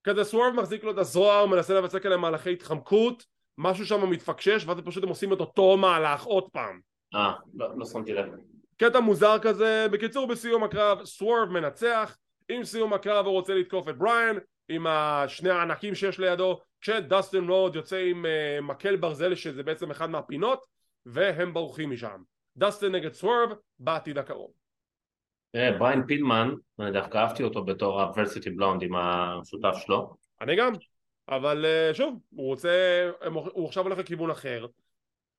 כזה 0.05 0.25
סוורב 0.25 0.55
מחזיק 0.55 0.85
לו 0.85 0.91
את 0.91 0.99
הזרוע 0.99 1.39
הוא 1.39 1.51
מנסה 1.51 1.75
לבצע 1.75 1.99
כאלה 1.99 2.17
מהלכי 2.17 2.53
התחמקות 2.53 3.27
משהו 3.59 3.87
שם 3.87 4.11
מתפקשש 4.11 4.65
ואז 4.67 4.79
פשוט 4.85 5.03
הם 5.03 5.09
עושים 5.09 5.33
את 5.33 5.41
אותו 5.41 5.77
מהלך 5.77 6.25
עוד 6.25 6.49
פעם. 6.53 6.81
אה, 7.15 7.33
לא, 7.55 7.79
לא 7.79 7.85
שמתי 7.87 8.13
לב. 8.13 8.27
קטע 8.77 9.01
מוזר 9.01 9.39
כזה 9.43 9.87
בקיצור 9.93 10.27
בסיום 10.27 10.65
הקרב 10.65 11.05
סוורב 11.05 11.49
מנצח. 11.49 12.17
עם 12.49 12.65
סיום 12.65 12.93
הקרב 12.93 13.27
הוא 13.27 13.35
רוצה 13.35 13.55
לתקוף 13.55 13.89
את 13.89 13.99
בריאן 13.99 14.37
עם 14.69 14.87
שני 15.29 15.51
הענקים 15.51 15.95
שיש 15.95 16.19
לידו 16.19 16.61
כשדסטין 16.81 17.49
רוד 17.49 17.77
יוצא 17.77 17.97
עם 17.97 18.25
uh, 18.25 18.61
מקל 18.63 18.97
ברזל 18.97 19.35
שזה 19.35 19.63
בעצם 19.63 19.91
אחד 19.91 20.11
מהפינות 20.11 20.67
והם 21.07 21.55
בורחים 21.55 21.91
משם 21.91 22.23
דסטין 22.57 22.93
נגד 22.93 23.13
סוורב 23.13 23.51
בעתיד 23.79 24.19
הקרוב 24.19 24.51
תראה 25.53 25.79
בריין 25.79 26.07
פילמן 26.07 26.51
אני 26.81 26.93
דווקא 26.93 27.19
אהבתי 27.19 27.43
אותו 27.43 27.65
בתור 27.65 28.03
ה-Varsity 28.03 28.51
Blonds 28.51 28.83
עם 28.83 28.97
השותף 28.97 29.77
שלו. 29.79 30.15
אני 30.41 30.57
גם 30.57 30.73
אבל 31.29 31.65
uh, 31.65 31.95
שוב 31.95 32.21
הוא 32.31 32.47
רוצה 32.47 32.71
הוא 33.33 33.67
עכשיו 33.67 33.85
הולך 33.85 33.99
לכיוון 33.99 34.31
אחר. 34.31 34.67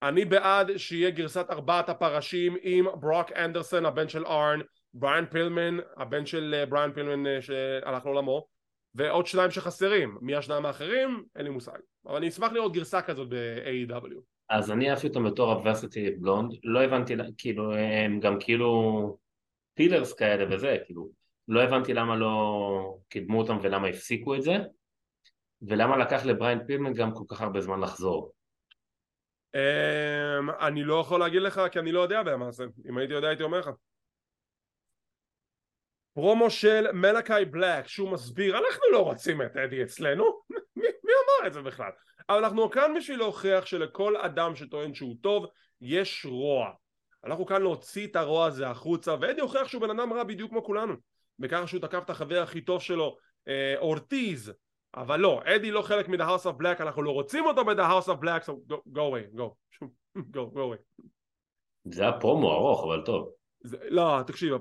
אני 0.03 0.25
בעד 0.25 0.77
שיהיה 0.77 1.09
גרסת 1.09 1.45
ארבעת 1.49 1.89
הפרשים 1.89 2.55
עם 2.61 2.85
ברוק 2.99 3.31
אנדרסון 3.31 3.85
הבן 3.85 4.09
של 4.09 4.25
ארן 4.25 4.59
בריין 4.93 5.25
פילמן, 5.25 5.77
הבן 5.97 6.25
של 6.25 6.55
אה, 6.57 6.65
בריין 6.65 6.93
פילמן 6.93 7.27
אה, 7.27 7.41
שהלך 7.41 8.05
לעולמו 8.05 8.47
ועוד 8.95 9.27
שניים 9.27 9.51
שחסרים, 9.51 10.17
מי 10.21 10.35
השניים 10.35 10.65
האחרים? 10.65 11.23
אין 11.35 11.43
לי 11.45 11.49
מושג. 11.49 11.77
אבל 12.05 12.15
אני 12.15 12.27
אשמח 12.27 12.51
לראות 12.51 12.73
גרסה 12.73 13.01
כזאת 13.01 13.27
ב-AEW 13.29 14.36
אז 14.49 14.71
אני 14.71 14.89
אהבתי 14.89 15.07
אותם 15.07 15.23
בתור 15.23 15.51
ה-Varsity 15.51 16.11
Blonds, 16.11 16.51
לא 16.63 16.83
הבנתי, 16.83 17.13
כאילו 17.37 17.75
הם 17.75 18.19
גם 18.19 18.37
כאילו 18.39 19.17
pillars 19.73 20.13
כאלה 20.13 20.55
וזה, 20.55 20.77
כאילו 20.85 21.09
לא 21.47 21.63
הבנתי 21.63 21.93
למה 21.93 22.15
לא 22.15 22.97
קידמו 23.09 23.41
אותם 23.41 23.57
ולמה 23.61 23.87
הפסיקו 23.87 24.35
את 24.35 24.41
זה 24.41 24.57
ולמה 25.61 25.97
לקח 25.97 26.25
לבריין 26.25 26.65
פילמן 26.67 26.93
גם 26.93 27.13
כל 27.13 27.23
כך 27.27 27.41
הרבה 27.41 27.61
זמן 27.61 27.79
לחזור. 27.79 28.33
אמ, 29.55 30.49
אני 30.49 30.83
לא 30.83 31.01
יכול 31.01 31.19
להגיד 31.19 31.41
לך 31.41 31.61
כי 31.71 31.79
אני 31.79 31.91
לא 31.91 31.99
יודע 31.99 32.23
במעשה, 32.23 32.63
אם 32.89 32.97
הייתי 32.97 33.13
יודע 33.13 33.27
הייתי 33.27 33.43
אומר 33.43 33.59
לך. 33.59 33.69
פרומו 36.13 36.49
של 36.49 36.91
מלאקי 36.91 37.45
בלק 37.51 37.87
שהוא 37.87 38.11
מסביר 38.11 38.57
אנחנו 38.57 38.83
לא 38.91 39.03
רוצים 39.03 39.41
את 39.41 39.57
אדי 39.57 39.83
אצלנו 39.83 40.41
מי, 40.77 40.87
מי 41.03 41.11
אמר 41.11 41.47
את 41.47 41.53
זה 41.53 41.61
בכלל? 41.61 41.91
אבל 42.29 42.37
אנחנו 42.37 42.69
כאן 42.69 42.93
בשביל 42.97 43.19
להוכיח 43.19 43.65
שלכל 43.65 44.17
אדם 44.17 44.55
שטוען 44.55 44.93
שהוא 44.93 45.15
טוב 45.21 45.45
יש 45.81 46.25
רוע. 46.29 46.71
אנחנו 47.25 47.45
כאן 47.45 47.61
להוציא 47.61 48.07
את 48.07 48.15
הרוע 48.15 48.45
הזה 48.45 48.67
החוצה 48.67 49.15
ואדי 49.21 49.41
הוכיח 49.41 49.67
שהוא 49.67 49.81
בן 49.81 49.99
אדם 49.99 50.13
רע 50.13 50.23
בדיוק 50.23 50.51
כמו 50.51 50.63
כולנו. 50.63 50.93
בכך 51.39 51.63
שהוא 51.65 51.81
תקף 51.81 52.03
את 52.05 52.09
החבר 52.09 52.41
הכי 52.41 52.61
טוב 52.61 52.81
שלו 52.81 53.17
אה, 53.47 53.75
אורטיז. 53.77 54.53
אבל 54.95 55.19
לא, 55.19 55.41
אדי 55.45 55.71
לא 55.71 55.81
חלק 55.81 56.09
מ-The 56.09 56.23
House 56.23 56.45
of 56.45 56.61
Black, 56.61 56.81
אנחנו 56.81 57.03
לא 57.03 57.11
רוצים 57.11 57.45
אותו 57.45 57.65
ב-The 57.65 57.79
House 57.79 58.07
of 58.07 58.23
Black, 58.23 58.45
so 58.45 58.71
go, 58.71 58.75
go 58.93 58.99
away, 58.99 59.37
go, 59.37 59.77
go, 60.35 60.55
go 60.55 60.57
away. 60.57 61.03
זה 61.85 62.01
היה 62.01 62.19
פרומו 62.19 62.53
ארוך, 62.53 62.83
אבל 62.83 63.01
טוב. 63.05 63.29
זה, 63.61 63.77
לא, 63.89 64.19
תקשיב, 64.27 64.53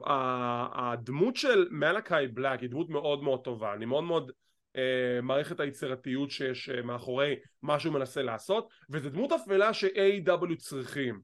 הדמות 0.72 1.36
של 1.36 1.68
מלאקי 1.70 2.26
בלק 2.34 2.60
היא 2.60 2.70
דמות 2.70 2.88
מאוד 2.88 3.22
מאוד 3.22 3.40
טובה, 3.44 3.72
אני 3.72 3.84
מאוד 3.84 4.04
מאוד 4.04 4.32
אה, 4.76 5.20
מעריך 5.22 5.52
את 5.52 5.60
היצירתיות 5.60 6.30
שיש 6.30 6.68
אה, 6.68 6.82
מאחורי 6.82 7.36
מה 7.62 7.80
שהוא 7.80 7.94
מנסה 7.94 8.22
לעשות, 8.22 8.68
וזו 8.90 9.10
דמות 9.10 9.32
אפלה 9.32 9.74
ש-A.W 9.74 10.56
צריכים. 10.58 11.20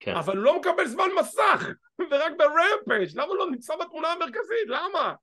כן. 0.00 0.14
אבל 0.14 0.36
הוא 0.36 0.44
לא 0.44 0.60
מקבל 0.60 0.86
זמן 0.86 1.08
מסך, 1.20 1.68
ורק 2.10 2.32
ב-Rampage, 2.38 3.10
למה 3.14 3.26
הוא 3.26 3.36
לא 3.36 3.50
נמצא 3.50 3.74
בתמונה 3.76 4.08
המרכזית? 4.08 4.68
למה? 4.68 5.14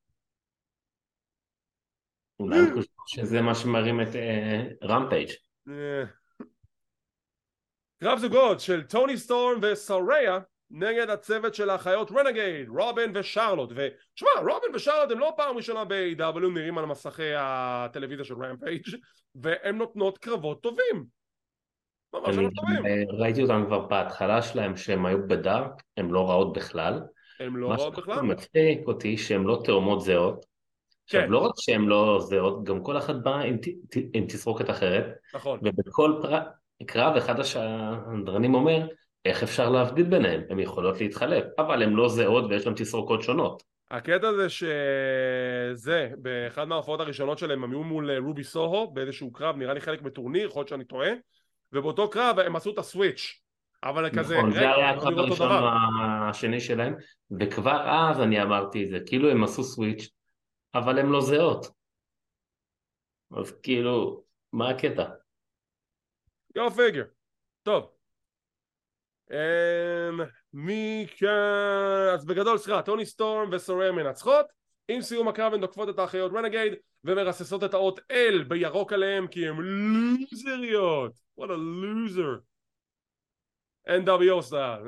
אולי 2.40 2.60
הוא 2.60 2.70
חושב 2.70 3.22
שזה 3.24 3.42
מה 3.42 3.56
שמרים 3.56 4.02
את 4.02 4.08
Rampage. 4.84 5.30
קרב 8.00 8.20
זוגות 8.20 8.60
של 8.60 8.84
טוני 8.84 9.18
סטורם 9.18 9.60
וסוריה 9.62 10.40
נגד 10.72 11.10
הצוות 11.10 11.56
של 11.56 11.70
האחיות 11.70 12.12
Renegade, 12.12 12.70
רובין 12.70 13.12
ושרלוט 13.16 13.70
ושמע 13.72 14.30
רובין 14.40 14.76
ושרלוט 14.76 15.12
הם 15.12 15.20
לא 15.20 15.34
פעם 15.38 15.58
ראשונה 15.58 15.86
ב-AEW 15.86 16.48
נראים 16.54 16.78
על 16.78 16.86
מסכי 16.86 17.34
הטלוויזיה 17.38 18.26
של 18.26 18.44
Rampage 18.44 18.84
והם 19.36 19.78
נותנות 19.78 20.18
קרבות 20.18 20.62
טובים 20.62 21.06
אה, 22.16 23.04
ראיתי 23.10 23.42
אותם 23.42 23.64
כבר 23.68 23.80
בהתחלה 23.88 24.42
שלהם 24.42 24.78
שהם 24.78 25.06
היו 25.06 25.28
בדארק, 25.28 25.84
הם 25.98 26.14
לא 26.14 26.30
רעות 26.30 26.54
בכלל. 26.54 27.02
הם 27.40 27.58
לא 27.58 27.72
רעות 27.72 27.98
בכלל? 27.98 28.16
מה 28.16 28.22
שמצחיק 28.22 28.88
אותי 28.88 29.18
שהם 29.18 29.48
לא 29.48 29.62
תאומות 29.66 30.02
זהות. 30.02 30.46
עכשיו 31.04 31.22
כן. 31.22 31.30
לא 31.30 31.38
רק 31.38 31.52
שהם 31.58 31.90
לא 31.90 32.20
זהות, 32.22 32.64
גם 32.64 32.84
כל 32.84 32.98
אחת 32.98 33.16
באה 33.16 33.42
עם, 33.42 33.58
עם 34.14 34.26
תסרוקת 34.28 34.70
אחרת. 34.70 35.06
נכון. 35.34 35.60
ובכל 35.64 36.20
פר... 36.22 36.40
קרב 36.86 37.16
אחד 37.16 37.40
השדרנים 37.40 38.56
אומר 38.56 38.88
איך 39.26 39.44
אפשר 39.44 39.70
להבדיל 39.70 40.06
ביניהם, 40.06 40.42
הן 40.50 40.60
יכולות 40.60 41.02
להתחלף, 41.02 41.44
אבל 41.58 41.84
הן 41.84 41.94
לא 41.94 42.10
זהות 42.10 42.46
ויש 42.50 42.66
להם 42.66 42.76
תסרוקות 42.76 43.24
שונות. 43.24 43.64
הקטע 43.92 44.34
זה 44.34 44.50
שזה, 44.50 46.10
באחד 46.18 46.64
מההופעות 46.64 47.00
הראשונות 47.00 47.38
שלהם 47.38 47.64
הם 47.64 47.72
היו 47.72 47.84
מול 47.84 48.12
אה, 48.12 48.20
רובי 48.20 48.44
סוהו 48.44 48.92
באיזשהו 48.94 49.34
קרב, 49.34 49.58
נראה 49.58 49.74
לי 49.74 49.82
חלק 49.82 50.02
מטורניר, 50.02 50.48
יכול 50.48 50.60
להיות 50.60 50.68
שאני 50.68 50.84
טועה, 50.84 51.10
ובאותו 51.74 52.10
קרב 52.10 52.40
הם 52.40 52.56
עשו 52.56 52.72
את 52.72 52.78
הסוויץ', 52.78 53.42
אבל 53.84 54.08
נכון, 54.08 54.20
כזה, 54.20 54.38
נכון, 54.38 54.52
זה 54.52 54.60
היה 54.60 54.90
הקרב 54.90 55.18
הראשון 55.18 55.52
השני 56.30 56.60
שלהם, 56.60 56.96
וכבר 57.40 57.90
אז 57.90 58.22
אני 58.22 58.42
אמרתי 58.42 58.84
את 58.84 58.90
זה, 58.90 59.00
כאילו 59.06 59.32
הם 59.32 59.44
עשו 59.44 59.64
סוויץ', 59.64 60.10
אבל 60.76 61.00
הם 61.00 61.12
לא 61.12 61.22
זהות. 61.22 61.68
אז 63.38 63.60
כאילו, 63.64 64.24
מה 64.54 64.70
הקטע? 64.70 65.06
figure. 66.58 67.08
טוב. 67.64 67.95
Um, 69.30 70.22
מכאן, 70.54 72.14
אז 72.14 72.26
בגדול 72.26 72.58
סליחה, 72.58 72.82
טוני 72.82 73.06
סטורם 73.06 73.50
וסוריה 73.52 73.92
מנצחות 73.92 74.46
עם 74.88 75.02
סיום 75.02 75.28
הקרב 75.28 75.54
הן 75.54 75.62
תוקפות 75.62 75.90
את 75.90 76.00
האחיות 76.00 76.32
רנגייד 76.36 76.74
ומרססות 77.04 77.64
את 77.64 77.74
האות 77.74 78.00
L 78.00 78.44
בירוק 78.48 78.94
עליהם 78.94 79.28
כי 79.28 79.48
הן 79.48 79.56
לוזריות. 79.58 81.12
What 81.40 81.44
a 81.44 81.58
loser. 81.58 82.42
NWO 83.88 84.42
style 84.42 84.82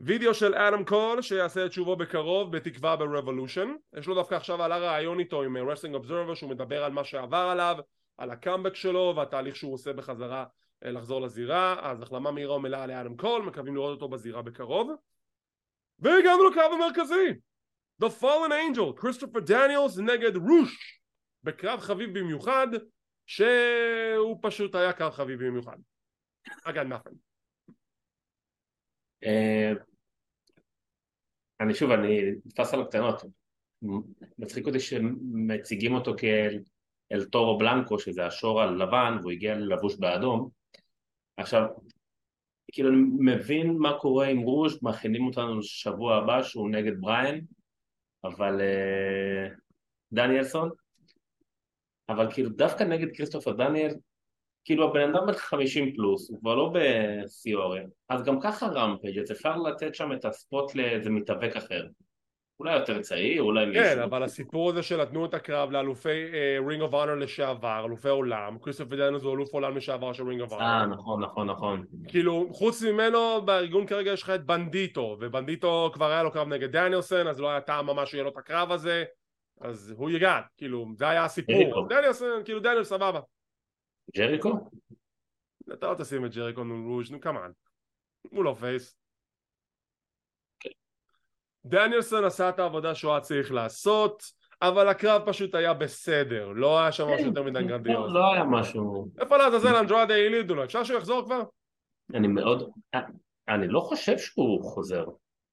וידאו 0.00 0.34
של 0.34 0.54
אדם 0.54 0.84
קול 0.84 1.22
שיעשה 1.22 1.66
את 1.66 1.72
שובו 1.72 1.96
בקרוב 1.96 2.56
בתקווה 2.56 2.96
ב-Revolution. 2.96 3.68
יש 3.98 4.06
לו 4.06 4.14
דווקא 4.14 4.34
עכשיו 4.34 4.62
עלה 4.62 4.78
ראיון 4.78 5.18
איתו 5.18 5.42
עם 5.42 5.56
Wrestling 5.56 5.94
Observer 5.94 6.34
שהוא 6.34 6.50
מדבר 6.50 6.84
על 6.84 6.92
מה 6.92 7.04
שעבר 7.04 7.48
עליו 7.52 7.76
על 8.18 8.30
הקאמבק 8.30 8.74
שלו 8.74 9.14
והתהליך 9.16 9.56
שהוא 9.56 9.74
עושה 9.74 9.92
בחזרה 9.92 10.40
אה, 10.40 10.44
לחזור 10.84 11.20
לזירה 11.20 11.90
אז 11.90 12.02
החלמה 12.02 12.30
מהירה 12.30 12.56
ומלאה 12.56 12.86
לאדם 12.86 13.16
קול 13.16 13.42
מקווים 13.42 13.74
לראות 13.74 13.90
אותו 13.90 14.08
בזירה 14.08 14.42
בקרוב. 14.42 14.90
והגענו 15.98 16.50
לקרב 16.50 16.72
המרכזי 16.72 17.40
The 18.04 18.08
Fallen 18.20 18.50
Angel 18.50 19.00
כריסטופר 19.00 19.40
דניאלס 19.40 19.98
נגד 19.98 20.36
רוש 20.36 21.00
בקרב 21.42 21.80
חביב 21.80 22.18
במיוחד 22.18 22.66
שהוא 23.26 24.38
פשוט 24.42 24.74
היה 24.74 24.92
קרב 24.92 25.12
חביב 25.12 25.44
במיוחד. 25.44 25.76
I 26.48 26.70
got 26.70 26.92
nothing 26.92 27.16
אני 31.60 31.74
שוב, 31.74 31.90
אני 31.90 32.20
נתפס 32.44 32.74
על 32.74 32.82
הקטנות. 32.82 33.22
מצחיק 34.38 34.66
אותי 34.66 34.80
שמציגים 34.80 35.94
אותו 35.94 36.14
כאל 36.18 36.58
אל 37.12 37.24
טורו 37.24 37.58
בלנקו 37.58 37.98
שזה 37.98 38.26
השור 38.26 38.62
הלבן 38.62 39.16
והוא 39.20 39.32
הגיע 39.32 39.54
לבוש 39.54 39.96
באדום 39.96 40.50
עכשיו 41.36 41.66
כאילו 42.72 42.88
אני 42.88 42.98
מבין 43.18 43.76
מה 43.78 43.98
קורה 43.98 44.26
עם 44.26 44.38
רוז' 44.38 44.78
מכינים 44.82 45.26
אותנו 45.26 45.58
לשבוע 45.58 46.16
הבא 46.16 46.42
שהוא 46.42 46.70
נגד 46.70 47.00
בריין 47.00 47.44
אבל 48.24 48.60
uh, 48.60 49.52
דניאלסון 50.12 50.70
אבל 52.08 52.32
כאילו 52.32 52.50
דווקא 52.50 52.82
נגד 52.84 53.16
כריסטופר 53.16 53.52
דניאל 53.52 53.94
כאילו 54.64 54.90
הבן 54.90 55.14
אדם 55.14 55.26
בן 55.26 55.32
50 55.32 55.92
פלוס, 55.94 56.30
הוא 56.30 56.40
כבר 56.40 56.54
לא 56.54 56.72
בסיוריה, 56.74 57.82
אז 58.08 58.22
גם 58.22 58.40
ככה 58.40 58.66
רמפייג' 58.66 59.18
אז 59.18 59.32
אפשר 59.32 59.56
לתת 59.56 59.94
שם 59.94 60.12
את 60.12 60.24
הספוט 60.24 60.74
לאיזה 60.74 61.10
מתאבק 61.10 61.56
אחר. 61.56 61.86
אולי 62.62 62.78
יותר 62.78 63.02
צעיר, 63.02 63.42
אולי 63.42 63.66
מישהו. 63.66 63.82
כן, 63.82 63.98
אבל 64.02 64.22
הסיפור 64.22 64.70
הזה 64.70 64.82
שנתנו 64.82 65.26
את 65.26 65.34
הקרב 65.34 65.70
לאלופי 65.70 66.24
Ring 66.66 66.82
of 66.82 66.94
Honor 66.94 67.14
לשעבר, 67.14 67.84
אלופי 67.86 68.08
עולם, 68.08 68.58
כריסטוף 68.58 68.88
ודנו 68.90 69.18
זה 69.18 69.28
אלוף 69.28 69.52
עולם 69.52 69.76
לשעבר 69.76 70.12
של 70.12 70.28
Ring 70.28 70.40
of 70.40 70.52
Honor. 70.52 70.64
אה, 70.64 70.86
נכון, 70.86 71.22
נכון, 71.22 71.50
נכון. 71.50 71.84
כאילו, 72.08 72.48
חוץ 72.52 72.82
ממנו, 72.82 73.42
בארגון 73.44 73.86
כרגע 73.86 74.12
יש 74.12 74.22
לך 74.22 74.30
את 74.30 74.46
בנדידו, 74.46 75.16
ובנדידו 75.20 75.90
כבר 75.94 76.10
היה 76.10 76.22
לו 76.22 76.30
קרב 76.30 76.48
נגד 76.48 76.72
דניאלסון, 76.72 77.26
אז 77.26 77.40
לא 77.40 77.50
היה 77.50 77.60
טעם 77.60 77.86
ממש 77.86 78.10
שיהיה 78.10 78.24
לו 78.24 78.30
את 78.30 78.36
הקרב 78.36 78.72
הזה, 78.72 79.04
אז 79.60 79.94
הוא 79.96 80.10
יגע, 80.10 80.40
כאילו, 80.56 80.86
זה 80.96 81.08
היה 81.08 81.24
הסיפור. 81.24 81.88
דניאלסון, 81.88 82.44
כאילו 82.44 82.60
דניאל 82.60 82.84
סבבה. 82.84 83.20
ג'ריקו? 84.16 84.70
אתה 85.72 85.90
לא 85.90 85.94
תשים 85.94 86.26
את 86.26 86.34
ג'ריקו 86.34 86.64
מול 86.64 86.92
רוש 86.92 87.10
נו 87.10 87.20
כמובן. 87.20 87.50
הוא 88.30 88.44
לא 88.44 88.56
face. 88.60 89.01
דניאלסון 91.64 92.24
עשה 92.24 92.48
את 92.48 92.58
העבודה 92.58 92.94
שהוא 92.94 93.12
היה 93.12 93.20
צריך 93.20 93.52
לעשות, 93.52 94.22
אבל 94.62 94.88
הקרב 94.88 95.22
פשוט 95.26 95.54
היה 95.54 95.74
בסדר, 95.74 96.48
לא 96.54 96.80
היה 96.80 96.92
שם 96.92 97.08
משהו 97.08 97.26
יותר 97.26 97.42
מדי 97.42 97.58
כן, 97.58 97.66
גרנדיוז. 97.66 98.12
לא 98.12 98.32
היה 98.32 98.44
משהו... 98.44 99.08
איפה 99.20 99.36
לעזאזל 99.36 99.76
אנדרדה 99.76 100.14
אל 100.14 100.54
אידולו, 100.54 100.64
אפשר 100.64 100.84
שהוא 100.84 100.98
יחזור 100.98 101.24
כבר? 101.24 101.42
אני 102.14 102.28
מאוד... 102.28 102.70
אני 103.48 103.68
לא 103.68 103.80
חושב 103.80 104.18
שהוא 104.18 104.64
חוזר. 104.64 105.04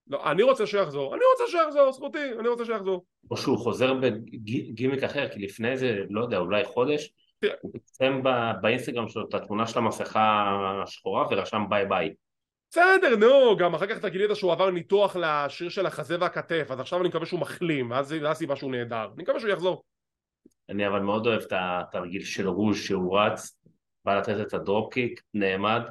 לא, 0.08 0.32
אני 0.32 0.44
רוצה 0.44 0.68
שיחזור, 0.68 1.16
אני 1.16 1.24
רוצה 1.32 1.52
שיחזור, 1.52 1.92
זכותי, 1.92 2.34
אני 2.40 2.48
רוצה 2.48 2.66
שיחזור. 2.66 3.06
או 3.32 3.38
שהוא 3.38 3.58
חוזר 3.58 3.94
בגימיק 3.94 5.04
אחר, 5.04 5.30
כי 5.30 5.40
לפני 5.40 5.78
זה, 5.78 5.98
לא 6.10 6.22
יודע, 6.22 6.38
אולי 6.38 6.64
חודש, 6.64 7.14
הוא 7.62 7.72
פרסם 7.72 8.22
באינסטגרם 8.62 9.08
שלו 9.08 9.26
את 9.30 9.34
התמונה 9.34 9.68
של 9.68 9.80
המסכה 9.80 10.52
השחורה 10.84 11.28
ורשם 11.32 11.64
ביי 11.70 11.86
ביי. 11.86 12.14
בסדר 12.72 13.16
נו 13.16 13.58
גם 13.58 13.76
אחר 13.76 13.88
כך 13.88 13.98
אתה 13.98 14.10
גילית 14.10 14.30
שהוא 14.34 14.52
עבר 14.52 14.72
ניתוח 14.72 15.16
לשריר 15.16 15.70
של 15.70 15.86
החזה 15.86 16.20
והכתף 16.20 16.68
אז 16.70 16.80
עכשיו 16.80 17.00
אני 17.00 17.10
מקווה 17.10 17.26
שהוא 17.26 17.40
מחלים 17.40 17.92
ואז 17.92 18.08
זו 18.08 18.28
הסיבה 18.28 18.56
שהוא 18.56 18.72
נעדר. 18.72 19.10
אני 19.16 19.24
מקווה 19.24 19.40
שהוא 19.40 19.52
יחזור. 19.52 19.84
אני 20.70 20.88
אבל 20.88 21.00
מאוד 21.00 21.28
אוהב 21.28 21.42
את 21.42 21.54
התרגיל 21.56 22.24
של 22.24 22.48
רוז' 22.48 22.78
שהוא 22.78 23.20
רץ 23.20 23.60
בא 24.06 24.20
לתת 24.20 24.48
את 24.48 24.54
הדרופקיק 24.54 25.22
נעמד 25.34 25.82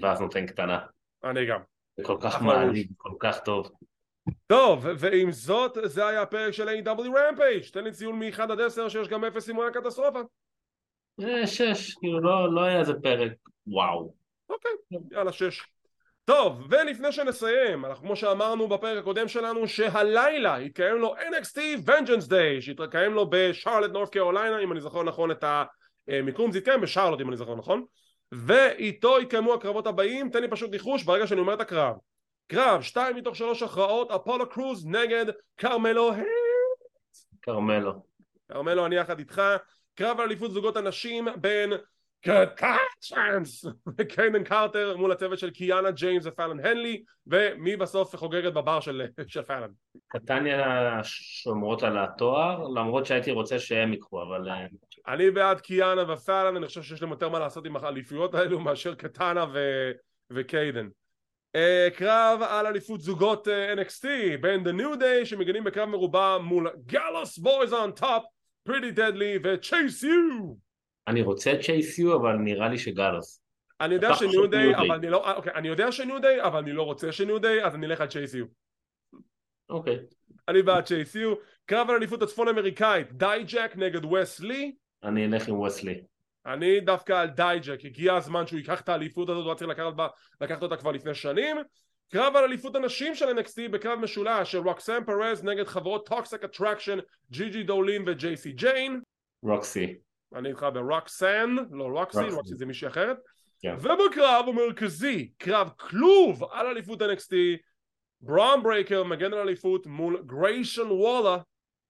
ואז 0.00 0.20
נותן 0.20 0.46
קטנה. 0.46 0.78
אני 1.24 1.46
גם. 1.46 1.60
זה 1.96 2.04
כל 2.04 2.16
כך 2.20 2.42
מעליב 2.42 2.86
כל 2.96 3.14
כך 3.18 3.38
טוב. 3.38 3.70
טוב 4.46 4.86
ועם 4.98 5.32
זאת 5.32 5.78
זה 5.84 6.06
היה 6.06 6.22
הפרק 6.22 6.52
של 6.52 6.68
A.W. 6.68 7.08
Rampage. 7.08 7.72
תן 7.72 7.84
לי 7.84 7.92
ציון 7.92 8.18
מ-1 8.18 8.42
עד 8.42 8.60
10 8.60 8.88
שיש 8.88 9.08
גם 9.08 9.24
0 9.24 9.48
אם 9.48 9.56
הוא 9.56 9.64
היה 9.64 9.72
קטסטרופה 9.72 10.20
זה 11.16 11.46
6 11.46 11.94
כאילו 11.94 12.20
לא, 12.20 12.54
לא 12.54 12.60
היה 12.60 12.80
איזה 12.80 12.92
פרק 13.02 13.32
וואו. 13.66 14.14
אוקיי 14.48 14.70
יאללה 15.10 15.32
6 15.32 15.73
טוב, 16.24 16.66
ולפני 16.70 17.12
שנסיים, 17.12 17.84
אנחנו 17.84 18.04
כמו 18.04 18.16
שאמרנו 18.16 18.68
בפרק 18.68 18.98
הקודם 18.98 19.28
שלנו 19.28 19.68
שהלילה 19.68 20.60
יתקיים 20.60 20.96
לו 20.96 21.14
NXT 21.16 21.58
Vengeance 21.86 22.30
Day 22.30 22.60
שיתקיים 22.60 23.14
לו 23.14 23.30
בשרלט 23.30 23.90
נורף 23.90 24.10
קרוליינה 24.10 24.58
אם 24.58 24.72
אני 24.72 24.80
זוכר 24.80 25.02
נכון 25.02 25.30
את 25.30 25.44
המיקום 26.08 26.52
זה 26.52 26.58
יתקיים 26.58 26.80
בשרלוט 26.80 27.20
אם 27.20 27.28
אני 27.28 27.36
זוכר 27.36 27.54
נכון. 27.54 27.84
ואיתו 28.32 29.20
יתקיימו 29.20 29.54
הקרבות 29.54 29.86
הבאים, 29.86 30.30
תן 30.30 30.40
לי 30.40 30.48
פשוט 30.48 30.70
ניחוש 30.70 31.02
ברגע 31.02 31.26
שאני 31.26 31.40
אומר 31.40 31.54
את 31.54 31.60
הקרב. 31.60 31.96
קרב, 32.46 32.82
שתיים 32.82 33.16
מתוך 33.16 33.36
שלוש 33.36 33.62
הכרעות, 33.62 34.10
אפולו 34.10 34.48
קרוז 34.48 34.86
נגד 34.86 35.26
קרמלו 35.56 36.12
כרמלו. 37.42 37.92
כרמלו 38.48 38.86
אני 38.86 38.96
יחד 38.96 39.18
איתך, 39.18 39.42
קרב 39.94 40.20
על 40.20 40.26
אליפות 40.26 40.50
זוגות 40.50 40.76
הנשים 40.76 41.28
בין 41.36 41.72
קטאצ'אנס 42.24 43.64
וקיידן 43.98 44.44
קרטר 44.50 44.96
מול 44.96 45.12
הצוות 45.12 45.38
של 45.38 45.50
קיאנה 45.50 45.90
ג'יימס 45.90 46.26
ופאלן 46.26 46.60
הנלי 46.60 47.02
ומי 47.26 47.76
בסוף 47.76 48.16
חוגגת 48.16 48.52
בבר 48.52 48.80
של, 48.80 49.02
של 49.26 49.42
פאלן 49.42 49.70
קטניה 50.08 51.00
שומרות 51.02 51.82
על 51.82 51.98
התואר, 51.98 52.68
למרות 52.68 53.06
שהייתי 53.06 53.30
רוצה 53.30 53.58
שהם 53.58 53.92
יקחו, 53.92 54.22
אבל... 54.22 54.48
אה, 54.48 54.66
אני 55.08 55.30
בעד 55.30 55.60
קיאנה 55.60 56.12
ופאלן, 56.12 56.56
אני 56.56 56.66
חושב 56.66 56.82
שיש 56.82 57.02
להם 57.02 57.10
יותר 57.10 57.28
מה 57.28 57.38
לעשות 57.38 57.66
עם 57.66 57.76
האליפויות 57.76 58.34
האלו 58.34 58.60
מאשר 58.60 58.94
קטנה 58.94 59.44
ו... 59.52 59.90
וקיידן. 60.30 60.88
Uh, 61.56 61.96
קרב 61.96 62.42
על 62.42 62.66
אליפות 62.66 63.00
זוגות 63.00 63.48
uh, 63.48 63.80
NXT 63.80 64.06
בין 64.40 64.66
The 64.66 64.80
New 64.80 65.00
Day 65.00 65.24
שמגנים 65.24 65.64
בקרב 65.64 65.88
מרובע 65.88 66.38
מול 66.38 66.70
Gallus 66.86 67.38
boys 67.38 67.72
on 67.72 67.90
top, 67.90 68.24
Pretty 68.64 68.90
Deadly 68.90 69.38
ו-Chase 69.42 70.02
U. 70.02 70.63
אני 71.08 71.22
רוצה 71.22 71.52
את 71.52 71.60
צ'ייס 71.60 71.98
יו, 71.98 72.16
אבל 72.16 72.32
נראה 72.36 72.68
לי 72.68 72.78
ש-Gallus. 72.78 73.40
אני 73.80 73.94
יודע 73.94 74.14
ש-New 74.14 74.46
Day. 74.46 74.76
אבל 74.76 74.92
אני 74.94 75.10
לא, 75.10 75.36
אוקיי, 75.36 75.52
אני 75.54 75.68
יודע 75.68 75.92
ש-New 75.92 76.20
Day, 76.20 76.42
אבל 76.42 76.58
אני 76.58 76.72
לא 76.72 76.82
רוצה 76.82 77.12
ש-New 77.12 77.38
Day, 77.38 77.64
אז 77.64 77.74
אני 77.74 77.86
אלך 77.86 78.00
על 78.00 78.06
צ'ייס 78.06 78.34
יו. 78.34 78.44
אוקיי. 79.68 79.98
אני 80.48 80.62
בעד 80.62 80.84
צ'ייס 80.84 81.14
יו. 81.14 81.34
קרב 81.66 81.90
על 81.90 81.96
אליפות 81.96 82.22
הצפון 82.22 82.48
אמריקאית, 82.48 83.12
דייג'ק 83.12 83.72
נגד 83.76 84.04
וס 84.04 84.40
לי. 84.40 84.72
אני 85.02 85.26
אלך 85.26 85.48
עם 85.48 85.60
וס 85.60 85.77
לי. 85.77 86.02
אני 86.46 86.80
דווקא 86.80 87.12
על 87.12 87.28
דייג'ק, 87.28 87.84
הגיע 87.84 88.14
הזמן 88.14 88.46
שהוא 88.46 88.58
ייקח 88.58 88.80
את 88.80 88.88
האליפות 88.88 89.28
הזאת, 89.28 89.42
הוא 89.42 89.50
היה 89.50 89.56
צריך 89.56 89.70
לקחת, 89.70 89.94
בה, 89.94 90.08
לקחת 90.40 90.62
אותה 90.62 90.76
כבר 90.76 90.92
לפני 90.92 91.14
שנים. 91.14 91.56
קרב 92.12 92.36
על 92.36 92.44
אליפות 92.44 92.76
הנשים 92.76 93.14
של 93.14 93.38
NXT 93.38 93.68
בקרב 93.70 93.98
משולש 93.98 94.52
של 94.52 94.58
רוקסן 94.58 95.02
פרז 95.06 95.44
נגד 95.44 95.66
חברות 95.66 96.06
Toxic 96.08 96.44
Attraction, 96.44 96.98
ג'י 97.30 97.50
ג'י 97.50 97.62
דולין 97.62 98.02
וג'יי 98.06 98.36
סי 98.36 98.52
ג'יין. 98.52 99.00
רוקסי. 99.42 99.94
אני 100.34 100.48
איתך 100.48 100.66
ברוקסן, 100.74 101.56
לא 101.70 101.84
רוקסי, 101.84 102.18
רוקסי. 102.30 102.54
זה 102.54 102.66
מישהי 102.66 102.88
אחרת. 102.88 103.16
כן. 103.60 103.74
ובקרב 103.78 104.44
המרכזי, 104.48 105.32
קרב 105.38 105.70
כלוב 105.78 106.44
על 106.52 106.66
אליפות 106.66 107.02
NXT, 107.02 107.34
בראון 108.20 108.62
ברייקר 108.62 109.04
מגן 109.04 109.32
על 109.32 109.38
אליפות 109.38 109.86
מול 109.86 110.22
גרייסון 110.26 110.90
וולר. 110.90 111.38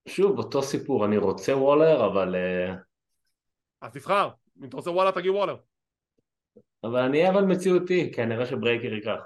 שוב, 0.07 0.37
אותו 0.37 0.61
סיפור, 0.63 1.05
אני 1.05 1.17
רוצה 1.17 1.57
וולר, 1.57 2.05
אבל... 2.05 2.35
אה, 2.35 2.73
אז 3.81 3.93
תבחר, 3.93 4.29
אם 4.59 4.67
אתה 4.67 4.77
רוצה 4.77 4.91
וולר 4.91 5.11
תגיד 5.11 5.31
וולר. 5.31 5.55
אבל 6.83 6.99
אני 6.99 7.19
אהיה 7.19 7.31
אבל 7.31 7.41
מציאותי, 7.41 8.11
כנראה 8.11 8.45
שברייקר 8.45 8.93
ייקח. 8.93 9.19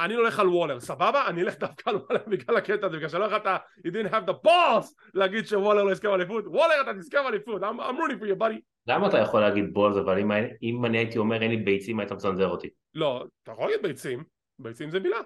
אני 0.00 0.14
הולך 0.14 0.38
על 0.38 0.48
וולר, 0.48 0.80
סבבה? 0.80 1.26
אני 1.26 1.42
אלך 1.42 1.58
דווקא 1.58 1.90
על 1.90 1.96
וולר 1.96 2.20
בגלל 2.32 2.56
הקטע 2.56 2.86
הזה, 2.86 2.96
בגלל 2.96 3.08
שלא 3.08 3.24
יכולת, 3.24 3.46
you 3.86 3.90
didn't 3.90 4.12
have 4.12 4.28
the 4.28 4.46
balls 4.46 4.94
להגיד 5.14 5.46
שוולר 5.46 5.82
לא 5.82 5.92
יזכה 5.92 6.08
באליפות, 6.08 6.44
וולר 6.46 6.80
אתה 6.82 6.94
תזכה 6.94 7.22
באליפות, 7.22 7.62
I'm, 7.62 7.64
I'm 7.64 7.96
rooting 7.96 8.20
for 8.20 8.26
you 8.26 8.40
buddy. 8.40 8.60
למה 8.86 9.08
אתה 9.08 9.18
יכול 9.18 9.40
להגיד 9.40 9.72
balls, 9.72 9.96
אבל 9.96 10.18
אם, 10.18 10.30
אם 10.62 10.84
אני 10.84 10.98
הייתי 10.98 11.18
אומר 11.18 11.42
אין 11.42 11.50
לי 11.50 11.56
ביצים, 11.56 12.00
היית 12.00 12.12
מצנזר 12.12 12.48
אותי. 12.48 12.68
לא, 12.94 13.24
אתה 13.42 13.52
יכול 13.52 13.64
להגיד 13.64 13.82
ביצים, 13.82 14.24
ביצים 14.58 14.90
זה 14.90 15.00
מילה. 15.00 15.20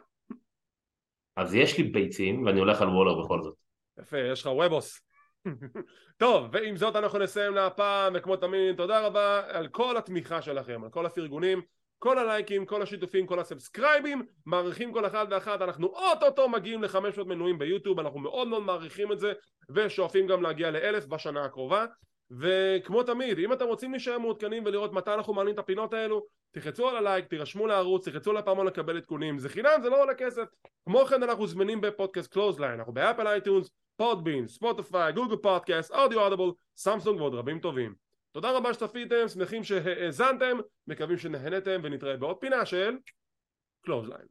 אז 1.36 1.54
יש 1.54 1.78
לי 1.78 1.84
ביצים, 1.84 2.46
ואני 2.46 2.60
הולך 2.60 2.82
על 2.82 2.88
וולר 2.88 3.24
בכל 3.24 3.42
זאת. 3.42 3.54
יפה, 4.00 4.18
יש 4.18 4.40
לך 4.40 4.46
וובוס. 4.46 5.00
טוב, 6.16 6.48
ועם 6.52 6.76
זאת 6.76 6.96
אנחנו 6.96 7.18
נסיים 7.18 7.54
להפעם, 7.54 8.12
וכמו 8.16 8.36
תמיד, 8.36 8.76
תודה 8.76 9.06
רבה 9.06 9.42
על 9.48 9.68
כל 9.68 9.96
התמיכה 9.96 10.42
שלכם, 10.42 10.84
על 10.84 10.90
כל 10.90 11.06
הפרגונים, 11.06 11.62
כל 12.03 12.18
הלייקים, 12.18 12.66
כל 12.66 12.82
השיתופים, 12.82 13.26
כל 13.26 13.40
הסאבסקרייבים, 13.40 14.22
מעריכים 14.46 14.92
כל 14.92 15.07
אחד 15.07 15.26
ואחת, 15.30 15.62
אנחנו 15.62 15.86
אוטוטו 15.86 16.48
מגיעים 16.48 16.82
ל-500 16.82 17.24
מנויים 17.24 17.59
ביוטיוב, 17.59 18.01
אנחנו 18.01 18.18
מאוד 18.18 18.48
מאוד 18.48 18.62
מעריכים 18.62 19.12
את 19.12 19.20
זה, 19.20 19.32
ושואפים 19.70 20.26
גם 20.26 20.42
להגיע 20.42 20.70
לאלף 20.70 21.07
בשנה 21.07 21.44
הקרובה. 21.44 21.86
וכמו 22.30 23.03
תמיד, 23.03 23.38
אם 23.38 23.53
אתם 23.53 23.64
רוצים 23.64 23.90
להישאר 23.90 24.18
מעודכנים 24.18 24.62
ולראות 24.66 24.92
מתי 24.92 25.14
אנחנו 25.14 25.34
מעלים 25.34 25.55
את 25.55 25.59
הפינות 25.59 25.94
האלו, 25.94 26.26
תחצו 26.53 26.88
על 26.88 26.96
הלייק, 26.96 27.26
תירשמו 27.26 27.66
לערוץ, 27.66 28.09
תחצו 28.09 28.32
לפעמון 28.32 28.66
לקבל 28.66 28.96
עדכונים, 28.96 29.38
זה 29.38 29.48
חינם, 29.48 29.82
זה 29.82 29.90
לא 29.90 30.03
עולה 30.03 30.14
כסף. 30.14 30.44
כמו 30.84 31.07
כן 31.07 31.22
אנחנו 31.22 31.46
זמינים 31.46 31.80
בפודקאסט 31.80 32.32
Clothesline, 32.32 32.78
אנחנו 32.78 32.92
ב-Apple 32.92 33.26
iTunes, 33.26 33.70
Podbean, 33.96 34.48
Spotify, 34.48 35.12
Google 35.12 35.36
Podcast, 35.36 35.90
אודיו 35.90 36.20
Audible, 36.20 36.50
Samsung 36.76 37.20
ועוד 37.20 37.34
רבים 37.34 37.59
טובים. 37.59 38.09
תודה 38.32 38.50
רבה 38.50 38.74
שצפיתם, 38.74 39.28
שמחים 39.28 39.64
שהאזנתם, 39.64 40.58
מקווים 40.86 41.18
שנהנתם 41.18 41.80
ונתראה 41.84 42.16
בעוד 42.16 42.36
פינה 42.36 42.66
של 42.66 42.96
Clothesline. 43.84 44.26